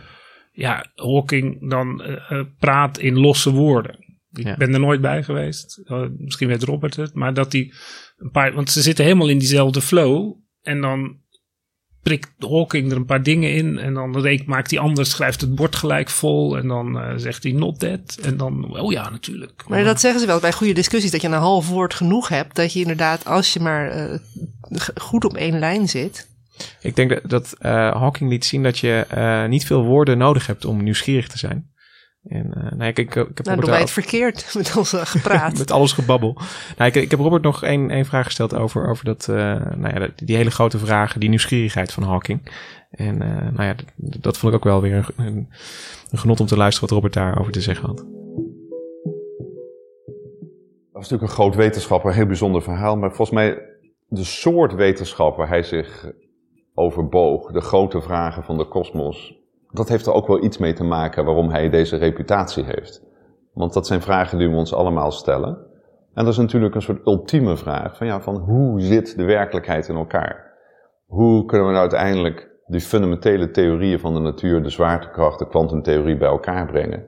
ja, 0.52 0.84
Hawking 0.94 1.70
dan 1.70 2.02
praat 2.58 2.98
in 2.98 3.18
losse 3.18 3.50
woorden. 3.50 4.01
Ik 4.34 4.44
Ja. 4.44 4.56
ben 4.56 4.72
er 4.74 4.80
nooit 4.80 5.00
bij 5.00 5.22
geweest. 5.22 5.80
Eh, 5.84 6.02
misschien 6.16 6.48
weet 6.48 6.62
Robert 6.62 6.96
het. 6.96 7.14
Maar 7.14 7.34
dat 7.34 7.52
hij 7.52 7.72
een 8.16 8.30
paar... 8.30 8.52
Want 8.54 8.70
ze 8.70 8.82
zitten 8.82 9.04
helemaal 9.04 9.28
in 9.28 9.38
diezelfde 9.38 9.80
flow. 9.80 10.34
En 10.62 10.80
dan 10.80 11.20
prikt 12.02 12.30
Hawking 12.38 12.90
er 12.90 12.96
een 12.96 13.04
paar 13.04 13.22
dingen 13.22 13.54
in. 13.54 13.78
En 13.78 13.94
dan 13.94 14.20
reek- 14.20 14.46
maakt 14.46 14.70
die 14.70 14.80
ander, 14.80 15.06
schrijft 15.06 15.40
het 15.40 15.54
bord 15.54 15.76
gelijk 15.76 16.08
vol. 16.10 16.56
En 16.56 16.68
dan 16.68 16.98
eh, 16.98 17.12
zegt 17.16 17.42
hij 17.42 17.52
not 17.52 17.78
that. 17.78 18.18
En 18.22 18.36
dan, 18.36 18.78
oh 18.80 18.92
ja, 18.92 19.10
natuurlijk. 19.10 19.64
Maar 19.68 19.84
dat 19.84 20.00
zeggen 20.00 20.20
ze 20.20 20.26
wel 20.26 20.40
bij 20.40 20.52
goede 20.52 20.72
discussies, 20.72 21.10
dat 21.10 21.20
je 21.20 21.26
een 21.26 21.32
half 21.34 21.68
woord 21.68 21.94
genoeg 21.94 22.28
hebt. 22.28 22.56
Dat 22.56 22.72
je 22.72 22.80
inderdaad, 22.80 23.24
als 23.24 23.52
je 23.52 23.60
maar 23.60 23.88
eh, 23.88 24.18
goed 24.94 25.24
op 25.24 25.36
één 25.36 25.58
lijn 25.58 25.88
zit. 25.88 26.30
Ik 26.80 26.96
denk 26.96 27.10
dat, 27.10 27.20
dat 27.30 27.54
eh, 27.58 27.72
Hawking 27.72 28.30
liet 28.30 28.44
zien 28.44 28.62
dat 28.62 28.78
je 28.78 29.04
eh, 29.08 29.46
niet 29.46 29.66
veel 29.66 29.84
woorden 29.84 30.18
nodig 30.18 30.46
hebt 30.46 30.64
om 30.64 30.82
nieuwsgierig 30.82 31.28
te 31.28 31.38
zijn. 31.38 31.70
En 32.28 32.54
eh, 32.54 32.72
nou, 32.72 32.90
ik, 32.90 32.98
ik, 32.98 33.14
ik 33.14 33.14
heb 33.14 33.26
Nou, 33.26 33.30
Robert 33.36 33.60
doen 33.60 33.70
wij 33.70 33.80
het 33.80 33.90
verkeerd 33.90 34.50
met 34.56 34.76
ons 34.76 34.92
eh, 34.92 35.00
gepraat. 35.04 35.58
met 35.58 35.70
alles 35.70 35.92
gebabbel. 35.92 36.36
Nou, 36.76 36.90
ik, 36.90 36.96
ik 36.96 37.10
heb 37.10 37.20
Robert 37.20 37.42
nog 37.42 37.62
één, 37.62 37.90
één 37.90 38.04
vraag 38.04 38.24
gesteld 38.24 38.54
over, 38.54 38.88
over 38.88 39.04
dat, 39.04 39.28
eh, 39.28 39.36
nou 39.76 40.00
ja, 40.00 40.08
die 40.16 40.36
hele 40.36 40.50
grote 40.50 40.78
vragen, 40.78 41.20
die 41.20 41.28
nieuwsgierigheid 41.28 41.92
van 41.92 42.02
Hawking. 42.02 42.40
En 42.90 43.22
eh, 43.22 43.52
nou 43.52 43.62
ja, 43.62 43.74
dat, 43.96 44.22
dat 44.22 44.38
vond 44.38 44.52
ik 44.52 44.58
ook 44.58 44.64
wel 44.64 44.80
weer 44.80 44.94
een, 44.94 45.26
een, 45.26 45.48
een 46.10 46.18
genot 46.18 46.40
om 46.40 46.46
te 46.46 46.56
luisteren 46.56 46.88
wat 46.88 46.98
Robert 46.98 47.14
daarover 47.14 47.52
te 47.52 47.60
zeggen 47.60 47.86
had. 47.86 47.96
Dat 47.96 48.06
was 50.92 51.10
natuurlijk 51.10 51.30
een 51.30 51.36
groot 51.36 51.54
wetenschapper, 51.54 52.10
een 52.10 52.16
heel 52.16 52.26
bijzonder 52.26 52.62
verhaal. 52.62 52.96
Maar 52.96 53.08
volgens 53.08 53.30
mij 53.30 53.58
de 54.08 54.24
soort 54.24 54.74
wetenschap 54.74 55.36
waar 55.36 55.48
hij 55.48 55.62
zich 55.62 56.10
overboog, 56.74 57.52
de 57.52 57.60
grote 57.60 58.00
vragen 58.00 58.42
van 58.42 58.58
de 58.58 58.68
kosmos, 58.68 59.41
dat 59.72 59.88
heeft 59.88 60.06
er 60.06 60.12
ook 60.12 60.26
wel 60.26 60.44
iets 60.44 60.58
mee 60.58 60.72
te 60.72 60.84
maken 60.84 61.24
waarom 61.24 61.50
hij 61.50 61.70
deze 61.70 61.96
reputatie 61.96 62.64
heeft. 62.64 63.02
Want 63.52 63.72
dat 63.72 63.86
zijn 63.86 64.00
vragen 64.00 64.38
die 64.38 64.48
we 64.48 64.56
ons 64.56 64.74
allemaal 64.74 65.10
stellen. 65.10 65.70
En 66.14 66.24
dat 66.24 66.32
is 66.32 66.38
natuurlijk 66.38 66.74
een 66.74 66.82
soort 66.82 67.06
ultieme 67.06 67.56
vraag 67.56 67.96
van, 67.96 68.06
ja, 68.06 68.20
van 68.20 68.36
hoe 68.36 68.80
zit 68.80 69.16
de 69.16 69.24
werkelijkheid 69.24 69.88
in 69.88 69.96
elkaar? 69.96 70.52
Hoe 71.06 71.44
kunnen 71.44 71.66
we 71.66 71.72
nou 71.72 71.82
uiteindelijk 71.90 72.50
die 72.66 72.80
fundamentele 72.80 73.50
theorieën 73.50 73.98
van 73.98 74.14
de 74.14 74.20
natuur, 74.20 74.62
de 74.62 74.70
zwaartekracht, 74.70 75.38
de 75.38 75.48
kwantumtheorie 75.48 76.16
bij 76.16 76.28
elkaar 76.28 76.66
brengen? 76.66 77.06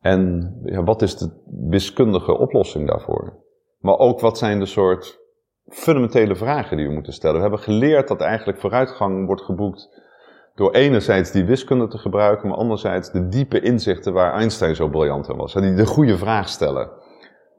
En 0.00 0.52
ja, 0.64 0.82
wat 0.82 1.02
is 1.02 1.16
de 1.16 1.42
wiskundige 1.68 2.38
oplossing 2.38 2.88
daarvoor? 2.88 3.34
Maar 3.78 3.98
ook 3.98 4.20
wat 4.20 4.38
zijn 4.38 4.58
de 4.58 4.66
soort 4.66 5.20
fundamentele 5.66 6.36
vragen 6.36 6.76
die 6.76 6.86
we 6.86 6.92
moeten 6.92 7.12
stellen? 7.12 7.36
We 7.36 7.42
hebben 7.42 7.60
geleerd 7.60 8.08
dat 8.08 8.20
eigenlijk 8.20 8.58
vooruitgang 8.58 9.26
wordt 9.26 9.42
geboekt 9.42 10.00
door 10.60 10.72
enerzijds 10.72 11.30
die 11.30 11.44
wiskunde 11.44 11.88
te 11.88 11.98
gebruiken, 11.98 12.48
maar 12.48 12.56
anderzijds 12.56 13.10
de 13.10 13.28
diepe 13.28 13.60
inzichten 13.60 14.12
waar 14.12 14.32
Einstein 14.32 14.74
zo 14.74 14.88
briljant 14.88 15.28
in 15.28 15.36
was. 15.36 15.52
Die 15.52 15.74
de 15.74 15.86
goede 15.86 16.18
vraag 16.18 16.48
stellen. 16.48 16.90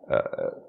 Uh, 0.07 0.17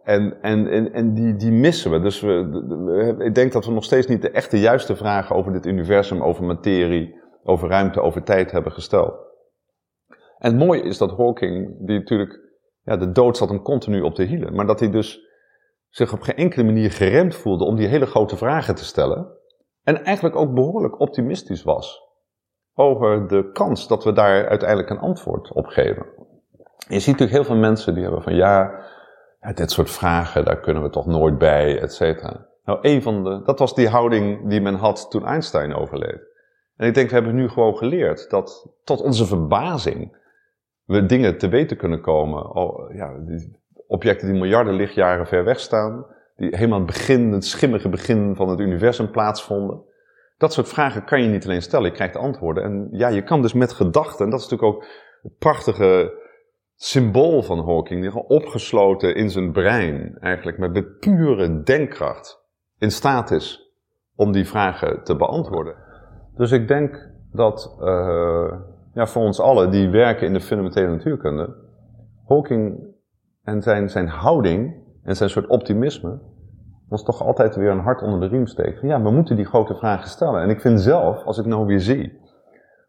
en 0.03 0.43
en, 0.43 0.67
en, 0.67 0.93
en 0.93 1.15
die, 1.15 1.37
die 1.37 1.51
missen 1.51 1.91
we. 1.91 2.01
Dus 2.01 2.21
we, 2.21 2.49
we, 2.49 3.25
ik 3.25 3.35
denk 3.35 3.53
dat 3.53 3.65
we 3.65 3.73
nog 3.73 3.85
steeds 3.85 4.07
niet 4.07 4.23
de 4.23 4.31
echte 4.31 4.61
juiste 4.61 4.97
vragen 4.97 5.37
over 5.37 5.53
dit 5.53 5.67
universum, 5.67 6.23
over 6.23 6.45
materie, 6.45 7.21
over 7.43 7.69
ruimte, 7.69 8.01
over 8.01 8.23
tijd 8.23 8.51
hebben 8.51 8.73
gesteld. 8.73 9.15
En 10.39 10.51
het 10.51 10.67
mooie 10.67 10.83
is 10.83 10.99
dat 10.99 11.17
Hawking, 11.17 11.87
die 11.87 11.99
natuurlijk, 11.99 12.41
ja, 12.83 12.97
de 12.97 13.13
dood 13.13 13.37
zat 13.37 13.49
hem 13.49 13.63
continu 13.63 14.01
op 14.01 14.15
de 14.15 14.25
hielen, 14.25 14.55
maar 14.55 14.67
dat 14.67 14.81
hij 14.81 14.91
dus 14.91 15.21
zich 15.89 16.13
op 16.13 16.21
geen 16.21 16.37
enkele 16.37 16.65
manier 16.65 16.91
geremd 16.91 17.35
voelde 17.35 17.65
om 17.65 17.77
die 17.77 17.89
hele 17.89 18.07
grote 18.07 18.37
vragen 18.37 18.75
te 18.75 18.85
stellen. 18.85 19.27
En 19.83 20.05
eigenlijk 20.05 20.37
ook 20.37 20.55
behoorlijk 20.55 21.01
optimistisch 21.01 21.63
was 21.63 22.02
over 22.75 23.29
de 23.29 23.51
kans 23.53 23.89
dat 23.89 24.05
we 24.05 24.13
daar 24.13 24.49
uiteindelijk 24.49 24.91
een 24.91 24.99
antwoord 24.99 25.53
op 25.53 25.67
geven. 25.67 26.07
Je 26.89 26.99
ziet 26.99 27.07
natuurlijk 27.07 27.31
heel 27.31 27.45
veel 27.45 27.57
mensen 27.57 27.95
die 27.95 28.03
hebben 28.03 28.23
van 28.23 28.35
ja, 28.35 28.85
dit 29.55 29.71
soort 29.71 29.91
vragen, 29.91 30.45
daar 30.45 30.61
kunnen 30.61 30.83
we 30.83 30.91
toch 30.91 31.07
nooit 31.07 31.39
bij, 31.39 31.81
et 31.81 31.93
cetera. 31.93 32.47
Nou, 32.65 32.79
een 32.83 33.03
van 33.03 33.25
de, 33.25 33.43
dat 33.45 33.59
was 33.59 33.75
die 33.75 33.89
houding 33.89 34.49
die 34.49 34.61
men 34.61 34.75
had 34.75 35.11
toen 35.11 35.25
Einstein 35.25 35.75
overleed. 35.75 36.21
En 36.77 36.87
ik 36.87 36.95
denk, 36.95 37.09
we 37.09 37.15
hebben 37.15 37.35
nu 37.35 37.49
gewoon 37.49 37.77
geleerd 37.77 38.31
dat 38.31 38.69
tot 38.85 39.01
onze 39.01 39.27
verbazing 39.27 40.17
we 40.85 41.07
dingen 41.07 41.39
te 41.39 41.49
weten 41.49 41.77
kunnen 41.77 42.01
komen. 42.01 42.51
Ja, 42.97 43.19
die 43.19 43.61
objecten 43.87 44.29
die 44.29 44.41
miljarden 44.41 44.75
lichtjaren 44.75 45.27
ver 45.27 45.45
weg 45.45 45.61
staan, 45.61 46.07
die 46.37 46.57
helemaal 46.57 46.79
het 46.79 46.87
begin, 46.87 47.33
het 47.33 47.45
schimmige 47.45 47.89
begin 47.89 48.37
van 48.37 48.49
het 48.49 48.61
universum 48.61 49.11
plaatsvonden. 49.11 49.83
Dat 50.43 50.53
soort 50.53 50.69
vragen 50.69 51.05
kan 51.05 51.23
je 51.23 51.29
niet 51.29 51.45
alleen 51.45 51.63
stellen, 51.63 51.87
je 51.87 51.95
krijgt 51.95 52.17
antwoorden. 52.17 52.65
En 52.65 52.89
ja, 52.91 53.09
je 53.09 53.23
kan 53.23 53.43
dus 53.43 53.53
met 53.53 53.73
gedachten, 53.73 54.25
en 54.25 54.31
dat 54.31 54.41
is 54.41 54.49
natuurlijk 54.49 54.75
ook 54.75 54.85
het 55.23 55.39
prachtige 55.39 56.21
symbool 56.75 57.43
van 57.43 57.59
Hawking, 57.59 58.01
die 58.01 58.11
gewoon 58.11 58.27
opgesloten 58.27 59.15
in 59.15 59.31
zijn 59.31 59.53
brein, 59.53 60.17
eigenlijk 60.21 60.59
met, 60.59 60.73
met 60.73 60.99
pure 60.99 61.63
denkkracht, 61.63 62.41
in 62.79 62.91
staat 62.91 63.31
is 63.31 63.73
om 64.17 64.33
die 64.33 64.49
vragen 64.49 65.05
te 65.05 65.17
beantwoorden. 65.17 65.75
Dus 66.37 66.53
ik 66.53 66.69
denk 66.69 67.11
dat 67.33 67.77
uh, 67.81 68.53
ja, 68.95 69.07
voor 69.07 69.23
ons 69.23 69.41
allen 69.41 69.71
die 69.71 69.89
werken 69.89 70.27
in 70.27 70.33
de 70.33 70.41
fundamentele 70.41 70.89
natuurkunde, 70.89 71.57
Hawking 72.27 72.95
en 73.43 73.63
zijn, 73.63 73.89
zijn 73.89 74.09
houding 74.09 74.75
en 75.03 75.17
zijn 75.17 75.31
soort 75.31 75.47
optimisme, 75.47 76.21
was 76.93 77.05
toch 77.05 77.23
altijd 77.23 77.57
weer 77.57 77.71
een 77.71 77.79
hart 77.79 78.03
onder 78.03 78.21
de 78.21 78.27
riem 78.27 78.47
steekt. 78.47 78.79
Van 78.79 78.89
ja, 78.89 79.03
we 79.03 79.11
moeten 79.11 79.37
die 79.37 79.45
grote 79.45 79.75
vragen 79.75 80.09
stellen. 80.09 80.43
En 80.43 80.51
ik 80.51 80.61
vind 80.61 80.81
zelf, 80.81 81.25
als 81.25 81.39
ik 81.39 81.47
nou 81.47 81.67
weer 81.67 81.81
zie 81.81 82.21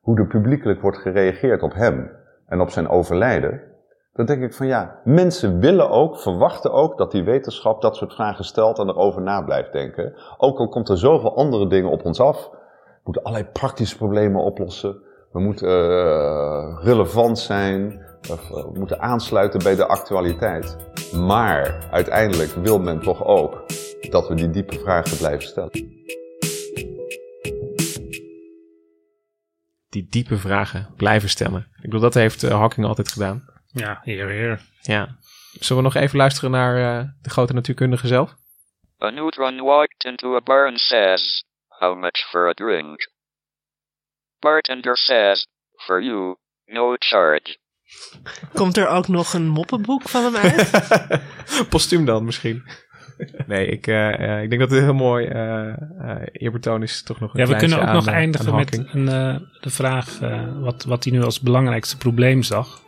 hoe 0.01 0.17
er 0.17 0.27
publiekelijk 0.27 0.81
wordt 0.81 0.97
gereageerd 0.97 1.61
op 1.61 1.73
hem 1.73 2.11
en 2.47 2.61
op 2.61 2.69
zijn 2.69 2.89
overlijden, 2.89 3.61
dan 4.13 4.25
denk 4.25 4.43
ik 4.43 4.53
van 4.53 4.67
ja, 4.67 4.99
mensen 5.03 5.59
willen 5.59 5.89
ook, 5.89 6.19
verwachten 6.19 6.71
ook 6.71 6.97
dat 6.97 7.11
die 7.11 7.23
wetenschap 7.23 7.81
dat 7.81 7.95
soort 7.95 8.13
vragen 8.13 8.43
stelt 8.43 8.79
en 8.79 8.87
erover 8.87 9.21
na 9.21 9.41
blijft 9.41 9.71
denken. 9.71 10.13
Ook 10.37 10.59
al 10.59 10.69
komt 10.69 10.89
er 10.89 10.97
zoveel 10.97 11.35
andere 11.35 11.67
dingen 11.67 11.91
op 11.91 12.05
ons 12.05 12.19
af. 12.19 12.49
We 12.49 13.01
moeten 13.03 13.23
allerlei 13.23 13.51
praktische 13.51 13.97
problemen 13.97 14.41
oplossen. 14.41 14.97
We 15.31 15.39
moeten 15.39 15.69
uh, 15.69 16.79
relevant 16.83 17.39
zijn. 17.39 18.01
We 18.49 18.79
moeten 18.79 19.01
aansluiten 19.01 19.63
bij 19.63 19.75
de 19.75 19.85
actualiteit. 19.85 20.77
Maar 21.17 21.87
uiteindelijk 21.91 22.51
wil 22.51 22.79
men 22.79 22.99
toch 22.99 23.25
ook 23.25 23.63
dat 24.09 24.27
we 24.27 24.35
die 24.35 24.49
diepe 24.49 24.79
vragen 24.79 25.17
blijven 25.17 25.47
stellen. 25.47 25.71
Die 29.89 30.07
diepe 30.09 30.37
vragen 30.37 30.93
blijven 30.95 31.29
stellen. 31.29 31.67
Ik 31.75 31.81
bedoel, 31.81 31.99
dat 31.99 32.13
heeft 32.13 32.43
uh, 32.43 32.51
Hawking 32.51 32.85
altijd 32.85 33.11
gedaan. 33.11 33.45
Ja, 33.67 33.99
heer, 34.03 34.29
heer. 34.29 34.61
Ja. 34.81 35.17
Zullen 35.59 35.83
we 35.83 35.89
nog 35.89 36.03
even 36.03 36.17
luisteren 36.17 36.51
naar 36.51 36.77
uh, 36.77 37.09
de 37.21 37.29
grote 37.29 37.53
natuurkundige 37.53 38.07
zelf? 38.07 38.35
A 39.01 39.09
neutron 39.09 39.57
walked 39.61 40.03
into 40.03 40.35
a 40.35 40.41
bar 40.41 40.67
and 40.67 40.79
says, 40.79 41.43
How 41.67 41.99
much 41.99 42.17
for 42.29 42.47
a 42.47 42.53
drink? 42.53 43.11
Bartender 44.39 44.97
says, 44.97 45.47
For 45.75 46.01
you, 46.03 46.35
no 46.65 46.95
charge. 46.99 47.57
Komt 48.53 48.77
er 48.77 48.87
ook 48.87 49.07
nog 49.07 49.33
een 49.33 49.47
moppenboek 49.47 50.09
van 50.09 50.23
hem 50.23 50.35
uit? 50.35 50.71
Postuum 51.69 52.05
dan 52.05 52.25
misschien. 52.25 52.63
Nee, 53.47 53.67
ik, 53.67 53.87
uh, 53.87 54.41
ik 54.43 54.49
denk 54.49 54.61
dat 54.61 54.71
het 54.71 54.79
heel 54.79 54.93
mooi 54.93 55.27
uh, 55.27 55.73
eerbetoon 56.31 56.83
is. 56.83 57.03
Toch 57.03 57.19
nog 57.19 57.33
een 57.33 57.39
ja, 57.39 57.47
we 57.47 57.55
kunnen 57.55 57.79
ook 57.79 57.85
aan, 57.85 57.95
nog 57.95 58.07
eindigen 58.07 58.55
met 58.55 58.83
een, 58.91 59.05
de 59.61 59.69
vraag 59.69 60.19
wat, 60.59 60.83
wat 60.83 61.03
hij 61.03 61.13
nu 61.13 61.23
als 61.23 61.39
belangrijkste 61.39 61.97
probleem 61.97 62.43
zag 62.43 62.81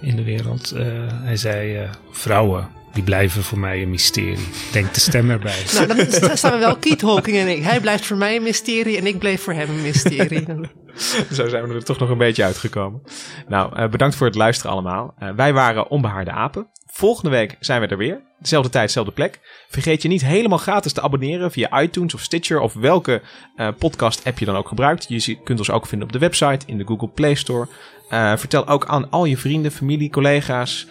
in 0.00 0.16
de 0.16 0.24
wereld. 0.24 0.74
hij 1.22 1.36
zei: 1.36 1.88
vrouwen, 2.10 2.68
die 2.92 3.02
blijven 3.02 3.42
voor 3.42 3.58
mij 3.58 3.82
een 3.82 3.90
mysterie. 3.90 4.48
Denk 4.72 4.94
de 4.94 5.00
stem 5.00 5.30
erbij. 5.30 5.64
nou, 5.74 5.86
dan 6.20 6.36
staan 6.36 6.52
we 6.52 6.58
wel 6.58 6.76
Keith 6.76 7.00
Hawking 7.00 7.36
en 7.36 7.48
ik. 7.48 7.62
Hij 7.62 7.80
blijft 7.80 8.06
voor 8.06 8.16
mij 8.16 8.36
een 8.36 8.42
mysterie 8.42 8.96
en 8.96 9.06
ik 9.06 9.18
bleef 9.18 9.42
voor 9.42 9.52
hem 9.52 9.68
een 9.68 9.82
mysterie. 9.82 10.46
Zo 11.32 11.48
zijn 11.48 11.68
we 11.68 11.74
er 11.74 11.84
toch 11.84 11.98
nog 11.98 12.08
een 12.08 12.18
beetje 12.18 12.44
uitgekomen. 12.44 13.02
Nou, 13.48 13.80
uh, 13.80 13.88
bedankt 13.88 14.16
voor 14.16 14.26
het 14.26 14.36
luisteren 14.36 14.72
allemaal. 14.72 15.14
Uh, 15.22 15.28
wij 15.36 15.52
waren 15.52 15.90
Onbehaarde 15.90 16.30
Apen. 16.30 16.66
Volgende 16.98 17.30
week 17.30 17.56
zijn 17.60 17.80
we 17.80 17.86
er 17.86 17.96
weer. 17.96 18.20
Dezelfde 18.38 18.70
tijd, 18.70 18.86
dezelfde 18.86 19.12
plek. 19.12 19.40
Vergeet 19.68 20.02
je 20.02 20.08
niet 20.08 20.24
helemaal 20.24 20.58
gratis 20.58 20.92
te 20.92 21.00
abonneren 21.00 21.50
via 21.50 21.82
iTunes 21.82 22.14
of 22.14 22.20
Stitcher 22.20 22.60
of 22.60 22.74
welke 22.74 23.22
uh, 23.56 23.68
podcast 23.78 24.24
app 24.24 24.38
je 24.38 24.44
dan 24.44 24.56
ook 24.56 24.68
gebruikt. 24.68 25.06
Je 25.08 25.38
kunt 25.44 25.58
ons 25.58 25.70
ook 25.70 25.86
vinden 25.86 26.06
op 26.06 26.12
de 26.12 26.18
website, 26.18 26.66
in 26.66 26.78
de 26.78 26.86
Google 26.86 27.08
Play 27.08 27.34
Store. 27.34 27.68
vertel 28.36 28.66
ook 28.66 28.86
aan 28.86 29.10
al 29.10 29.24
je 29.24 29.36
vrienden, 29.36 29.72
familie, 29.72 30.10
collega's 30.10 30.86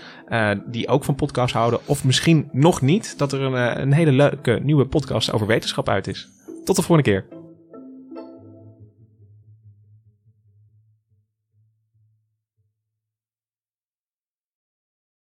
die 0.66 0.88
ook 0.88 1.04
van 1.04 1.16
podcast 1.16 1.54
houden. 1.54 1.80
Of 1.86 2.04
misschien 2.04 2.50
nog 2.52 2.82
niet, 2.82 3.18
dat 3.18 3.34
er 3.34 3.42
een, 3.42 3.82
een 3.82 3.94
hele 3.94 4.12
leuke 4.12 4.60
nieuwe 4.64 4.86
podcast 4.86 5.32
over 5.32 5.48
wetenschap 5.48 5.90
uit 5.90 6.08
is. 6.08 6.28
Tot 6.64 6.76
de 6.76 6.82
volgende 6.82 7.12
keer. 7.12 7.37